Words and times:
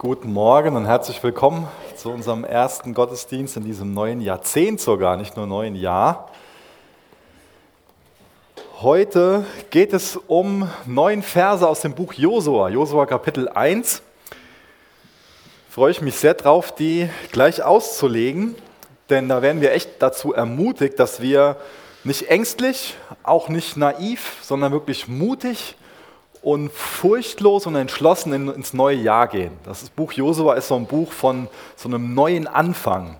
Guten 0.00 0.32
Morgen 0.32 0.76
und 0.76 0.86
herzlich 0.86 1.20
willkommen 1.24 1.66
zu 1.96 2.10
unserem 2.10 2.44
ersten 2.44 2.94
Gottesdienst 2.94 3.56
in 3.56 3.64
diesem 3.64 3.94
neuen 3.94 4.20
Jahrzehnt 4.20 4.80
sogar, 4.80 5.16
nicht 5.16 5.36
nur 5.36 5.48
neuen 5.48 5.74
Jahr. 5.74 6.30
Heute 8.80 9.44
geht 9.70 9.92
es 9.92 10.14
um 10.14 10.70
neun 10.86 11.22
Verse 11.22 11.68
aus 11.68 11.80
dem 11.80 11.96
Buch 11.96 12.12
Josua, 12.12 12.68
Josua 12.68 13.06
Kapitel 13.06 13.48
1. 13.48 14.02
Freue 15.68 15.90
ich 15.90 16.00
mich 16.00 16.14
sehr 16.14 16.34
drauf, 16.34 16.72
die 16.72 17.10
gleich 17.32 17.64
auszulegen, 17.64 18.54
denn 19.10 19.28
da 19.28 19.42
werden 19.42 19.60
wir 19.60 19.72
echt 19.72 20.00
dazu 20.00 20.32
ermutigt, 20.32 21.00
dass 21.00 21.20
wir 21.20 21.56
nicht 22.04 22.30
ängstlich, 22.30 22.94
auch 23.24 23.48
nicht 23.48 23.76
naiv, 23.76 24.36
sondern 24.42 24.70
wirklich 24.70 25.08
mutig 25.08 25.74
und 26.42 26.72
furchtlos 26.72 27.66
und 27.66 27.74
entschlossen 27.74 28.32
ins 28.32 28.72
neue 28.72 28.96
Jahr 28.96 29.28
gehen. 29.28 29.52
Das 29.64 29.88
Buch 29.90 30.12
Josua 30.12 30.54
ist 30.54 30.68
so 30.68 30.76
ein 30.76 30.86
Buch 30.86 31.12
von 31.12 31.48
so 31.76 31.88
einem 31.88 32.14
neuen 32.14 32.46
Anfang, 32.46 33.16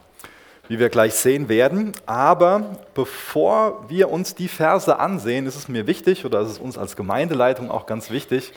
wie 0.69 0.79
wir 0.79 0.89
gleich 0.89 1.15
sehen 1.15 1.49
werden. 1.49 1.93
Aber 2.07 2.79
bevor 2.95 3.89
wir 3.89 4.11
uns 4.11 4.35
die 4.35 4.49
Verse 4.49 4.99
ansehen, 4.99 5.47
ist 5.47 5.57
es 5.57 5.69
mir 5.69 5.87
wichtig, 5.87 6.25
oder 6.25 6.41
ist 6.41 6.51
es 6.51 6.59
uns 6.59 6.79
als 6.79 6.97
Gemeindeleitung 6.97 7.71
auch 7.71 7.87
ganz 7.87 8.11
wichtig, 8.11 8.53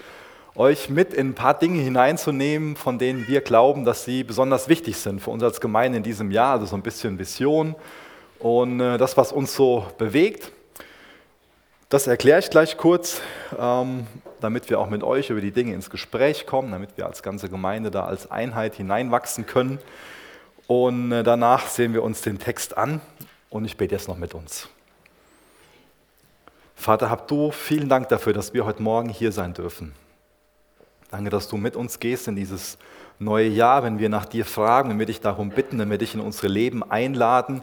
euch 0.56 0.90
mit 0.90 1.14
in 1.14 1.30
ein 1.30 1.34
paar 1.34 1.54
Dinge 1.54 1.82
hineinzunehmen, 1.82 2.76
von 2.76 3.00
denen 3.00 3.28
wir 3.28 3.42
glauben, 3.42 3.86
dass 3.86 4.04
sie 4.04 4.24
besonders 4.24 4.68
wichtig 4.68 4.98
sind 4.98 5.22
für 5.22 5.30
uns 5.30 5.44
als 5.44 5.62
Gemeinde 5.62 5.98
in 5.98 6.04
diesem 6.04 6.32
Jahr. 6.32 6.54
Also 6.54 6.66
so 6.66 6.76
ein 6.76 6.82
bisschen 6.82 7.18
Vision 7.18 7.76
und 8.40 8.80
äh, 8.80 8.98
das, 8.98 9.18
was 9.18 9.32
uns 9.32 9.56
so 9.56 9.86
bewegt. 9.98 10.52
Das 11.92 12.08
erkläre 12.08 12.40
ich 12.40 12.50
gleich 12.50 12.78
kurz. 12.78 13.20
Ähm, 13.60 14.08
damit 14.40 14.70
wir 14.70 14.80
auch 14.80 14.90
mit 14.90 15.04
euch 15.04 15.30
über 15.30 15.42
die 15.42 15.52
Dinge 15.52 15.74
ins 15.74 15.90
Gespräch 15.90 16.46
kommen, 16.46 16.72
damit 16.72 16.96
wir 16.96 17.06
als 17.06 17.22
ganze 17.22 17.50
Gemeinde 17.50 17.92
da 17.92 18.06
als 18.06 18.32
Einheit 18.32 18.76
hineinwachsen 18.76 19.46
können. 19.46 19.78
Und 20.68 21.12
äh, 21.12 21.22
danach 21.22 21.68
sehen 21.68 21.94
wir 21.94 22.02
uns 22.02 22.22
den 22.22 22.40
Text 22.40 22.78
an 22.78 23.02
und 23.50 23.66
ich 23.66 23.76
bete 23.76 23.94
jetzt 23.94 24.08
noch 24.08 24.16
mit 24.16 24.34
uns. 24.34 24.70
Vater, 26.76 27.10
hab 27.10 27.28
du 27.28 27.52
vielen 27.52 27.90
Dank 27.90 28.08
dafür, 28.08 28.32
dass 28.32 28.54
wir 28.54 28.66
heute 28.66 28.82
Morgen 28.82 29.10
hier 29.10 29.34
sein 29.34 29.54
dürfen. 29.54 29.94
Danke, 31.12 31.30
dass 31.30 31.50
du 31.50 31.58
mit 31.58 31.76
uns 31.76 32.00
gehst 32.00 32.30
in 32.30 32.38
dieses 32.38 32.78
neue 33.20 33.50
Jahr, 33.50 33.84
wenn 33.84 34.00
wir 34.00 34.08
nach 34.08 34.26
dir 34.26 34.46
fragen, 34.46 34.92
wenn 34.92 35.00
wir 35.00 35.08
dich 35.08 35.20
darum 35.20 35.50
bitten, 35.50 35.78
wenn 35.78 35.90
wir 35.90 35.98
dich 35.98 36.16
in 36.16 36.22
unsere 36.22 36.48
Leben 36.48 36.90
einladen, 36.90 37.62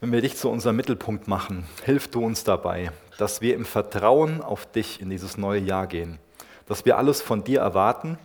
wenn 0.00 0.10
wir 0.10 0.22
dich 0.22 0.36
zu 0.36 0.50
unserem 0.50 0.74
Mittelpunkt 0.74 1.28
machen. 1.28 1.68
Hilf 1.84 2.08
du 2.08 2.24
uns 2.24 2.42
dabei, 2.42 2.90
dass 3.18 3.42
wir 3.42 3.54
im 3.54 3.66
Vertrauen 3.66 4.40
auf 4.40 4.64
dich 4.64 5.02
in 5.02 5.10
dieses 5.10 5.36
neue 5.36 5.60
Jahr 5.60 5.86
gehen, 5.86 6.18
dass 6.66 6.86
wir 6.86 6.96
alles 6.96 7.20
von 7.20 7.44
dir 7.44 7.60
erwarten, 7.60 8.16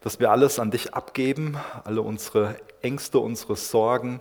dass 0.00 0.18
wir 0.18 0.32
alles 0.32 0.58
an 0.58 0.70
dich 0.70 0.94
abgeben, 0.94 1.56
alle 1.84 2.02
unsere 2.02 2.56
Ängste, 2.80 3.18
unsere 3.18 3.56
Sorgen, 3.56 4.20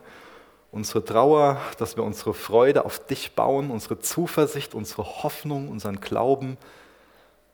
unsere 0.71 1.03
Trauer, 1.03 1.59
dass 1.79 1.95
wir 1.95 2.03
unsere 2.03 2.33
Freude 2.33 2.85
auf 2.85 3.05
dich 3.05 3.35
bauen, 3.35 3.71
unsere 3.71 3.99
Zuversicht, 3.99 4.75
unsere 4.75 5.23
Hoffnung, 5.23 5.69
unseren 5.69 6.01
Glauben. 6.01 6.57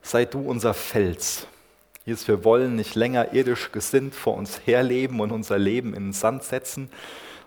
Sei 0.01 0.25
du 0.25 0.41
unser 0.41 0.73
Fels. 0.73 1.47
Jesus, 2.05 2.27
wir 2.27 2.43
wollen 2.43 2.75
nicht 2.75 2.95
länger 2.95 3.33
irdisch 3.33 3.71
gesinnt 3.71 4.15
vor 4.15 4.35
uns 4.35 4.61
herleben 4.65 5.19
und 5.19 5.31
unser 5.31 5.59
Leben 5.59 5.93
in 5.93 6.05
den 6.05 6.13
Sand 6.13 6.43
setzen, 6.43 6.89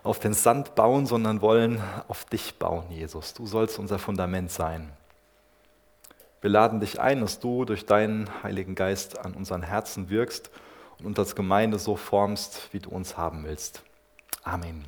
auf 0.03 0.19
den 0.19 0.33
Sand 0.33 0.73
bauen, 0.75 1.05
sondern 1.05 1.41
wollen 1.41 1.81
auf 2.07 2.25
dich 2.25 2.55
bauen, 2.55 2.85
Jesus. 2.89 3.33
Du 3.33 3.45
sollst 3.45 3.77
unser 3.77 3.99
Fundament 3.99 4.51
sein. 4.51 4.91
Wir 6.41 6.49
laden 6.49 6.79
dich 6.79 6.99
ein, 6.99 7.21
dass 7.21 7.39
du 7.39 7.65
durch 7.65 7.85
deinen 7.85 8.27
Heiligen 8.43 8.73
Geist 8.73 9.23
an 9.23 9.33
unseren 9.33 9.61
Herzen 9.61 10.09
wirkst 10.09 10.49
und 10.97 11.05
uns 11.05 11.19
als 11.19 11.35
Gemeinde 11.35 11.77
so 11.77 11.95
formst, 11.95 12.69
wie 12.71 12.79
du 12.79 12.89
uns 12.89 13.15
haben 13.15 13.43
willst. 13.43 13.83
Amen. 14.43 14.85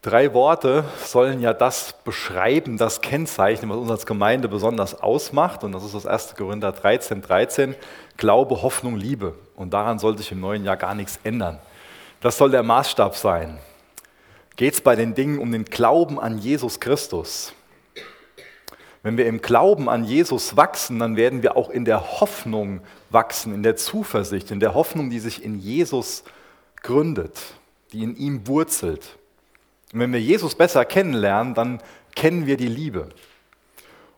Drei 0.00 0.34
Worte 0.34 0.84
sollen 1.02 1.40
ja 1.40 1.54
das 1.54 1.94
beschreiben, 2.04 2.76
das 2.76 3.00
kennzeichnen, 3.00 3.70
was 3.70 3.78
uns 3.78 3.90
als 3.90 4.06
Gemeinde 4.06 4.48
besonders 4.48 5.02
ausmacht. 5.02 5.64
Und 5.64 5.72
das 5.72 5.82
ist 5.82 5.94
das 5.94 6.06
1. 6.06 6.36
Korinther 6.36 6.72
13, 6.72 7.22
13. 7.22 7.74
Glaube, 8.18 8.60
Hoffnung, 8.62 8.96
Liebe. 8.96 9.34
Und 9.56 9.72
daran 9.72 9.98
soll 9.98 10.18
sich 10.18 10.30
im 10.30 10.40
neuen 10.40 10.64
Jahr 10.64 10.76
gar 10.76 10.94
nichts 10.94 11.18
ändern. 11.24 11.58
Das 12.20 12.36
soll 12.36 12.50
der 12.50 12.62
Maßstab 12.62 13.16
sein. 13.16 13.58
Geht 14.56 14.74
es 14.74 14.80
bei 14.80 14.94
den 14.94 15.14
Dingen 15.14 15.38
um 15.38 15.50
den 15.50 15.64
Glauben 15.64 16.20
an 16.20 16.38
Jesus 16.38 16.80
Christus? 16.80 17.54
Wenn 19.04 19.18
wir 19.18 19.26
im 19.26 19.42
Glauben 19.42 19.90
an 19.90 20.02
Jesus 20.04 20.56
wachsen, 20.56 20.98
dann 20.98 21.14
werden 21.14 21.42
wir 21.42 21.58
auch 21.58 21.68
in 21.68 21.84
der 21.84 22.20
Hoffnung 22.20 22.80
wachsen, 23.10 23.52
in 23.52 23.62
der 23.62 23.76
Zuversicht, 23.76 24.50
in 24.50 24.60
der 24.60 24.72
Hoffnung, 24.72 25.10
die 25.10 25.18
sich 25.18 25.44
in 25.44 25.58
Jesus 25.58 26.24
gründet, 26.82 27.38
die 27.92 28.02
in 28.02 28.16
ihm 28.16 28.46
wurzelt. 28.48 29.18
Und 29.92 30.00
wenn 30.00 30.12
wir 30.14 30.22
Jesus 30.22 30.54
besser 30.54 30.86
kennenlernen, 30.86 31.52
dann 31.52 31.82
kennen 32.16 32.46
wir 32.46 32.56
die 32.56 32.66
Liebe. 32.66 33.10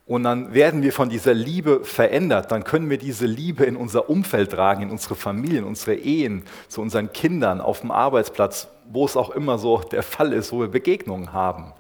Und 0.06 0.22
dann 0.22 0.54
werden 0.54 0.84
wir 0.84 0.92
von 0.92 1.08
dieser 1.08 1.34
Liebe 1.34 1.84
verändert. 1.84 2.52
Dann 2.52 2.62
können 2.62 2.88
wir 2.88 2.98
diese 2.98 3.26
Liebe 3.26 3.64
in 3.64 3.74
unser 3.74 4.08
Umfeld 4.08 4.52
tragen, 4.52 4.82
in 4.82 4.90
unsere 4.90 5.16
Familien, 5.16 5.64
unsere 5.64 5.96
Ehen, 5.96 6.44
zu 6.68 6.80
unseren 6.80 7.12
Kindern, 7.12 7.60
auf 7.60 7.80
dem 7.80 7.90
Arbeitsplatz, 7.90 8.68
wo 8.88 9.04
es 9.04 9.16
auch 9.16 9.30
immer 9.30 9.58
so 9.58 9.78
der 9.78 10.04
Fall 10.04 10.32
ist, 10.32 10.52
wo 10.52 10.60
wir 10.60 10.68
Begegnungen 10.68 11.32
haben. 11.32 11.72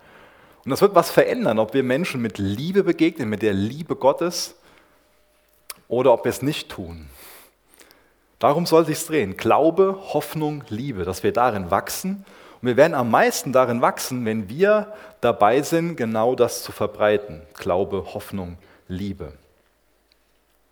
Und 0.66 0.70
das 0.70 0.80
wird 0.80 0.96
was 0.96 1.12
verändern, 1.12 1.60
ob 1.60 1.74
wir 1.74 1.84
Menschen 1.84 2.20
mit 2.20 2.38
Liebe 2.38 2.82
begegnen, 2.82 3.28
mit 3.28 3.40
der 3.40 3.54
Liebe 3.54 3.94
Gottes, 3.94 4.56
oder 5.86 6.12
ob 6.12 6.24
wir 6.24 6.30
es 6.30 6.42
nicht 6.42 6.68
tun. 6.68 7.06
Darum 8.40 8.66
soll 8.66 8.84
sich 8.84 9.06
drehen. 9.06 9.36
Glaube, 9.36 9.96
Hoffnung, 10.12 10.64
Liebe, 10.68 11.04
dass 11.04 11.22
wir 11.22 11.32
darin 11.32 11.70
wachsen. 11.70 12.24
Und 12.60 12.66
wir 12.66 12.76
werden 12.76 12.94
am 12.94 13.12
meisten 13.12 13.52
darin 13.52 13.80
wachsen, 13.80 14.24
wenn 14.26 14.48
wir 14.48 14.92
dabei 15.20 15.62
sind, 15.62 15.94
genau 15.94 16.34
das 16.34 16.64
zu 16.64 16.72
verbreiten. 16.72 17.42
Glaube, 17.54 18.04
Hoffnung, 18.12 18.58
Liebe. 18.88 19.34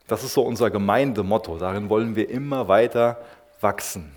Das 0.08 0.24
ist 0.24 0.34
so 0.34 0.42
unser 0.42 0.70
Gemeindemotto. 0.70 1.56
Darin 1.56 1.88
wollen 1.88 2.16
wir 2.16 2.28
immer 2.28 2.66
weiter 2.66 3.18
wachsen. 3.60 4.10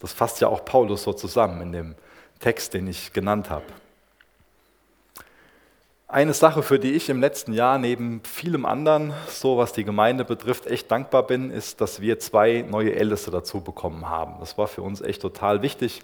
Das 0.00 0.12
fasst 0.12 0.42
ja 0.42 0.48
auch 0.48 0.66
Paulus 0.66 1.04
so 1.04 1.14
zusammen 1.14 1.62
in 1.62 1.72
dem 1.72 1.94
Text, 2.40 2.74
den 2.74 2.88
ich 2.88 3.14
genannt 3.14 3.48
habe. 3.48 3.64
Eine 6.06 6.34
Sache, 6.34 6.62
für 6.62 6.78
die 6.78 6.92
ich 6.92 7.08
im 7.08 7.20
letzten 7.20 7.54
Jahr 7.54 7.78
neben 7.78 8.20
vielem 8.24 8.66
anderen, 8.66 9.14
so 9.26 9.56
was 9.56 9.72
die 9.72 9.84
Gemeinde 9.84 10.26
betrifft, 10.26 10.66
echt 10.66 10.90
dankbar 10.90 11.26
bin, 11.26 11.50
ist, 11.50 11.80
dass 11.80 12.02
wir 12.02 12.18
zwei 12.18 12.62
neue 12.68 12.94
Älteste 12.94 13.30
dazu 13.30 13.62
bekommen 13.62 14.08
haben. 14.08 14.34
Das 14.38 14.58
war 14.58 14.68
für 14.68 14.82
uns 14.82 15.00
echt 15.00 15.22
total 15.22 15.62
wichtig, 15.62 16.02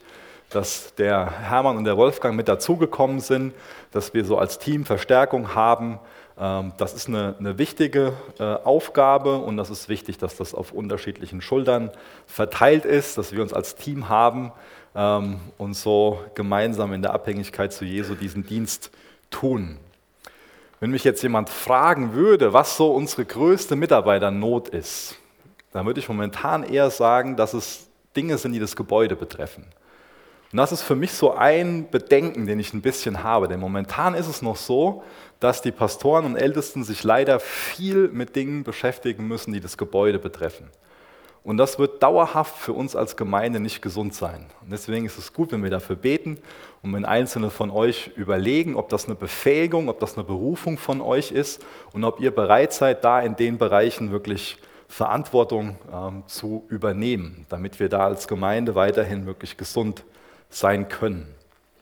dass 0.49 0.95
der 0.95 1.31
Hermann 1.31 1.77
und 1.77 1.85
der 1.85 1.99
Wolfgang 1.99 2.35
mit 2.35 2.49
dazugekommen 2.49 3.21
sind, 3.21 3.53
dass 3.93 4.15
wir 4.15 4.25
so 4.25 4.39
als 4.39 4.59
Team 4.59 4.87
Verstärkung 4.87 5.55
haben. 5.55 6.01
Ähm, 6.39 6.73
das 6.79 6.95
ist 6.95 7.09
eine, 7.09 7.37
eine 7.39 7.59
wichtige 7.59 8.15
äh, 8.39 8.43
Aufgabe 8.43 9.37
und 9.37 9.59
das 9.59 9.69
ist 9.69 9.91
wichtig, 9.91 10.17
dass 10.17 10.35
das 10.35 10.55
auf 10.55 10.73
unterschiedlichen 10.73 11.43
Schultern 11.43 11.91
verteilt 12.27 12.87
ist, 12.87 13.19
dass 13.19 13.33
wir 13.33 13.43
uns 13.43 13.53
als 13.53 13.75
Team 13.75 14.09
haben 14.09 14.51
ähm, 14.95 15.41
und 15.59 15.75
so 15.75 16.21
gemeinsam 16.35 16.95
in 16.95 17.03
der 17.03 17.13
Abhängigkeit 17.13 17.71
zu 17.71 17.85
Jesu 17.85 18.15
diesen 18.15 18.47
Dienst 18.47 18.91
tun. 19.31 19.79
Wenn 20.81 20.91
mich 20.91 21.05
jetzt 21.05 21.23
jemand 21.23 21.51
fragen 21.51 22.15
würde, 22.15 22.55
was 22.55 22.79
so 22.79 22.93
unsere 22.93 23.27
größte 23.27 23.77
Mitarbeiternot 23.77 24.71
ist, 24.71 25.17
dann 25.73 25.85
würde 25.85 26.01
ich 26.01 26.09
momentan 26.09 26.65
eher 26.65 26.91
sagen, 26.91 27.37
dass 27.37 27.53
es 27.53 27.87
Dinge 28.17 28.39
sind, 28.39 28.53
die 28.53 28.59
das 28.59 28.77
Gebäude 28.77 29.15
betreffen. 29.15 29.67
Und 30.51 30.57
das 30.57 30.73
ist 30.73 30.83
für 30.83 30.97
mich 30.97 31.13
so 31.13 31.35
ein 31.35 31.89
Bedenken, 31.91 32.47
den 32.47 32.59
ich 32.59 32.73
ein 32.73 32.81
bisschen 32.81 33.23
habe. 33.23 33.47
Denn 33.47 33.61
momentan 33.61 34.15
ist 34.15 34.27
es 34.27 34.41
noch 34.41 34.57
so, 34.57 35.05
dass 35.39 35.61
die 35.61 35.71
Pastoren 35.71 36.25
und 36.25 36.37
Ältesten 36.37 36.83
sich 36.83 37.05
leider 37.05 37.41
viel 37.41 38.09
mit 38.09 38.35
Dingen 38.35 38.65
beschäftigen 38.65 39.29
müssen, 39.29 39.53
die 39.53 39.61
das 39.61 39.77
Gebäude 39.77 40.19
betreffen. 40.19 40.69
Und 41.43 41.57
das 41.57 41.79
wird 41.79 42.03
dauerhaft 42.03 42.57
für 42.57 42.75
uns 42.75 42.95
als 42.95 43.17
Gemeinde 43.17 43.61
nicht 43.61 43.81
gesund 43.81 44.15
sein. 44.15 44.47
Und 44.63 44.71
deswegen 44.71 45.07
ist 45.07 45.17
es 45.17 45.33
gut, 45.33 45.53
wenn 45.53 45.63
wir 45.63 45.71
dafür 45.71 45.97
beten 45.97 46.39
und 46.83 46.93
wenn 46.93 47.07
Einzelne 47.07 47.51
von 47.51 47.71
euch 47.71 48.11
überlegen, 48.15 48.77
ob 48.77 48.91
das 48.91 49.07
eine 49.07 49.15
Befähigung, 49.15 49.89
ob 49.89 50.01
das 50.01 50.17
eine 50.17 50.25
Berufung 50.25 50.77
von 50.77 51.01
euch 51.01 51.33
ist 51.33 51.65
und 51.93 52.05
ob 52.05 52.21
ihr 52.21 52.31
bereit 52.31 52.75
seid, 52.75 53.05
da 53.05 53.21
in 53.21 53.37
den 53.37 53.57
Bereichen 53.57 54.11
wirklich 54.11 54.59
Verantwortung 54.87 55.79
ähm, 55.93 56.25
zu 56.27 56.65
übernehmen, 56.69 57.47
damit 57.49 57.81
wir 57.81 57.89
da 57.89 58.05
als 58.05 58.29
Gemeinde 58.29 58.75
weiterhin 58.75 59.25
wirklich 59.25 59.57
gesund 59.57 60.05
sein 60.51 60.89
können. 60.89 61.33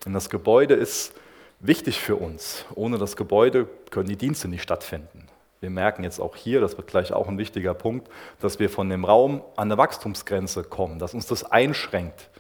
Denn 0.05 0.13
das 0.13 0.31
Gebäude 0.31 0.75
ist 0.75 1.15
wichtig 1.61 2.01
für 2.01 2.17
uns. 2.17 2.65
Ohne 2.75 2.99
das 2.99 3.17
Gebäude 3.17 3.67
können 3.91 4.09
die 4.09 4.17
Dienste 4.17 4.47
nicht 4.47 4.63
stattfinden. 4.63 5.28
Wir 5.61 5.71
merken 5.71 6.05
jetzt 6.05 6.21
auch 6.21 6.37
hier, 6.37 6.61
das 6.61 6.77
wird 6.77 6.87
gleich 6.87 7.13
auch 7.13 7.27
ein 7.29 7.39
wichtiger 7.39 7.75
Punkt, 7.75 8.09
dass 8.41 8.61
wir 8.61 8.71
von 8.71 8.89
dem 8.89 9.05
Raum 9.05 9.43
an 9.57 9.69
der 9.69 9.79
Wachstumsgrenze 9.79 10.63
kommen, 10.63 10.99
dass 10.99 11.15
uns 11.15 11.27
das 11.27 11.45
einschränkt. 11.45 12.31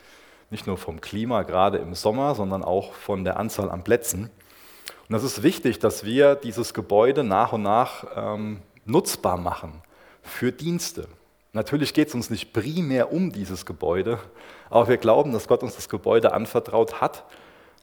Nicht 0.50 0.66
nur 0.66 0.78
vom 0.78 1.00
Klima, 1.00 1.42
gerade 1.42 1.78
im 1.78 1.94
Sommer, 1.94 2.34
sondern 2.34 2.62
auch 2.62 2.92
von 2.92 3.24
der 3.24 3.38
Anzahl 3.38 3.70
an 3.70 3.82
Plätzen. 3.82 4.30
Und 5.08 5.12
das 5.12 5.24
ist 5.24 5.42
wichtig, 5.42 5.78
dass 5.78 6.04
wir 6.04 6.36
dieses 6.36 6.74
Gebäude 6.74 7.24
nach 7.24 7.52
und 7.52 7.62
nach 7.62 8.06
ähm, 8.14 8.62
nutzbar 8.84 9.36
machen 9.36 9.82
für 10.22 10.52
Dienste. 10.52 11.08
Natürlich 11.52 11.94
geht 11.94 12.08
es 12.08 12.14
uns 12.14 12.30
nicht 12.30 12.52
primär 12.52 13.12
um 13.12 13.32
dieses 13.32 13.66
Gebäude, 13.66 14.18
aber 14.70 14.88
wir 14.88 14.96
glauben, 14.98 15.32
dass 15.32 15.48
Gott 15.48 15.62
uns 15.62 15.74
das 15.74 15.88
Gebäude 15.88 16.32
anvertraut 16.32 17.00
hat, 17.00 17.24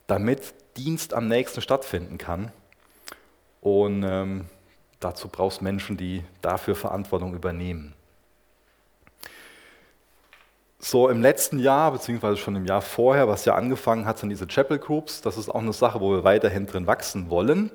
damit 0.07 0.53
Dienst 0.77 1.13
am 1.13 1.27
nächsten 1.27 1.61
stattfinden 1.61 2.17
kann. 2.17 2.51
Und 3.61 4.03
ähm, 4.03 4.45
dazu 5.05 5.27
brauchst 5.27 5.61
Menschen, 5.61 5.97
die 5.97 6.23
dafür 6.41 6.75
Verantwortung 6.75 7.33
übernehmen. 7.33 7.93
So 10.79 11.09
im 11.09 11.21
letzten 11.21 11.59
Jahr, 11.59 11.91
beziehungsweise 11.91 12.37
schon 12.37 12.55
im 12.55 12.65
Jahr 12.65 12.81
vorher, 12.81 13.27
was 13.27 13.45
ja 13.45 13.55
angefangen 13.55 14.05
hat, 14.05 14.19
sind 14.19 14.29
diese 14.29 14.47
Chapel 14.47 14.77
Groups. 14.77 15.21
Das 15.21 15.37
ist 15.37 15.49
auch 15.49 15.61
eine 15.61 15.73
Sache, 15.73 15.99
wo 16.01 16.11
wir 16.11 16.23
weiterhin 16.23 16.65
drin 16.65 16.87
wachsen 16.87 17.29
wollen. 17.29 17.71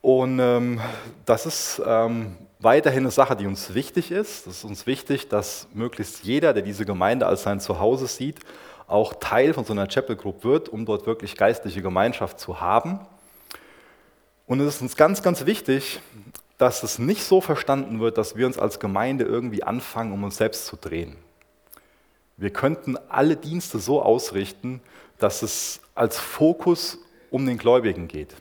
Und 0.00 0.38
ähm, 0.40 0.80
das 1.26 1.44
ist 1.44 1.82
ähm, 1.84 2.36
weiterhin 2.60 3.00
eine 3.00 3.10
Sache, 3.10 3.36
die 3.36 3.46
uns 3.46 3.74
wichtig 3.74 4.10
ist. 4.10 4.46
Es 4.46 4.58
ist 4.58 4.64
uns 4.64 4.86
wichtig, 4.86 5.28
dass 5.28 5.68
möglichst 5.74 6.24
jeder, 6.24 6.52
der 6.52 6.62
diese 6.62 6.84
Gemeinde 6.84 7.26
als 7.26 7.42
sein 7.42 7.60
Zuhause 7.60 8.06
sieht, 8.06 8.40
auch 8.86 9.14
Teil 9.20 9.52
von 9.52 9.64
so 9.64 9.72
einer 9.72 9.88
Chapel 9.88 10.16
Group 10.16 10.44
wird, 10.44 10.68
um 10.68 10.86
dort 10.86 11.06
wirklich 11.06 11.36
geistliche 11.36 11.82
Gemeinschaft 11.82 12.40
zu 12.40 12.60
haben. 12.60 13.00
Und 14.48 14.60
es 14.60 14.76
ist 14.76 14.82
uns 14.82 14.96
ganz, 14.96 15.22
ganz 15.22 15.44
wichtig, 15.44 16.00
dass 16.56 16.82
es 16.82 16.98
nicht 16.98 17.22
so 17.22 17.42
verstanden 17.42 18.00
wird, 18.00 18.16
dass 18.16 18.34
wir 18.34 18.46
uns 18.46 18.58
als 18.58 18.80
Gemeinde 18.80 19.24
irgendwie 19.24 19.62
anfangen, 19.62 20.10
um 20.10 20.24
uns 20.24 20.38
selbst 20.38 20.64
zu 20.64 20.76
drehen. 20.76 21.16
Wir 22.38 22.50
könnten 22.50 22.96
alle 23.10 23.36
Dienste 23.36 23.78
so 23.78 24.02
ausrichten, 24.02 24.80
dass 25.18 25.42
es 25.42 25.80
als 25.94 26.18
Fokus 26.18 26.98
um 27.30 27.44
den 27.44 27.58
Gläubigen 27.58 28.08
geht. 28.08 28.34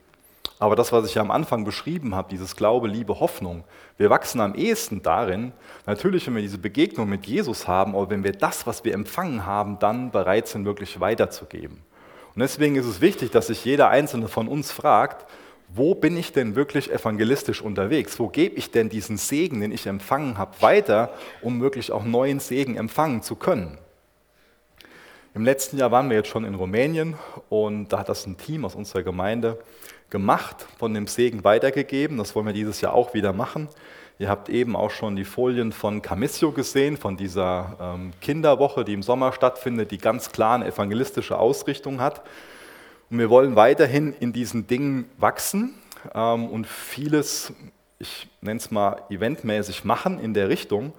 Aber 0.59 0.77
das, 0.77 0.93
was 0.93 1.09
ich 1.09 1.15
ja 1.15 1.21
am 1.21 1.29
Anfang 1.29 1.65
beschrieben 1.65 2.15
habe, 2.15 2.29
dieses 2.29 2.55
Glaube, 2.55 2.87
Liebe, 2.87 3.19
Hoffnung, 3.19 3.65
wir 3.97 4.09
wachsen 4.09 4.39
am 4.39 4.55
ehesten 4.55 5.01
darin, 5.01 5.51
natürlich, 5.85 6.25
wenn 6.25 6.35
wir 6.35 6.41
diese 6.41 6.57
Begegnung 6.57 7.09
mit 7.09 7.25
Jesus 7.25 7.67
haben, 7.67 7.95
aber 7.95 8.09
wenn 8.09 8.23
wir 8.23 8.31
das, 8.31 8.65
was 8.65 8.85
wir 8.85 8.93
empfangen 8.93 9.45
haben, 9.45 9.77
dann 9.79 10.11
bereit 10.11 10.47
sind, 10.47 10.63
wirklich 10.63 11.01
weiterzugeben. 11.01 11.83
Und 12.33 12.39
deswegen 12.39 12.77
ist 12.77 12.85
es 12.85 13.01
wichtig, 13.01 13.31
dass 13.31 13.47
sich 13.47 13.65
jeder 13.65 13.89
Einzelne 13.89 14.29
von 14.29 14.47
uns 14.47 14.71
fragt, 14.71 15.25
wo 15.69 15.95
bin 15.95 16.15
ich 16.17 16.31
denn 16.31 16.55
wirklich 16.55 16.91
evangelistisch 16.91 17.61
unterwegs? 17.61 18.17
Wo 18.19 18.29
gebe 18.29 18.55
ich 18.55 18.71
denn 18.71 18.89
diesen 18.89 19.17
Segen, 19.17 19.59
den 19.59 19.71
ich 19.71 19.85
empfangen 19.85 20.37
habe, 20.37 20.61
weiter, 20.61 21.13
um 21.41 21.61
wirklich 21.61 21.91
auch 21.91 22.03
neuen 22.03 22.39
Segen 22.39 22.77
empfangen 22.77 23.21
zu 23.21 23.35
können? 23.35 23.77
Im 25.35 25.43
letzten 25.43 25.77
Jahr 25.77 25.91
waren 25.91 26.09
wir 26.09 26.17
jetzt 26.17 26.29
schon 26.29 26.45
in 26.45 26.55
Rumänien 26.55 27.15
und 27.49 27.89
da 27.89 27.99
hat 27.99 28.09
das 28.09 28.25
ein 28.25 28.37
Team 28.37 28.65
aus 28.65 28.73
unserer 28.73 29.03
Gemeinde 29.03 29.59
gemacht, 30.09 30.65
von 30.79 30.93
dem 30.93 31.05
Segen 31.05 31.43
weitergegeben. 31.43 32.17
Das 32.17 32.33
wollen 32.33 32.47
wir 32.47 32.53
dieses 32.53 32.81
Jahr 32.81 32.93
auch 32.93 33.13
wieder 33.13 33.33
machen. 33.33 33.67
Ihr 34.19 34.29
habt 34.29 34.49
eben 34.49 34.75
auch 34.75 34.89
schon 34.89 35.15
die 35.15 35.25
Folien 35.25 35.71
von 35.71 36.01
Camissio 36.01 36.51
gesehen, 36.51 36.97
von 36.97 37.17
dieser 37.17 37.77
ähm, 37.79 38.13
Kinderwoche, 38.19 38.83
die 38.83 38.93
im 38.93 39.03
Sommer 39.03 39.31
stattfindet, 39.31 39.91
die 39.91 39.99
ganz 39.99 40.31
klar 40.31 40.55
eine 40.55 40.65
evangelistische 40.65 41.37
Ausrichtung 41.37 42.01
hat. 42.01 42.23
Und 43.09 43.19
wir 43.19 43.29
wollen 43.29 43.55
weiterhin 43.55 44.13
in 44.19 44.33
diesen 44.33 44.67
Dingen 44.67 45.09
wachsen 45.17 45.75
ähm, 46.13 46.47
und 46.47 46.67
vieles, 46.67 47.53
ich 47.99 48.27
nenne 48.41 48.57
es 48.57 48.69
mal 48.69 49.01
eventmäßig, 49.09 49.85
machen 49.85 50.19
in 50.19 50.33
der 50.33 50.49
Richtung. 50.49 50.93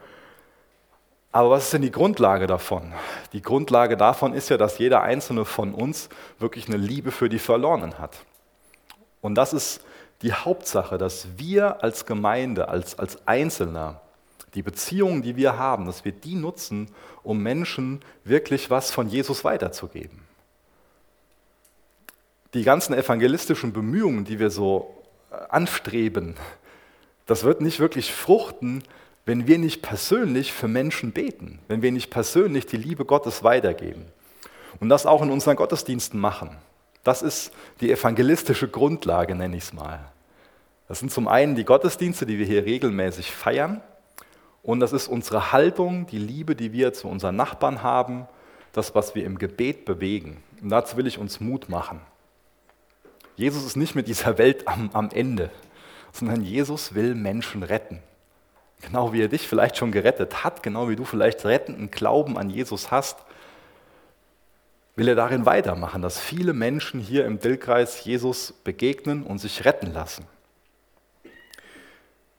Aber 1.30 1.50
was 1.50 1.64
ist 1.64 1.74
denn 1.74 1.82
die 1.82 1.90
Grundlage 1.90 2.46
davon? 2.46 2.94
Die 3.34 3.42
Grundlage 3.42 3.98
davon 3.98 4.32
ist 4.32 4.48
ja, 4.48 4.56
dass 4.56 4.78
jeder 4.78 5.02
einzelne 5.02 5.44
von 5.44 5.74
uns 5.74 6.08
wirklich 6.38 6.68
eine 6.68 6.78
Liebe 6.78 7.10
für 7.10 7.28
die 7.28 7.38
Verlorenen 7.38 7.98
hat. 7.98 8.16
Und 9.20 9.34
das 9.34 9.52
ist 9.52 9.82
die 10.22 10.32
Hauptsache, 10.32 10.96
dass 10.96 11.28
wir 11.36 11.82
als 11.82 12.06
Gemeinde, 12.06 12.68
als, 12.68 12.98
als 12.98 13.26
Einzelner, 13.28 14.00
die 14.54 14.62
Beziehungen, 14.62 15.20
die 15.20 15.36
wir 15.36 15.58
haben, 15.58 15.84
dass 15.84 16.06
wir 16.06 16.12
die 16.12 16.34
nutzen, 16.34 16.90
um 17.22 17.42
Menschen 17.42 18.00
wirklich 18.24 18.70
was 18.70 18.90
von 18.90 19.08
Jesus 19.08 19.44
weiterzugeben. 19.44 20.27
Die 22.54 22.62
ganzen 22.62 22.94
evangelistischen 22.94 23.72
Bemühungen, 23.72 24.24
die 24.24 24.38
wir 24.38 24.50
so 24.50 24.94
äh, 25.30 25.36
anstreben, 25.48 26.36
das 27.26 27.44
wird 27.44 27.60
nicht 27.60 27.78
wirklich 27.78 28.12
fruchten, 28.12 28.82
wenn 29.26 29.46
wir 29.46 29.58
nicht 29.58 29.82
persönlich 29.82 30.52
für 30.52 30.68
Menschen 30.68 31.12
beten, 31.12 31.58
wenn 31.68 31.82
wir 31.82 31.92
nicht 31.92 32.08
persönlich 32.08 32.64
die 32.64 32.78
Liebe 32.78 33.04
Gottes 33.04 33.44
weitergeben 33.44 34.06
und 34.80 34.88
das 34.88 35.04
auch 35.04 35.20
in 35.20 35.30
unseren 35.30 35.56
Gottesdiensten 35.56 36.18
machen. 36.18 36.56
Das 37.04 37.22
ist 37.22 37.52
die 37.80 37.92
evangelistische 37.92 38.68
Grundlage, 38.68 39.34
nenne 39.34 39.56
ich 39.56 39.64
es 39.64 39.72
mal. 39.72 40.00
Das 40.88 41.00
sind 41.00 41.12
zum 41.12 41.28
einen 41.28 41.54
die 41.54 41.64
Gottesdienste, 41.64 42.24
die 42.24 42.38
wir 42.38 42.46
hier 42.46 42.64
regelmäßig 42.64 43.30
feiern. 43.30 43.82
Und 44.62 44.80
das 44.80 44.92
ist 44.92 45.08
unsere 45.08 45.52
Haltung, 45.52 46.06
die 46.06 46.18
Liebe, 46.18 46.56
die 46.56 46.72
wir 46.72 46.92
zu 46.92 47.08
unseren 47.08 47.36
Nachbarn 47.36 47.82
haben, 47.82 48.26
das, 48.72 48.94
was 48.94 49.14
wir 49.14 49.24
im 49.24 49.38
Gebet 49.38 49.84
bewegen. 49.84 50.42
Und 50.62 50.70
dazu 50.70 50.96
will 50.96 51.06
ich 51.06 51.18
uns 51.18 51.40
Mut 51.40 51.68
machen. 51.68 52.00
Jesus 53.38 53.64
ist 53.64 53.76
nicht 53.76 53.94
mit 53.94 54.08
dieser 54.08 54.36
Welt 54.36 54.66
am, 54.66 54.90
am 54.92 55.10
Ende, 55.10 55.50
sondern 56.12 56.42
Jesus 56.42 56.96
will 56.96 57.14
Menschen 57.14 57.62
retten. 57.62 58.00
Genau 58.80 59.12
wie 59.12 59.22
er 59.22 59.28
dich 59.28 59.46
vielleicht 59.46 59.76
schon 59.76 59.92
gerettet 59.92 60.42
hat, 60.42 60.64
genau 60.64 60.88
wie 60.88 60.96
du 60.96 61.04
vielleicht 61.04 61.44
rettenden 61.44 61.92
Glauben 61.92 62.36
an 62.36 62.50
Jesus 62.50 62.90
hast, 62.90 63.16
will 64.96 65.06
er 65.06 65.14
darin 65.14 65.46
weitermachen, 65.46 66.02
dass 66.02 66.18
viele 66.18 66.52
Menschen 66.52 66.98
hier 66.98 67.26
im 67.26 67.38
Dillkreis 67.38 68.04
Jesus 68.04 68.52
begegnen 68.64 69.22
und 69.22 69.38
sich 69.38 69.64
retten 69.64 69.92
lassen. 69.92 70.26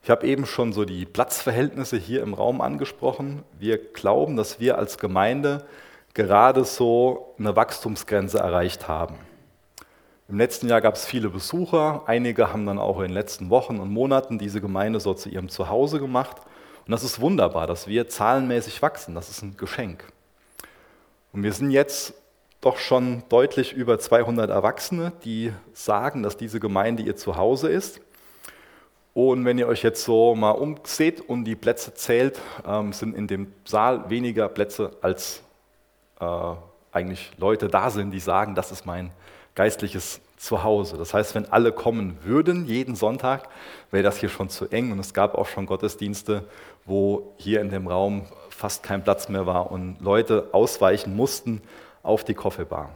Ich 0.04 0.10
habe 0.10 0.28
eben 0.28 0.45
schon 0.45 0.74
so 0.74 0.84
die 0.84 1.06
Platzverhältnisse 1.06 1.95
hier 1.95 2.24
im 2.24 2.34
Raum 2.34 2.60
angesprochen. 2.60 3.44
Wir 3.57 3.78
glauben, 3.78 4.36
dass 4.36 4.60
wir 4.60 4.78
als 4.78 4.98
Gemeinde 4.98 5.66
gerade 6.13 6.66
so 6.66 7.36
eine 7.40 7.56
Wachstumsgrenze 7.56 8.40
erreicht 8.40 8.90
haben. 8.90 9.16
Im 10.30 10.38
letzten 10.38 10.70
Jahr 10.70 10.80
gab 10.80 10.94
es 10.94 11.08
viele 11.08 11.30
Besucher. 11.30 12.04
Einige 12.06 12.54
haben 12.54 12.68
dann 12.68 12.78
auch 12.78 12.98
in 12.98 13.06
den 13.06 13.14
letzten 13.14 13.50
Wochen 13.50 13.80
und 13.80 13.90
Monaten 13.90 14.38
diese 14.38 14.62
Gemeinde 14.62 15.00
so 15.00 15.16
zu 15.16 15.28
ihrem 15.28 15.50
Zuhause 15.50 16.00
gemacht. 16.00 16.38
Und 16.86 16.92
das 16.92 17.04
ist 17.04 17.20
wunderbar, 17.20 17.66
dass 17.66 17.88
wir 17.88 18.08
zahlenmäßig 18.08 18.80
wachsen. 18.84 19.16
Das 19.16 19.30
ist 19.31 19.42
ein 19.42 19.58
Geschenk. 19.58 20.04
Und 21.34 21.42
wir 21.42 21.52
sind 21.52 21.72
jetzt 21.72 22.14
doch 22.62 22.78
schon 22.78 23.24
deutlich 23.30 23.74
über 23.74 23.98
200 23.98 24.52
Erwachsene, 24.52 25.14
die 25.24 25.52
sagen, 25.74 26.22
dass 26.22 26.38
diese 26.38 26.60
Gemeinde 26.60 27.02
ihr 27.02 27.16
Zuhause 27.16 27.70
ist. 27.70 28.00
Und 29.16 29.46
wenn 29.46 29.58
ihr 29.58 29.68
euch 29.68 29.81
jetzt 29.81 30.04
so 30.04 30.36
mal 30.36 30.52
umseht 30.52 31.22
und 31.22 31.46
die 31.46 31.56
Plätze 31.56 31.96
zählt, 31.96 32.40
ähm, 32.68 32.94
sind 32.94 33.16
in 33.16 33.26
dem 33.26 33.52
Saal 33.66 34.12
weniger 34.12 34.48
Plätze, 34.48 34.92
als 35.02 35.42
äh, 36.19 36.54
eigentlich 36.92 37.31
Leute 37.38 37.68
da 37.68 37.90
sind, 37.90 38.12
die 38.12 38.19
sagen, 38.19 38.54
das 38.54 38.71
ist 38.71 38.86
mein 38.86 39.12
geistliches 39.59 40.21
Zuhause. 40.37 40.95
Das 40.97 41.13
heißt, 41.13 41.35
wenn 41.35 41.51
alle 41.51 41.73
kommen 41.73 42.18
würden, 42.23 42.66
jeden 42.66 42.95
Sonntag, 42.95 43.49
wäre 43.92 44.04
das 44.04 44.18
hier 44.18 44.30
schon 44.30 44.47
zu 44.47 44.69
eng. 44.69 44.94
Und 44.94 44.99
es 44.99 45.13
gab 45.13 45.35
auch 45.35 45.47
schon 45.47 45.66
Gottesdienste, 45.66 46.45
wo 46.85 47.33
hier 47.35 47.59
in 47.59 47.69
dem 47.69 47.85
Raum 47.85 48.25
fast 48.49 48.83
kein 48.83 49.04
Platz 49.04 49.28
mehr 49.28 49.45
war 49.45 49.69
und 49.69 49.99
Leute 49.99 50.47
ausweichen 50.54 51.13
mussten, 51.13 51.61
auf 52.04 52.23
die 52.23 52.35
Koffebar. 52.35 52.92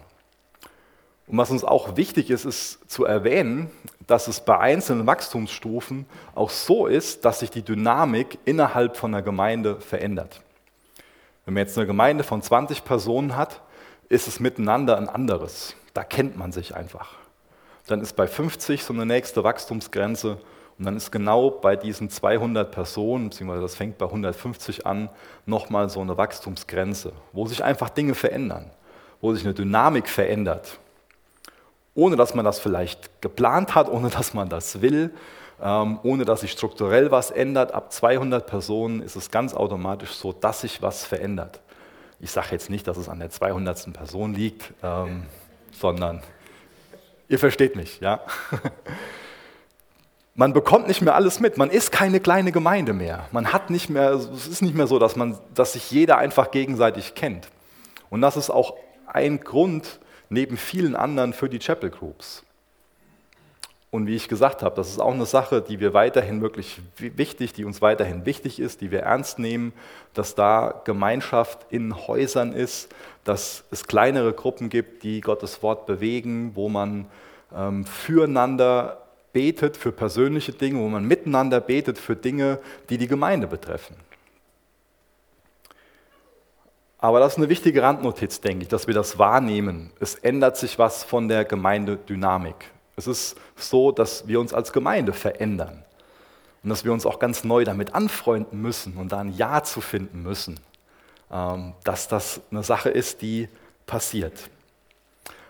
Und 1.28 1.38
was 1.38 1.52
uns 1.52 1.66
auch 1.66 1.98
wichtig 1.98 2.30
ist, 2.30 2.46
ist 2.46 2.90
zu 2.90 3.04
erwähnen, 3.04 3.70
dass 4.08 4.30
es 4.30 4.40
bei 4.40 4.58
einzelnen 4.58 5.06
Wachstumsstufen 5.06 6.06
auch 6.34 6.50
so 6.50 6.88
ist, 6.88 7.26
dass 7.26 7.42
sich 7.42 7.50
die 7.50 7.64
Dynamik 7.64 8.38
innerhalb 8.46 8.96
von 8.96 9.14
einer 9.14 9.22
Gemeinde 9.22 9.82
verändert. 9.82 10.40
Wenn 11.44 11.56
man 11.56 11.64
jetzt 11.64 11.78
eine 11.78 11.88
Gemeinde 11.88 12.24
von 12.24 12.42
20 12.42 12.86
Personen 12.86 13.36
hat, 13.36 13.60
ist 14.08 14.30
es 14.30 14.40
miteinander 14.40 14.96
ein 14.96 15.10
anderes. 15.10 15.76
Da 15.94 16.04
kennt 16.04 16.38
man 16.38 16.52
sich 16.52 16.76
einfach. 16.76 17.16
Dann 17.88 18.02
ist 18.02 18.16
bei 18.16 18.28
50 18.28 18.84
so 18.84 18.94
eine 18.94 19.06
nächste 19.06 19.44
Wachstumsgrenze 19.44 20.38
und 20.80 20.86
dann 20.86 20.98
ist 20.98 21.12
genau 21.12 21.50
bei 21.50 21.76
diesen 21.76 22.10
200 22.10 22.72
Personen, 22.72 23.30
beziehungsweise 23.30 23.62
das 23.62 23.76
fängt 23.76 23.98
bei 23.98 24.06
150 24.06 24.86
an, 24.86 25.10
nochmal 25.46 25.90
so 25.90 26.02
eine 26.02 26.18
Wachstumsgrenze, 26.18 27.12
wo 27.32 27.46
sich 27.46 27.64
einfach 27.64 27.90
Dinge 27.90 28.16
verändern 28.16 28.72
wo 29.24 29.34
sich 29.34 29.46
eine 29.46 29.54
Dynamik 29.54 30.10
verändert, 30.10 30.80
ohne 31.96 32.18
dass 32.18 32.36
man 32.36 32.44
das 32.44 32.60
vielleicht 32.60 33.22
geplant 33.22 33.74
hat, 33.74 33.90
ohne 33.90 34.10
dass 34.10 34.34
man 34.34 34.50
das 34.50 34.82
will, 34.82 35.12
ähm, 35.62 35.98
ohne 36.04 36.26
dass 36.26 36.42
sich 36.42 36.52
strukturell 36.52 37.10
was 37.10 37.32
ändert. 37.32 37.72
Ab 37.72 37.94
200 37.94 38.46
Personen 38.46 39.02
ist 39.02 39.16
es 39.16 39.32
ganz 39.32 39.54
automatisch 39.54 40.12
so, 40.12 40.34
dass 40.34 40.62
sich 40.62 40.82
was 40.82 41.06
verändert. 41.06 41.62
Ich 42.20 42.32
sage 42.32 42.48
jetzt 42.52 42.70
nicht, 42.70 42.86
dass 42.86 42.98
es 42.98 43.08
an 43.08 43.20
der 43.20 43.30
200. 43.30 43.94
Person 43.94 44.34
liegt, 44.34 44.74
ähm, 44.84 45.24
sondern 45.80 46.22
ihr 47.28 47.40
versteht 47.40 47.76
mich, 47.76 48.00
ja. 48.00 48.22
Man 50.36 50.52
bekommt 50.54 50.88
nicht 50.88 51.02
mehr 51.02 51.14
alles 51.14 51.40
mit. 51.40 51.58
Man 51.58 51.70
ist 51.70 51.92
keine 51.92 52.20
kleine 52.20 52.52
Gemeinde 52.52 52.94
mehr. 52.94 53.28
Man 53.32 53.54
hat 53.54 53.70
nicht 53.70 53.90
mehr, 53.92 54.14
es 54.14 54.48
ist 54.48 54.64
nicht 54.64 54.74
mehr 54.74 54.88
so, 54.88 54.98
dass, 54.98 55.16
man, 55.16 55.38
dass 55.54 55.74
sich 55.74 55.92
jeder 55.92 56.18
einfach 56.18 56.50
gegenseitig 56.50 57.14
kennt. 57.14 57.50
Und 58.10 58.22
das 58.22 58.36
ist 58.36 58.50
auch 58.50 58.76
ein 59.06 59.42
Grund 59.42 60.00
neben 60.30 60.58
vielen 60.58 60.96
anderen 60.96 61.34
für 61.34 61.50
die 61.50 61.60
Chapel 61.60 61.92
Groups. 61.92 62.44
Und 63.94 64.08
wie 64.08 64.16
ich 64.16 64.28
gesagt 64.28 64.64
habe, 64.64 64.76
das 64.76 64.90
ist 64.90 65.00
auch 65.00 65.14
eine 65.14 65.28
Sache, 65.28 65.62
die 65.62 65.80
wir 65.80 65.94
weiterhin 65.94 66.42
wirklich 66.42 66.82
wichtig, 66.98 67.54
die 67.54 67.64
uns 67.64 67.80
weiterhin 67.80 68.26
wichtig 68.26 68.60
ist, 68.60 68.82
die 68.82 68.90
wir 68.90 69.02
ernst 69.02 69.38
nehmen, 69.38 69.72
dass 70.16 70.34
da 70.34 70.82
Gemeinschaft 70.84 71.68
in 71.70 71.96
Häusern 72.08 72.54
ist, 72.54 72.90
dass 73.24 73.66
es 73.70 73.86
kleinere 73.86 74.34
Gruppen 74.34 74.70
gibt, 74.70 75.04
die 75.04 75.22
Gottes 75.22 75.62
Wort 75.62 75.86
bewegen, 75.86 76.56
wo 76.56 76.70
man 76.70 77.06
ähm, 77.56 77.86
füreinander 77.86 78.98
betet 79.32 79.78
für 79.78 79.92
persönliche 79.92 80.54
Dinge, 80.54 80.80
wo 80.80 80.88
man 80.88 81.06
miteinander 81.06 81.62
betet 81.62 82.00
für 82.00 82.16
Dinge, 82.16 82.58
die 82.90 82.98
die 82.98 83.08
Gemeinde 83.08 83.46
betreffen. 83.46 83.96
Aber 86.98 87.20
das 87.20 87.34
ist 87.34 87.38
eine 87.38 87.50
wichtige 87.50 87.84
Randnotiz, 87.84 88.42
denke 88.42 88.64
ich, 88.64 88.70
dass 88.70 88.88
wir 88.88 88.96
das 88.96 89.20
wahrnehmen. 89.20 89.92
Es 90.00 90.16
ändert 90.16 90.58
sich 90.58 90.80
was 90.80 91.04
von 91.04 91.28
der 91.28 91.46
Gemeindedynamik. 91.46 92.74
Es 92.96 93.08
ist 93.08 93.36
so, 93.56 93.92
dass 93.92 94.28
wir 94.28 94.40
uns 94.40 94.54
als 94.54 94.72
Gemeinde 94.72 95.14
verändern 95.14 95.84
und 96.64 96.70
dass 96.70 96.86
wir 96.86 96.94
uns 96.94 97.06
auch 97.06 97.20
ganz 97.20 97.44
neu 97.44 97.64
damit 97.64 97.96
anfreunden 97.96 98.62
müssen 98.62 98.98
und 98.98 99.12
da 99.12 99.20
ein 99.20 99.34
Ja 99.34 99.64
zu 99.64 99.82
finden 99.82 100.22
müssen, 100.22 100.60
ähm, 101.32 101.74
dass 101.84 102.08
das 102.08 102.42
eine 102.52 102.64
Sache 102.64 102.90
ist, 102.90 103.22
die 103.22 103.50
passiert. 103.86 104.34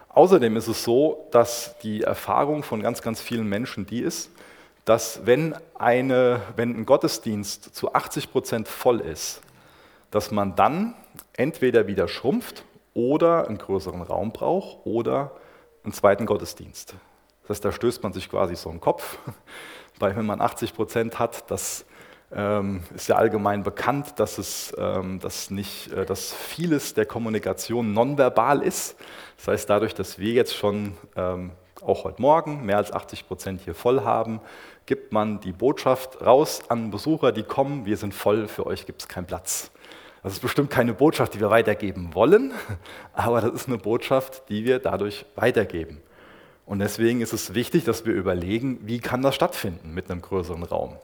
Außerdem 0.10 0.58
ist 0.58 0.68
es 0.68 0.84
so, 0.84 1.28
dass 1.32 1.76
die 1.80 2.02
Erfahrung 2.04 2.64
von 2.64 2.82
ganz, 2.82 3.02
ganz 3.02 3.20
vielen 3.20 3.48
Menschen 3.50 3.86
die 3.86 4.02
ist, 4.02 4.30
dass 4.86 5.26
wenn, 5.26 5.56
eine, 5.76 6.42
wenn 6.56 6.76
ein 6.76 6.86
Gottesdienst 6.86 7.76
zu 7.76 7.94
80 7.94 8.32
Prozent 8.32 8.68
voll 8.68 9.00
ist, 9.00 9.42
dass 10.12 10.30
man 10.30 10.56
dann 10.56 10.94
entweder 11.34 11.88
wieder 11.88 12.08
schrumpft 12.08 12.64
oder 12.94 13.48
einen 13.48 13.58
größeren 13.58 14.02
Raum 14.02 14.32
braucht 14.32 14.86
oder 14.86 15.32
einen 15.84 15.94
zweiten 15.94 16.26
Gottesdienst. 16.26 16.94
Das 17.44 17.58
heißt, 17.58 17.66
da 17.66 17.72
stößt 17.72 18.04
man 18.04 18.14
sich 18.14 18.30
quasi 18.30 18.56
so 18.56 18.70
einen 18.70 18.82
Kopf, 18.82 19.18
weil 20.00 20.16
wenn 20.16 20.26
man 20.26 20.42
80 20.42 20.74
Prozent 20.74 21.20
hat, 21.20 21.50
das 21.52 21.86
ähm, 22.36 22.82
ist 22.96 23.08
ja 23.08 23.16
allgemein 23.16 23.64
bekannt, 23.64 24.14
dass, 24.18 24.38
es, 24.38 24.74
ähm, 24.78 25.20
dass, 25.20 25.52
nicht, 25.52 25.92
äh, 25.92 26.06
dass 26.06 26.34
vieles 26.34 26.94
der 26.94 27.06
Kommunikation 27.06 27.94
nonverbal 27.94 28.62
ist. 28.62 28.96
Das 29.38 29.48
heißt, 29.50 29.70
dadurch, 29.70 29.94
dass 29.94 30.18
wir 30.18 30.34
jetzt 30.34 30.56
schon 30.56 30.98
ähm, 31.16 31.52
auch 31.82 32.06
heute 32.06 32.22
Morgen 32.22 32.66
mehr 32.66 32.78
als 32.78 32.92
80 32.92 33.28
Prozent 33.28 33.62
hier 33.62 33.76
voll 33.76 34.02
haben, 34.02 34.40
gibt 34.86 35.12
man 35.12 35.40
die 35.40 35.52
Botschaft 35.52 36.26
raus 36.26 36.62
an 36.70 36.92
Besucher, 36.92 37.32
die 37.32 37.44
kommen, 37.44 37.86
wir 37.86 37.98
sind 37.98 38.14
voll, 38.14 38.48
für 38.48 38.66
euch 38.66 38.86
gibt 38.86 39.02
es 39.02 39.08
keinen 39.08 39.26
Platz. 39.26 39.72
Das 40.24 40.34
ist 40.34 40.40
bestimmt 40.40 40.70
keine 40.70 40.94
Botschaft, 40.94 41.34
die 41.34 41.40
wir 41.40 41.50
weitergeben 41.50 42.14
wollen, 42.14 42.54
aber 43.14 43.42
das 43.42 43.52
ist 43.52 43.68
eine 43.68 43.78
Botschaft, 43.78 44.44
die 44.50 44.66
wir 44.66 44.80
dadurch 44.80 45.26
weitergeben. 45.36 46.02
Und 46.66 46.80
deswegen 46.80 47.22
ist 47.22 47.34
es 47.34 47.54
wichtig, 47.54 47.84
dass 47.84 48.06
wir 48.06 48.14
überlegen, 48.14 48.80
wie 48.84 49.00
kann 49.00 49.22
das 49.22 49.36
stattfinden 49.36 49.94
mit 49.94 50.10
einem 50.10 50.22
größeren 50.22 50.64
Raum. 50.64 50.98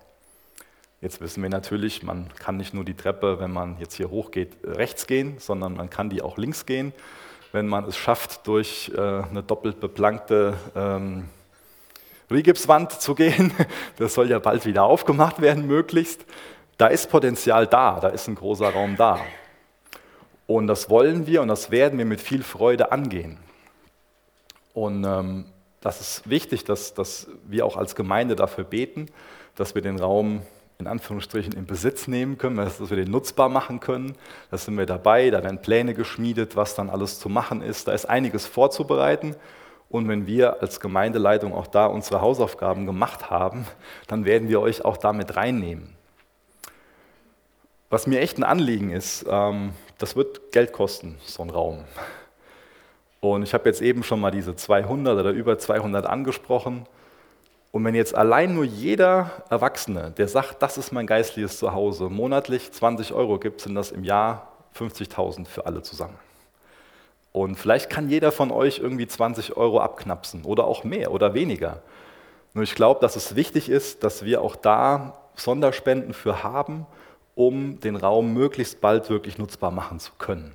Jetzt 1.01 1.21
wissen 1.21 1.41
wir 1.41 1.49
natürlich, 1.49 2.03
man 2.03 2.29
kann 2.39 2.57
nicht 2.57 2.73
nur 2.73 2.83
die 2.83 2.93
Treppe, 2.93 3.39
wenn 3.39 3.51
man 3.51 3.77
jetzt 3.79 3.95
hier 3.95 4.09
hochgeht, 4.09 4.57
rechts 4.63 5.07
gehen, 5.07 5.37
sondern 5.39 5.73
man 5.73 5.89
kann 5.89 6.09
die 6.09 6.21
auch 6.21 6.37
links 6.37 6.65
gehen. 6.65 6.93
Wenn 7.51 7.67
man 7.67 7.85
es 7.85 7.97
schafft, 7.97 8.45
durch 8.47 8.91
äh, 8.95 8.99
eine 8.99 9.41
doppelt 9.41 9.79
beplankte 9.79 10.57
ähm, 10.75 11.29
Rigipswand 12.29 12.91
zu 12.91 13.15
gehen, 13.15 13.53
das 13.97 14.13
soll 14.13 14.29
ja 14.29 14.39
bald 14.39 14.65
wieder 14.65 14.83
aufgemacht 14.83 15.41
werden, 15.41 15.67
möglichst, 15.67 16.25
da 16.77 16.87
ist 16.87 17.09
Potenzial 17.09 17.65
da, 17.65 17.99
da 17.99 18.09
ist 18.09 18.27
ein 18.27 18.35
großer 18.35 18.69
Raum 18.69 18.95
da. 18.97 19.19
Und 20.47 20.67
das 20.67 20.89
wollen 20.89 21.27
wir 21.27 21.41
und 21.41 21.47
das 21.47 21.71
werden 21.71 21.97
wir 21.97 22.05
mit 22.05 22.21
viel 22.21 22.43
Freude 22.43 22.91
angehen. 22.91 23.37
Und 24.73 25.03
ähm, 25.03 25.45
das 25.81 26.01
ist 26.01 26.29
wichtig, 26.29 26.65
dass, 26.65 26.93
dass 26.93 27.27
wir 27.47 27.65
auch 27.65 27.77
als 27.77 27.95
Gemeinde 27.95 28.35
dafür 28.35 28.63
beten, 28.63 29.07
dass 29.55 29.75
wir 29.75 29.81
den 29.81 29.99
Raum 29.99 30.41
in 30.77 30.87
Anführungsstrichen 30.87 31.53
in 31.53 31.65
Besitz 31.65 32.07
nehmen 32.07 32.37
können, 32.37 32.55
dass 32.55 32.89
wir 32.89 32.95
den 32.95 33.11
nutzbar 33.11 33.49
machen 33.49 33.81
können. 33.81 34.15
Da 34.49 34.57
sind 34.57 34.77
wir 34.77 34.85
dabei, 34.85 35.29
da 35.29 35.43
werden 35.43 35.61
Pläne 35.61 35.93
geschmiedet, 35.93 36.55
was 36.55 36.73
dann 36.73 36.89
alles 36.89 37.19
zu 37.19 37.27
machen 37.27 37.61
ist. 37.61 37.89
Da 37.89 37.91
ist 37.91 38.05
einiges 38.05 38.45
vorzubereiten. 38.45 39.35
Und 39.89 40.07
wenn 40.07 40.25
wir 40.25 40.61
als 40.61 40.79
Gemeindeleitung 40.79 41.53
auch 41.53 41.67
da 41.67 41.87
unsere 41.87 42.21
Hausaufgaben 42.21 42.85
gemacht 42.85 43.29
haben, 43.29 43.65
dann 44.07 44.23
werden 44.23 44.47
wir 44.47 44.61
euch 44.61 44.85
auch 44.85 44.95
damit 44.95 45.35
reinnehmen. 45.35 45.95
Was 47.89 48.07
mir 48.07 48.21
echt 48.21 48.37
ein 48.37 48.43
Anliegen 48.43 48.91
ist, 48.91 49.25
ähm, 49.27 49.73
das 49.97 50.15
wird 50.15 50.51
Geld 50.51 50.71
kosten, 50.71 51.17
so 51.25 51.43
ein 51.43 51.49
Raum. 51.49 51.83
Und 53.21 53.43
ich 53.43 53.53
habe 53.53 53.67
jetzt 53.67 53.81
eben 53.81 54.03
schon 54.03 54.19
mal 54.19 54.31
diese 54.31 54.55
200 54.55 55.17
oder 55.17 55.31
über 55.31 55.57
200 55.57 56.05
angesprochen. 56.05 56.85
Und 57.71 57.85
wenn 57.85 57.95
jetzt 57.95 58.15
allein 58.15 58.55
nur 58.55 58.63
jeder 58.63 59.31
Erwachsene, 59.49 60.11
der 60.11 60.27
sagt, 60.27 60.61
das 60.61 60.77
ist 60.77 60.91
mein 60.91 61.05
geistliches 61.05 61.59
Zuhause, 61.59 62.09
monatlich 62.09 62.71
20 62.71 63.13
Euro 63.13 63.37
gibt, 63.37 63.61
sind 63.61 63.75
das 63.75 63.91
im 63.91 64.03
Jahr 64.03 64.53
50.000 64.77 65.45
für 65.45 65.65
alle 65.65 65.81
zusammen. 65.81 66.17
Und 67.31 67.57
vielleicht 67.57 67.89
kann 67.89 68.09
jeder 68.09 68.31
von 68.31 68.51
euch 68.51 68.79
irgendwie 68.79 69.05
20 69.05 69.55
Euro 69.55 69.81
abknapsen 69.81 70.45
oder 70.45 70.65
auch 70.65 70.83
mehr 70.83 71.11
oder 71.11 71.33
weniger. 71.33 71.81
Nur 72.53 72.63
ich 72.63 72.73
glaube, 72.73 73.01
dass 73.01 73.15
es 73.15 73.35
wichtig 73.35 73.69
ist, 73.69 74.03
dass 74.03 74.25
wir 74.25 74.41
auch 74.41 74.55
da 74.55 75.13
Sonderspenden 75.35 76.13
für 76.13 76.43
haben 76.43 76.87
um 77.39 77.79
den 77.79 77.95
Raum 77.95 78.33
möglichst 78.33 78.81
bald 78.81 79.09
wirklich 79.09 79.37
nutzbar 79.37 79.71
machen 79.71 79.97
zu 80.01 80.11
können. 80.17 80.53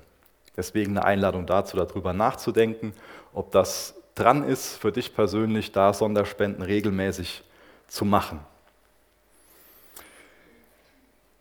Deswegen 0.57 0.97
eine 0.97 1.05
Einladung 1.05 1.47
dazu, 1.47 1.77
darüber 1.77 2.13
nachzudenken, 2.13 2.93
ob 3.33 3.51
das 3.51 3.95
dran 4.15 4.45
ist, 4.45 4.77
für 4.77 4.93
dich 4.93 5.15
persönlich 5.15 5.73
da 5.73 5.93
Sonderspenden 5.93 6.63
regelmäßig 6.63 7.43
zu 7.89 8.05
machen. 8.05 8.41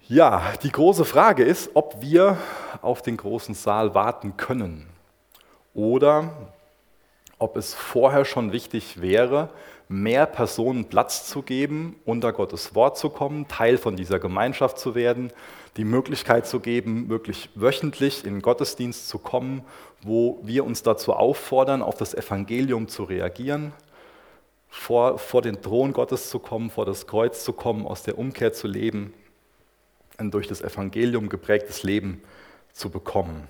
Ja, 0.07 0.53
die 0.63 0.71
große 0.71 1.05
Frage 1.05 1.43
ist, 1.43 1.71
ob 1.75 2.01
wir 2.01 2.37
auf 2.81 3.01
den 3.01 3.17
großen 3.17 3.55
Saal 3.55 3.95
warten 3.95 4.35
können 4.35 4.89
oder 5.73 6.29
ob 7.43 7.57
es 7.57 7.73
vorher 7.73 8.23
schon 8.23 8.53
wichtig 8.53 9.01
wäre, 9.01 9.49
mehr 9.89 10.25
Personen 10.25 10.85
Platz 10.85 11.27
zu 11.27 11.41
geben, 11.41 11.97
unter 12.05 12.31
Gottes 12.31 12.73
Wort 12.73 12.97
zu 12.97 13.09
kommen, 13.09 13.49
Teil 13.49 13.77
von 13.77 13.97
dieser 13.97 14.17
Gemeinschaft 14.17 14.79
zu 14.79 14.95
werden, 14.95 15.29
die 15.75 15.83
Möglichkeit 15.83 16.47
zu 16.47 16.61
geben, 16.61 17.09
wirklich 17.09 17.49
wöchentlich 17.53 18.25
in 18.25 18.41
Gottesdienst 18.41 19.09
zu 19.09 19.17
kommen, 19.19 19.65
wo 20.01 20.39
wir 20.43 20.63
uns 20.63 20.83
dazu 20.83 21.11
auffordern, 21.11 21.81
auf 21.81 21.97
das 21.97 22.13
Evangelium 22.13 22.87
zu 22.87 23.03
reagieren, 23.03 23.73
vor, 24.69 25.19
vor 25.19 25.41
den 25.41 25.61
Thron 25.61 25.91
Gottes 25.91 26.29
zu 26.29 26.39
kommen, 26.39 26.69
vor 26.69 26.85
das 26.85 27.07
Kreuz 27.07 27.43
zu 27.43 27.51
kommen, 27.51 27.85
aus 27.85 28.03
der 28.03 28.17
Umkehr 28.17 28.53
zu 28.53 28.67
leben, 28.67 29.13
ein 30.15 30.31
durch 30.31 30.47
das 30.47 30.61
Evangelium 30.61 31.27
geprägtes 31.27 31.83
Leben 31.83 32.23
zu 32.71 32.89
bekommen. 32.89 33.49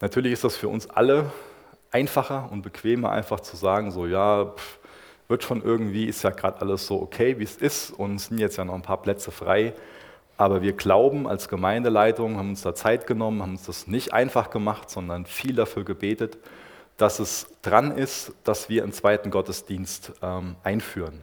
Natürlich 0.00 0.34
ist 0.34 0.44
das 0.44 0.56
für 0.56 0.68
uns 0.68 0.88
alle 0.88 1.32
einfacher 1.92 2.48
und 2.50 2.62
bequemer, 2.62 3.12
einfach 3.12 3.40
zu 3.40 3.56
sagen, 3.56 3.90
so 3.90 4.06
ja, 4.06 4.46
pff, 4.46 4.78
wird 5.28 5.44
schon 5.44 5.62
irgendwie, 5.62 6.06
ist 6.06 6.24
ja 6.24 6.30
gerade 6.30 6.60
alles 6.60 6.86
so 6.86 7.00
okay, 7.00 7.38
wie 7.38 7.44
es 7.44 7.56
ist 7.56 7.90
und 7.90 8.16
es 8.16 8.26
sind 8.26 8.38
jetzt 8.38 8.56
ja 8.56 8.64
noch 8.64 8.74
ein 8.74 8.82
paar 8.82 9.00
Plätze 9.00 9.30
frei. 9.30 9.74
Aber 10.36 10.62
wir 10.62 10.72
glauben 10.72 11.28
als 11.28 11.48
Gemeindeleitung, 11.48 12.36
haben 12.36 12.50
uns 12.50 12.62
da 12.62 12.74
Zeit 12.74 13.06
genommen, 13.06 13.42
haben 13.42 13.52
uns 13.52 13.66
das 13.66 13.86
nicht 13.86 14.12
einfach 14.12 14.50
gemacht, 14.50 14.90
sondern 14.90 15.24
viel 15.26 15.54
dafür 15.54 15.84
gebetet, 15.84 16.38
dass 16.96 17.18
es 17.18 17.46
dran 17.62 17.96
ist, 17.96 18.32
dass 18.44 18.68
wir 18.68 18.82
einen 18.82 18.92
zweiten 18.92 19.30
Gottesdienst 19.30 20.12
ähm, 20.22 20.56
einführen. 20.62 21.22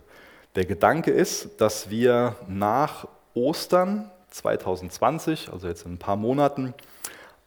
Der 0.56 0.66
Gedanke 0.66 1.12
ist, 1.12 1.62
dass 1.62 1.90
wir 1.90 2.36
nach 2.48 3.08
Ostern 3.34 4.10
2020, 4.32 5.52
also 5.52 5.68
jetzt 5.68 5.86
in 5.86 5.94
ein 5.94 5.98
paar 5.98 6.16
Monaten, 6.16 6.74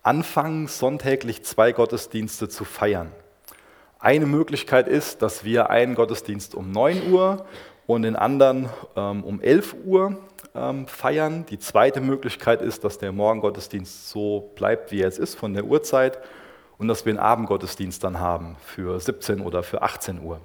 anfangen, 0.03 0.67
sonntäglich 0.67 1.45
zwei 1.45 1.73
Gottesdienste 1.73 2.49
zu 2.49 2.65
feiern. 2.65 3.13
Eine 3.99 4.27
Möglichkeit 4.27 4.89
ist, 4.89 5.23
dass 5.23 5.45
wir 5.45 5.71
einen 5.71 5.95
Gottesdienst 5.95 6.55
um 6.55 6.73
9 6.73 7.13
Uhr 7.13 7.47
und 7.87 8.03
den 8.03 8.17
anderen 8.17 8.69
ähm, 8.97 9.23
um 9.23 9.41
11 9.41 9.77
Uhr 9.85 10.17
ähm, 10.55 10.87
feiern. 10.87 11.47
Die 11.47 11.59
zweite 11.59 12.01
Möglichkeit 12.01 12.63
ist, 12.63 12.85
dass 12.85 12.99
der 12.99 13.13
Morgengottesdienst 13.13 14.09
so 14.09 14.53
bleibt, 14.57 14.91
wie 14.91 15.03
er 15.03 15.09
es 15.09 15.19
ist, 15.19 15.37
von 15.37 15.55
der 15.55 15.65
Uhrzeit 15.65 16.19
und 16.79 16.89
dass 16.89 17.05
wir 17.05 17.13
einen 17.13 17.21
Abendgottesdienst 17.21 18.03
dann 18.03 18.19
haben 18.19 18.57
für 18.65 18.99
17 18.99 19.41
oder 19.41 19.63
für 19.63 19.83
18 19.83 20.21
Uhr. 20.23 20.41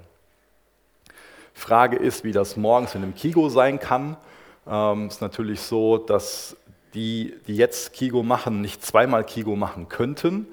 Frage 1.53 1.97
ist, 1.97 2.23
wie 2.23 2.31
das 2.31 2.55
morgens 2.55 2.93
in 2.93 3.01
einem 3.01 3.15
Kigo 3.15 3.49
sein 3.49 3.79
kann. 3.79 4.17
Ähm, 4.67 5.07
ist 5.07 5.21
natürlich 5.21 5.61
so, 5.61 5.97
dass 5.97 6.55
die, 6.93 7.35
die 7.47 7.55
jetzt 7.55 7.93
Kigo 7.93 8.23
machen, 8.23 8.61
nicht 8.61 8.83
zweimal 8.83 9.23
Kigo 9.23 9.55
machen 9.55 9.89
könnten. 9.89 10.47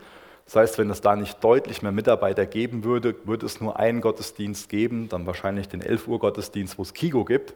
Das 0.47 0.57
heißt, 0.57 0.79
wenn 0.79 0.91
es 0.91 1.01
da 1.01 1.17
nicht 1.17 1.43
deutlich 1.43 1.83
mehr 1.83 1.93
Mitarbeiter 1.93 2.45
geben 2.47 2.85
würde, 2.85 3.15
würde 3.25 3.47
es 3.47 3.61
nur 3.61 3.79
einen 3.79 4.01
Gottesdienst 4.01 4.69
geben, 4.69 5.09
dann 5.09 5.27
wahrscheinlich 5.27 5.69
den 5.69 5.81
11 5.81 6.07
Uhr 6.07 6.19
Gottesdienst, 6.19 6.79
wo 6.79 6.83
es 6.83 6.93
Kigo 6.93 7.25
gibt. 7.25 7.55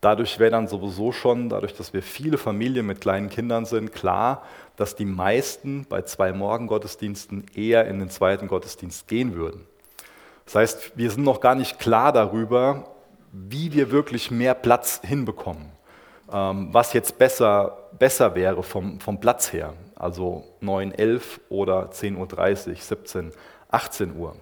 Dadurch 0.00 0.38
wäre 0.38 0.50
dann 0.50 0.66
sowieso 0.66 1.12
schon, 1.12 1.48
dadurch, 1.48 1.74
dass 1.74 1.92
wir 1.92 2.02
viele 2.02 2.38
Familien 2.38 2.86
mit 2.86 3.00
kleinen 3.00 3.28
Kindern 3.28 3.64
sind, 3.64 3.92
klar, 3.92 4.44
dass 4.76 4.96
die 4.96 5.04
meisten 5.04 5.86
bei 5.88 6.02
zwei 6.02 6.32
Morgengottesdiensten 6.32 7.46
eher 7.54 7.86
in 7.86 8.00
den 8.00 8.10
zweiten 8.10 8.48
Gottesdienst 8.48 9.06
gehen 9.06 9.34
würden. 9.34 9.64
Das 10.44 10.56
heißt, 10.56 10.92
wir 10.96 11.10
sind 11.10 11.22
noch 11.22 11.40
gar 11.40 11.54
nicht 11.54 11.78
klar 11.78 12.12
darüber, 12.12 12.90
wie 13.32 13.72
wir 13.72 13.90
wirklich 13.90 14.30
mehr 14.30 14.54
Platz 14.54 15.00
hinbekommen. 15.04 15.70
Ähm, 16.32 16.68
was 16.72 16.92
jetzt 16.92 17.18
besser, 17.18 17.76
besser 17.98 18.34
wäre 18.34 18.62
vom, 18.62 19.00
vom 19.00 19.20
Platz 19.20 19.52
her. 19.52 19.74
Also 19.96 20.44
9, 20.60 20.92
11 20.92 21.40
oder 21.48 21.90
10.30 21.90 22.68
Uhr, 22.68 22.76
17, 22.76 23.32
18 23.70 24.16
Uhr. 24.16 24.34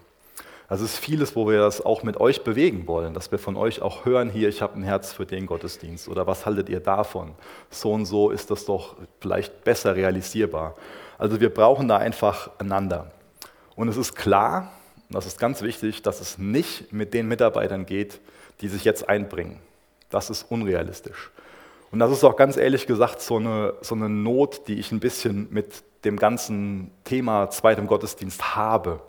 Es 0.72 0.80
ist 0.80 0.98
vieles, 0.98 1.34
wo 1.34 1.48
wir 1.48 1.58
das 1.58 1.84
auch 1.84 2.04
mit 2.04 2.20
euch 2.20 2.44
bewegen 2.44 2.86
wollen, 2.86 3.12
dass 3.12 3.32
wir 3.32 3.40
von 3.40 3.56
euch 3.56 3.82
auch 3.82 4.04
hören, 4.04 4.30
hier, 4.30 4.48
ich 4.48 4.62
habe 4.62 4.78
ein 4.78 4.84
Herz 4.84 5.12
für 5.12 5.26
den 5.26 5.46
Gottesdienst 5.46 6.06
oder 6.06 6.28
was 6.28 6.46
haltet 6.46 6.68
ihr 6.68 6.78
davon? 6.78 7.32
So 7.70 7.90
und 7.92 8.06
so 8.06 8.30
ist 8.30 8.52
das 8.52 8.66
doch 8.66 8.94
vielleicht 9.18 9.64
besser 9.64 9.96
realisierbar. 9.96 10.76
Also 11.18 11.40
wir 11.40 11.52
brauchen 11.52 11.88
da 11.88 11.96
einfach 11.96 12.50
einander. 12.58 13.10
Und 13.74 13.88
es 13.88 13.96
ist 13.96 14.14
klar, 14.14 14.70
das 15.10 15.26
ist 15.26 15.40
ganz 15.40 15.60
wichtig, 15.60 16.02
dass 16.02 16.20
es 16.20 16.38
nicht 16.38 16.92
mit 16.92 17.14
den 17.14 17.26
Mitarbeitern 17.26 17.84
geht, 17.84 18.20
die 18.60 18.68
sich 18.68 18.84
jetzt 18.84 19.08
einbringen. 19.08 19.58
Das 20.08 20.30
ist 20.30 20.44
unrealistisch. 20.50 21.32
Und 21.92 21.98
das 21.98 22.12
ist 22.12 22.24
auch 22.24 22.36
ganz 22.36 22.56
ehrlich 22.56 22.86
gesagt 22.86 23.20
so 23.20 23.36
eine, 23.36 23.74
so 23.80 23.94
eine 23.94 24.08
Not, 24.08 24.68
die 24.68 24.78
ich 24.78 24.92
ein 24.92 25.00
bisschen 25.00 25.48
mit 25.50 25.82
dem 26.04 26.16
ganzen 26.16 26.90
Thema 27.04 27.50
zweitem 27.50 27.86
Gottesdienst 27.86 28.54
habe 28.54 29.00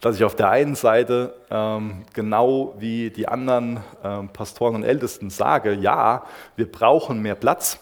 dass 0.00 0.16
ich 0.16 0.24
auf 0.24 0.36
der 0.36 0.50
einen 0.50 0.74
Seite 0.74 1.34
ähm, 1.50 2.04
genau 2.14 2.74
wie 2.78 3.10
die 3.10 3.26
anderen 3.26 3.80
ähm, 4.04 4.28
Pastoren 4.28 4.76
und 4.76 4.84
Ältesten 4.84 5.30
sage, 5.30 5.72
ja, 5.72 6.24
wir 6.56 6.70
brauchen 6.70 7.20
mehr 7.20 7.34
Platz. 7.34 7.78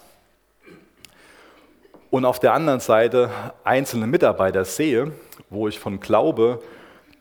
Und 2.09 2.25
auf 2.25 2.41
der 2.41 2.55
anderen 2.55 2.81
Seite 2.81 3.31
einzelne 3.65 4.07
Mitarbeiter 4.07 4.65
sehe, 4.65 5.13
wo 5.51 5.69
ich 5.69 5.79
von 5.79 6.01
glaube, 6.01 6.63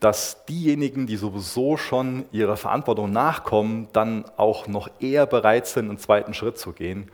dass 0.00 0.44
diejenigen, 0.44 1.06
die 1.06 1.16
sowieso 1.16 1.76
schon 1.76 2.26
ihrer 2.30 2.56
Verantwortung 2.56 3.12
nachkommen, 3.12 3.88
dann 3.92 4.24
auch 4.36 4.66
noch 4.66 4.90
eher 5.00 5.26
bereit 5.26 5.66
sind, 5.66 5.88
einen 5.88 5.98
zweiten 5.98 6.34
Schritt 6.34 6.58
zu 6.58 6.72
gehen 6.72 7.10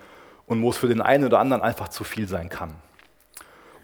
und 0.47 0.63
wo 0.63 0.71
es 0.71 0.77
für 0.77 0.89
den 0.89 1.01
einen 1.01 1.25
oder 1.25 1.39
anderen 1.39 1.63
einfach 1.63 1.89
zu 1.89 2.05
viel 2.05 2.27
sein 2.27 2.49
kann. 2.49 2.75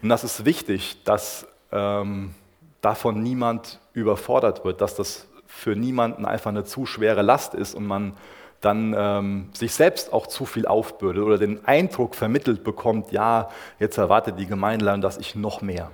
Und 0.01 0.09
das 0.09 0.23
ist 0.23 0.45
wichtig, 0.45 1.03
dass 1.03 1.47
ähm, 1.71 2.33
davon 2.81 3.21
niemand 3.21 3.79
überfordert 3.93 4.65
wird, 4.65 4.81
dass 4.81 4.95
das 4.95 5.27
für 5.47 5.75
niemanden 5.75 6.25
einfach 6.25 6.49
eine 6.49 6.63
zu 6.63 6.85
schwere 6.85 7.21
Last 7.21 7.53
ist 7.53 7.75
und 7.75 7.85
man 7.85 8.13
dann 8.61 8.93
ähm, 8.97 9.49
sich 9.53 9.73
selbst 9.73 10.11
auch 10.11 10.27
zu 10.27 10.45
viel 10.45 10.67
aufbürdet 10.67 11.23
oder 11.23 11.37
den 11.37 11.65
Eindruck 11.65 12.15
vermittelt 12.15 12.63
bekommt, 12.63 13.11
ja, 13.11 13.49
jetzt 13.79 13.97
erwartet 13.97 14.37
die 14.37 14.47
Gemeindeleitung, 14.47 15.01
dass 15.01 15.17
ich 15.17 15.35
noch 15.35 15.61
mehr. 15.61 15.91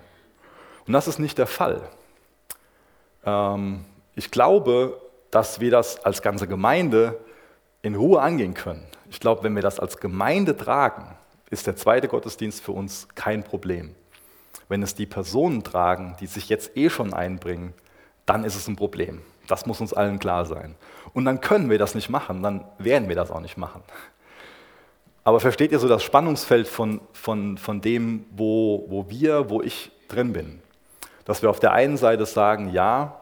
Und 0.88 0.94
das 0.94 1.08
ist 1.08 1.20
nicht 1.20 1.38
der 1.38 1.48
Fall. 1.48 1.82
Ähm, 3.26 3.86
ich 4.16 4.32
glaube, 4.32 5.02
dass 5.32 5.60
wir 5.60 5.72
das 5.72 6.04
als 6.06 6.22
ganze 6.22 6.48
Gemeinde 6.48 7.20
in 7.82 7.96
Ruhe 7.96 8.22
angehen 8.22 8.54
können. 8.54 8.86
Ich 9.10 9.20
glaube, 9.20 9.44
wenn 9.44 9.56
wir 9.56 9.62
das 9.62 9.80
als 9.80 9.98
Gemeinde 9.98 10.56
tragen, 10.56 11.16
ist 11.50 11.68
der 11.68 11.76
zweite 11.76 12.08
Gottesdienst 12.08 12.64
für 12.64 12.72
uns 12.72 13.08
kein 13.16 13.44
Problem. 13.44 13.94
Wenn 14.68 14.82
es 14.82 14.96
die 14.96 15.06
Personen 15.06 15.64
tragen, 15.64 16.16
die 16.20 16.28
sich 16.28 16.50
jetzt 16.50 16.76
eh 16.76 16.90
schon 16.90 17.14
einbringen, 17.14 17.74
dann 18.26 18.44
ist 18.44 18.56
es 18.56 18.68
ein 18.68 18.76
Problem. 18.76 19.22
Das 19.48 19.66
muss 19.66 19.80
uns 19.80 19.94
allen 19.94 20.18
klar 20.18 20.46
sein. 20.46 20.76
Und 21.14 21.26
dann 21.26 21.42
können 21.42 21.70
wir 21.70 21.78
das 21.78 21.94
nicht 21.94 22.10
machen, 22.10 22.42
dann 22.42 22.66
werden 22.80 23.08
wir 23.08 23.16
das 23.16 23.30
auch 23.30 23.42
nicht 23.42 23.58
machen. 23.58 23.84
Aber 25.24 25.40
versteht 25.40 25.72
ihr 25.72 25.80
so 25.80 25.88
das 25.88 26.04
Spannungsfeld 26.04 26.68
von, 26.68 27.02
von, 27.14 27.58
von 27.58 27.82
dem, 27.82 28.26
wo, 28.32 28.86
wo 28.88 29.10
wir, 29.10 29.50
wo 29.50 29.62
ich 29.62 29.92
drin 30.08 30.34
bin? 30.34 30.62
Dass 31.26 31.42
wir 31.42 31.50
auf 31.50 31.60
der 31.60 31.74
einen 31.74 31.98
Seite 31.98 32.26
sagen, 32.26 32.72
ja, 32.72 33.20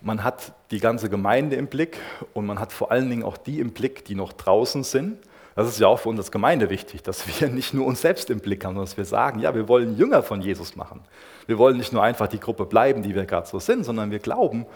man 0.00 0.24
hat 0.24 0.52
die 0.70 0.80
ganze 0.80 1.10
Gemeinde 1.10 1.56
im 1.56 1.66
Blick 1.66 1.98
und 2.32 2.46
man 2.46 2.58
hat 2.58 2.72
vor 2.72 2.90
allen 2.90 3.10
Dingen 3.10 3.22
auch 3.22 3.36
die 3.36 3.60
im 3.60 3.72
Blick, 3.72 4.04
die 4.06 4.14
noch 4.14 4.32
draußen 4.32 4.82
sind 4.82 5.18
das 5.60 5.68
ist 5.68 5.80
ja 5.80 5.88
auch 5.88 5.98
für 5.98 6.08
uns 6.08 6.18
als 6.18 6.30
Gemeinde 6.30 6.70
wichtig, 6.70 7.02
dass 7.02 7.40
wir 7.40 7.48
nicht 7.50 7.74
nur 7.74 7.86
uns 7.86 8.00
selbst 8.00 8.30
im 8.30 8.40
Blick 8.40 8.64
haben, 8.64 8.74
sondern 8.74 8.86
dass 8.86 8.96
wir 8.96 9.04
sagen, 9.04 9.40
ja, 9.40 9.54
wir 9.54 9.68
wollen 9.68 9.96
Jünger 9.96 10.22
von 10.22 10.40
Jesus 10.40 10.76
machen. 10.76 11.00
Wir 11.46 11.58
wollen 11.58 11.76
nicht 11.76 11.92
nur 11.92 12.02
einfach 12.02 12.28
die 12.28 12.40
Gruppe 12.40 12.64
bleiben, 12.64 13.02
die 13.02 13.14
wir 13.14 13.24
gerade 13.24 13.46
so 13.46 13.58
sind, 13.58 13.84
sondern 13.84 14.10
wir 14.10 14.20
glauben, 14.20 14.66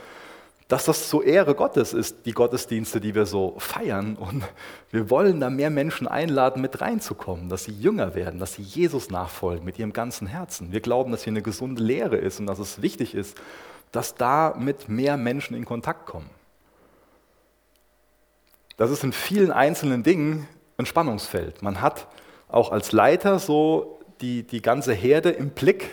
dass 0.68 0.86
das 0.86 1.08
zur 1.08 1.24
Ehre 1.24 1.54
Gottes 1.54 1.92
ist, 1.92 2.24
die 2.24 2.32
Gottesdienste, 2.32 3.00
die 3.00 3.14
wir 3.14 3.26
so 3.26 3.54
feiern. 3.58 4.16
Und 4.16 4.42
wir 4.90 5.10
wollen 5.10 5.40
da 5.40 5.50
mehr 5.50 5.70
Menschen 5.70 6.08
einladen, 6.08 6.62
mit 6.62 6.80
reinzukommen, 6.80 7.48
dass 7.48 7.64
sie 7.64 7.72
jünger 7.72 8.14
werden, 8.14 8.40
dass 8.40 8.54
sie 8.54 8.62
Jesus 8.62 9.10
nachfolgen 9.10 9.64
mit 9.64 9.78
ihrem 9.78 9.92
ganzen 9.92 10.26
Herzen. 10.26 10.72
Wir 10.72 10.80
glauben, 10.80 11.12
dass 11.12 11.24
hier 11.24 11.32
eine 11.32 11.42
gesunde 11.42 11.82
Lehre 11.82 12.16
ist 12.16 12.40
und 12.40 12.46
dass 12.46 12.58
es 12.58 12.80
wichtig 12.80 13.14
ist, 13.14 13.36
dass 13.92 14.14
da 14.14 14.54
mit 14.58 14.88
mehr 14.88 15.16
Menschen 15.16 15.54
in 15.54 15.64
Kontakt 15.66 16.06
kommen. 16.06 16.30
Das 18.76 18.90
ist 18.90 19.04
in 19.04 19.12
vielen 19.12 19.52
einzelnen 19.52 20.02
Dingen 20.02 20.48
ein 20.78 20.86
Spannungsfeld. 20.86 21.62
Man 21.62 21.80
hat 21.80 22.08
auch 22.48 22.72
als 22.72 22.90
Leiter 22.92 23.38
so 23.38 24.00
die, 24.20 24.44
die 24.44 24.62
ganze 24.62 24.94
Herde 24.94 25.30
im 25.30 25.50
Blick, 25.50 25.90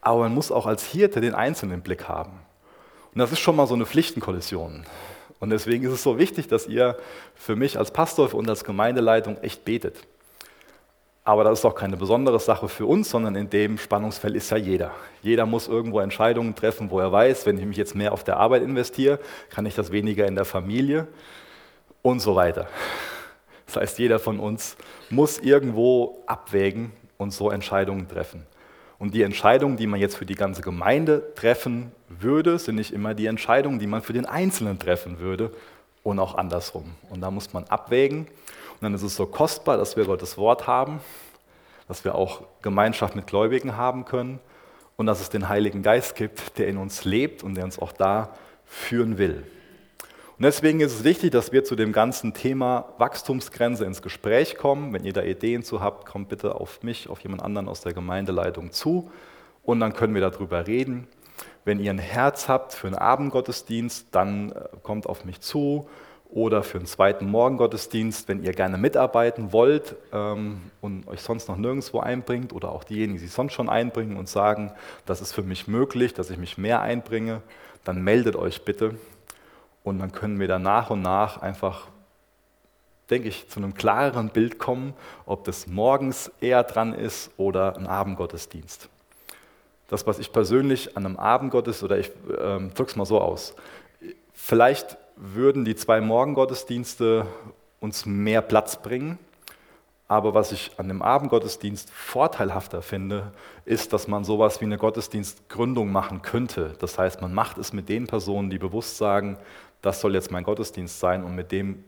aber 0.00 0.20
man 0.20 0.34
muss 0.34 0.50
auch 0.50 0.66
als 0.66 0.84
Hirte 0.84 1.20
den 1.20 1.34
Einzelnen 1.34 1.76
im 1.76 1.82
Blick 1.82 2.08
haben. 2.08 2.40
Und 3.14 3.18
das 3.18 3.32
ist 3.32 3.40
schon 3.40 3.56
mal 3.56 3.66
so 3.66 3.74
eine 3.74 3.86
Pflichtenkollision. 3.86 4.84
Und 5.40 5.50
deswegen 5.50 5.84
ist 5.84 5.92
es 5.92 6.02
so 6.02 6.18
wichtig, 6.18 6.48
dass 6.48 6.66
ihr 6.66 6.96
für 7.34 7.56
mich 7.56 7.78
als 7.78 7.90
Pastor 7.90 8.32
und 8.34 8.48
als 8.48 8.62
Gemeindeleitung 8.62 9.38
echt 9.38 9.64
betet. 9.64 9.96
Aber 11.24 11.44
das 11.44 11.60
ist 11.60 11.64
auch 11.64 11.74
keine 11.74 11.96
besondere 11.96 12.40
Sache 12.40 12.68
für 12.68 12.86
uns, 12.86 13.10
sondern 13.10 13.34
in 13.36 13.50
dem 13.50 13.78
Spannungsfeld 13.78 14.34
ist 14.34 14.50
ja 14.50 14.56
jeder. 14.56 14.92
Jeder 15.22 15.46
muss 15.46 15.68
irgendwo 15.68 16.00
Entscheidungen 16.00 16.54
treffen, 16.54 16.90
wo 16.90 16.98
er 16.98 17.12
weiß, 17.12 17.46
wenn 17.46 17.58
ich 17.58 17.66
mich 17.66 17.76
jetzt 17.76 17.94
mehr 17.94 18.12
auf 18.12 18.24
der 18.24 18.38
Arbeit 18.38 18.62
investiere, 18.62 19.18
kann 19.50 19.66
ich 19.66 19.74
das 19.74 19.92
weniger 19.92 20.26
in 20.26 20.34
der 20.34 20.44
Familie 20.44 21.06
und 22.02 22.20
so 22.20 22.34
weiter. 22.34 22.68
Das 23.66 23.76
heißt, 23.76 23.98
jeder 23.98 24.18
von 24.18 24.40
uns 24.40 24.76
muss 25.10 25.38
irgendwo 25.38 26.22
abwägen 26.26 26.92
und 27.18 27.32
so 27.32 27.50
Entscheidungen 27.50 28.08
treffen. 28.08 28.46
Und 29.00 29.14
die 29.14 29.22
Entscheidungen, 29.22 29.78
die 29.78 29.86
man 29.86 29.98
jetzt 29.98 30.18
für 30.18 30.26
die 30.26 30.34
ganze 30.34 30.60
Gemeinde 30.60 31.32
treffen 31.34 31.90
würde, 32.10 32.58
sind 32.58 32.74
nicht 32.74 32.92
immer 32.92 33.14
die 33.14 33.26
Entscheidungen, 33.26 33.78
die 33.78 33.86
man 33.86 34.02
für 34.02 34.12
den 34.12 34.26
Einzelnen 34.26 34.78
treffen 34.78 35.18
würde 35.18 35.52
und 36.02 36.18
auch 36.18 36.34
andersrum. 36.34 36.84
Und 37.08 37.22
da 37.22 37.30
muss 37.30 37.54
man 37.54 37.64
abwägen. 37.64 38.26
Und 38.26 38.82
dann 38.82 38.92
ist 38.92 39.02
es 39.02 39.16
so 39.16 39.24
kostbar, 39.24 39.78
dass 39.78 39.96
wir 39.96 40.04
Gottes 40.04 40.36
Wort 40.36 40.66
haben, 40.66 41.00
dass 41.88 42.04
wir 42.04 42.14
auch 42.14 42.42
Gemeinschaft 42.60 43.16
mit 43.16 43.26
Gläubigen 43.26 43.74
haben 43.74 44.04
können 44.04 44.38
und 44.98 45.06
dass 45.06 45.22
es 45.22 45.30
den 45.30 45.48
Heiligen 45.48 45.82
Geist 45.82 46.14
gibt, 46.14 46.58
der 46.58 46.68
in 46.68 46.76
uns 46.76 47.06
lebt 47.06 47.42
und 47.42 47.54
der 47.54 47.64
uns 47.64 47.78
auch 47.78 47.92
da 47.92 48.34
führen 48.66 49.16
will. 49.16 49.44
Und 50.40 50.44
deswegen 50.44 50.80
ist 50.80 50.94
es 50.94 51.04
wichtig, 51.04 51.32
dass 51.32 51.52
wir 51.52 51.64
zu 51.64 51.76
dem 51.76 51.92
ganzen 51.92 52.32
Thema 52.32 52.94
Wachstumsgrenze 52.96 53.84
ins 53.84 54.00
Gespräch 54.00 54.56
kommen. 54.56 54.94
Wenn 54.94 55.04
ihr 55.04 55.12
da 55.12 55.22
Ideen 55.22 55.62
zu 55.62 55.82
habt, 55.82 56.06
kommt 56.06 56.30
bitte 56.30 56.54
auf 56.54 56.82
mich, 56.82 57.10
auf 57.10 57.20
jemand 57.20 57.42
anderen 57.42 57.68
aus 57.68 57.82
der 57.82 57.92
Gemeindeleitung 57.92 58.72
zu 58.72 59.10
und 59.64 59.80
dann 59.80 59.92
können 59.92 60.14
wir 60.14 60.22
darüber 60.22 60.66
reden. 60.66 61.06
Wenn 61.66 61.78
ihr 61.78 61.90
ein 61.90 61.98
Herz 61.98 62.48
habt 62.48 62.72
für 62.72 62.86
einen 62.86 62.96
Abendgottesdienst, 62.96 64.06
dann 64.12 64.52
äh, 64.52 64.64
kommt 64.82 65.06
auf 65.06 65.26
mich 65.26 65.42
zu 65.42 65.90
oder 66.30 66.62
für 66.62 66.78
einen 66.78 66.86
zweiten 66.86 67.26
Morgengottesdienst, 67.26 68.26
wenn 68.26 68.42
ihr 68.42 68.54
gerne 68.54 68.78
mitarbeiten 68.78 69.52
wollt 69.52 69.94
ähm, 70.10 70.62
und 70.80 71.06
euch 71.06 71.20
sonst 71.20 71.48
noch 71.48 71.58
nirgendwo 71.58 72.00
einbringt 72.00 72.54
oder 72.54 72.72
auch 72.72 72.84
diejenigen, 72.84 73.18
die 73.18 73.26
sich 73.26 73.32
sonst 73.32 73.52
schon 73.52 73.68
einbringen 73.68 74.16
und 74.16 74.26
sagen, 74.26 74.72
das 75.04 75.20
ist 75.20 75.34
für 75.34 75.42
mich 75.42 75.68
möglich, 75.68 76.14
dass 76.14 76.30
ich 76.30 76.38
mich 76.38 76.56
mehr 76.56 76.80
einbringe, 76.80 77.42
dann 77.84 78.02
meldet 78.02 78.36
euch 78.36 78.64
bitte 78.64 78.94
und 79.82 79.98
dann 79.98 80.12
können 80.12 80.38
wir 80.40 80.48
da 80.48 80.58
nach 80.58 80.90
und 80.90 81.02
nach 81.02 81.40
einfach, 81.42 81.88
denke 83.08 83.28
ich, 83.28 83.48
zu 83.48 83.60
einem 83.60 83.74
klareren 83.74 84.28
Bild 84.28 84.58
kommen, 84.58 84.94
ob 85.26 85.44
das 85.44 85.66
morgens 85.66 86.30
eher 86.40 86.62
dran 86.64 86.94
ist 86.94 87.30
oder 87.36 87.76
ein 87.76 87.86
Abendgottesdienst. 87.86 88.88
Das, 89.88 90.06
was 90.06 90.18
ich 90.18 90.32
persönlich 90.32 90.96
an 90.96 91.06
einem 91.06 91.16
Abendgottesdienst, 91.16 91.82
oder 91.82 91.98
ich 91.98 92.10
ähm, 92.40 92.72
drücke 92.74 92.90
es 92.90 92.96
mal 92.96 93.06
so 93.06 93.20
aus, 93.20 93.54
vielleicht 94.32 94.96
würden 95.16 95.64
die 95.64 95.74
zwei 95.74 96.00
Morgengottesdienste 96.00 97.26
uns 97.80 98.06
mehr 98.06 98.42
Platz 98.42 98.80
bringen, 98.80 99.18
aber 100.10 100.34
was 100.34 100.50
ich 100.50 100.72
an 100.76 100.88
dem 100.88 101.02
Abendgottesdienst 101.02 101.88
vorteilhafter 101.90 102.82
finde, 102.82 103.30
ist, 103.64 103.92
dass 103.92 104.08
man 104.08 104.24
sowas 104.24 104.60
wie 104.60 104.64
eine 104.64 104.76
Gottesdienstgründung 104.76 105.92
machen 105.92 106.20
könnte. 106.20 106.74
Das 106.80 106.98
heißt, 106.98 107.20
man 107.20 107.32
macht 107.32 107.58
es 107.58 107.72
mit 107.72 107.88
den 107.88 108.08
Personen, 108.08 108.50
die 108.50 108.58
bewusst 108.58 108.96
sagen, 108.96 109.38
das 109.82 110.00
soll 110.00 110.14
jetzt 110.14 110.30
mein 110.30 110.44
Gottesdienst 110.44 111.00
sein 111.00 111.24
und 111.24 111.34
mit 111.34 111.52
dem 111.52 111.84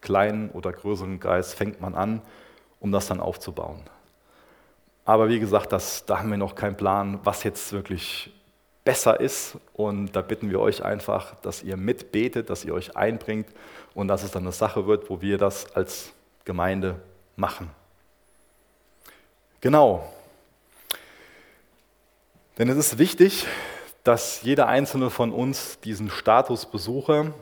kleinen 0.00 0.50
oder 0.50 0.72
größeren 0.72 1.20
Kreis 1.20 1.54
fängt 1.54 1.80
man 1.80 1.94
an, 1.94 2.22
um 2.80 2.92
das 2.92 3.06
dann 3.06 3.20
aufzubauen. 3.20 3.80
Aber 5.04 5.28
wie 5.28 5.40
gesagt, 5.40 5.72
das, 5.72 6.04
da 6.06 6.18
haben 6.18 6.30
wir 6.30 6.36
noch 6.36 6.54
keinen 6.54 6.76
Plan, 6.76 7.20
was 7.24 7.42
jetzt 7.44 7.72
wirklich 7.72 8.32
besser 8.84 9.20
ist. 9.20 9.58
Und 9.72 10.12
da 10.12 10.22
bitten 10.22 10.50
wir 10.50 10.60
euch 10.60 10.84
einfach, 10.84 11.34
dass 11.40 11.62
ihr 11.62 11.76
mitbetet, 11.76 12.50
dass 12.50 12.64
ihr 12.64 12.74
euch 12.74 12.96
einbringt 12.96 13.48
und 13.94 14.08
dass 14.08 14.22
es 14.22 14.30
dann 14.30 14.42
eine 14.42 14.52
Sache 14.52 14.86
wird, 14.86 15.10
wo 15.10 15.20
wir 15.20 15.38
das 15.38 15.74
als 15.74 16.12
Gemeinde 16.44 17.00
machen. 17.36 17.70
Genau. 19.60 20.12
Denn 22.58 22.68
es 22.68 22.76
ist 22.76 22.98
wichtig, 22.98 23.46
dass 24.04 24.42
jeder 24.42 24.66
einzelne 24.68 25.10
von 25.10 25.32
uns 25.32 25.78
diesen 25.80 26.10
Status 26.10 26.66
Besucher 26.66 27.32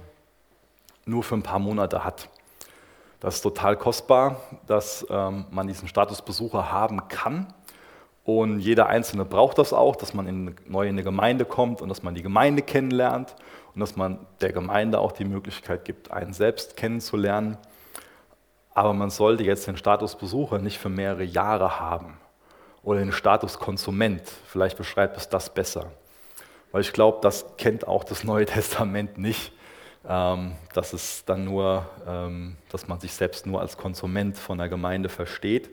nur 1.07 1.23
für 1.23 1.37
ein 1.37 1.42
paar 1.42 1.59
Monate 1.59 2.05
hat. 2.05 2.29
Das 3.20 3.37
ist 3.37 3.42
total 3.42 3.77
kostbar, 3.77 4.40
dass 4.66 5.07
ähm, 5.11 5.46
man 5.51 5.66
diesen 5.66 5.88
Status 5.88 6.23
Besucher 6.23 6.70
haben 6.70 7.09
kann. 7.09 7.53
Und 8.25 8.61
jeder 8.61 8.87
Einzelne 8.87 9.25
braucht 9.25 9.59
das 9.59 9.73
auch, 9.73 9.96
dass 9.96 10.14
man 10.14 10.27
in, 10.27 10.57
neu 10.66 10.85
in 10.85 10.94
eine 10.94 11.03
Gemeinde 11.03 11.44
kommt 11.44 11.83
und 11.83 11.88
dass 11.88 12.03
man 12.03 12.14
die 12.14 12.23
Gemeinde 12.23 12.62
kennenlernt 12.62 13.35
und 13.75 13.81
dass 13.81 13.96
man 13.96 14.27
der 14.40 14.53
Gemeinde 14.53 14.99
auch 14.99 15.12
die 15.12 15.25
Möglichkeit 15.25 15.85
gibt, 15.85 16.11
einen 16.11 16.33
selbst 16.33 16.77
kennenzulernen. 16.77 17.57
Aber 18.73 18.92
man 18.92 19.11
sollte 19.11 19.42
jetzt 19.42 19.66
den 19.66 19.77
Status 19.77 20.16
Besucher 20.16 20.59
nicht 20.59 20.79
für 20.79 20.90
mehrere 20.90 21.25
Jahre 21.25 21.81
haben 21.81 22.18
oder 22.83 23.01
den 23.01 23.12
Status 23.12 23.59
Konsument. 23.59 24.23
Vielleicht 24.46 24.79
beschreibt 24.79 25.16
es 25.16 25.29
das 25.29 25.53
besser. 25.53 25.90
Weil 26.72 26.83
ich 26.83 26.92
glaube, 26.92 27.18
das 27.22 27.44
kennt 27.56 27.87
auch 27.87 28.04
das 28.04 28.24
Neue 28.24 28.46
Testament 28.46 29.18
nicht, 29.18 29.52
ähm, 30.09 30.56
dass 30.72 30.92
es 30.92 31.24
dann 31.24 31.44
nur, 31.44 31.87
ähm, 32.06 32.56
dass 32.70 32.88
man 32.88 33.00
sich 33.00 33.12
selbst 33.12 33.46
nur 33.46 33.61
als 33.61 33.76
Konsument 33.76 34.37
von 34.37 34.59
der 34.59 34.68
Gemeinde 34.68 35.09
versteht, 35.09 35.70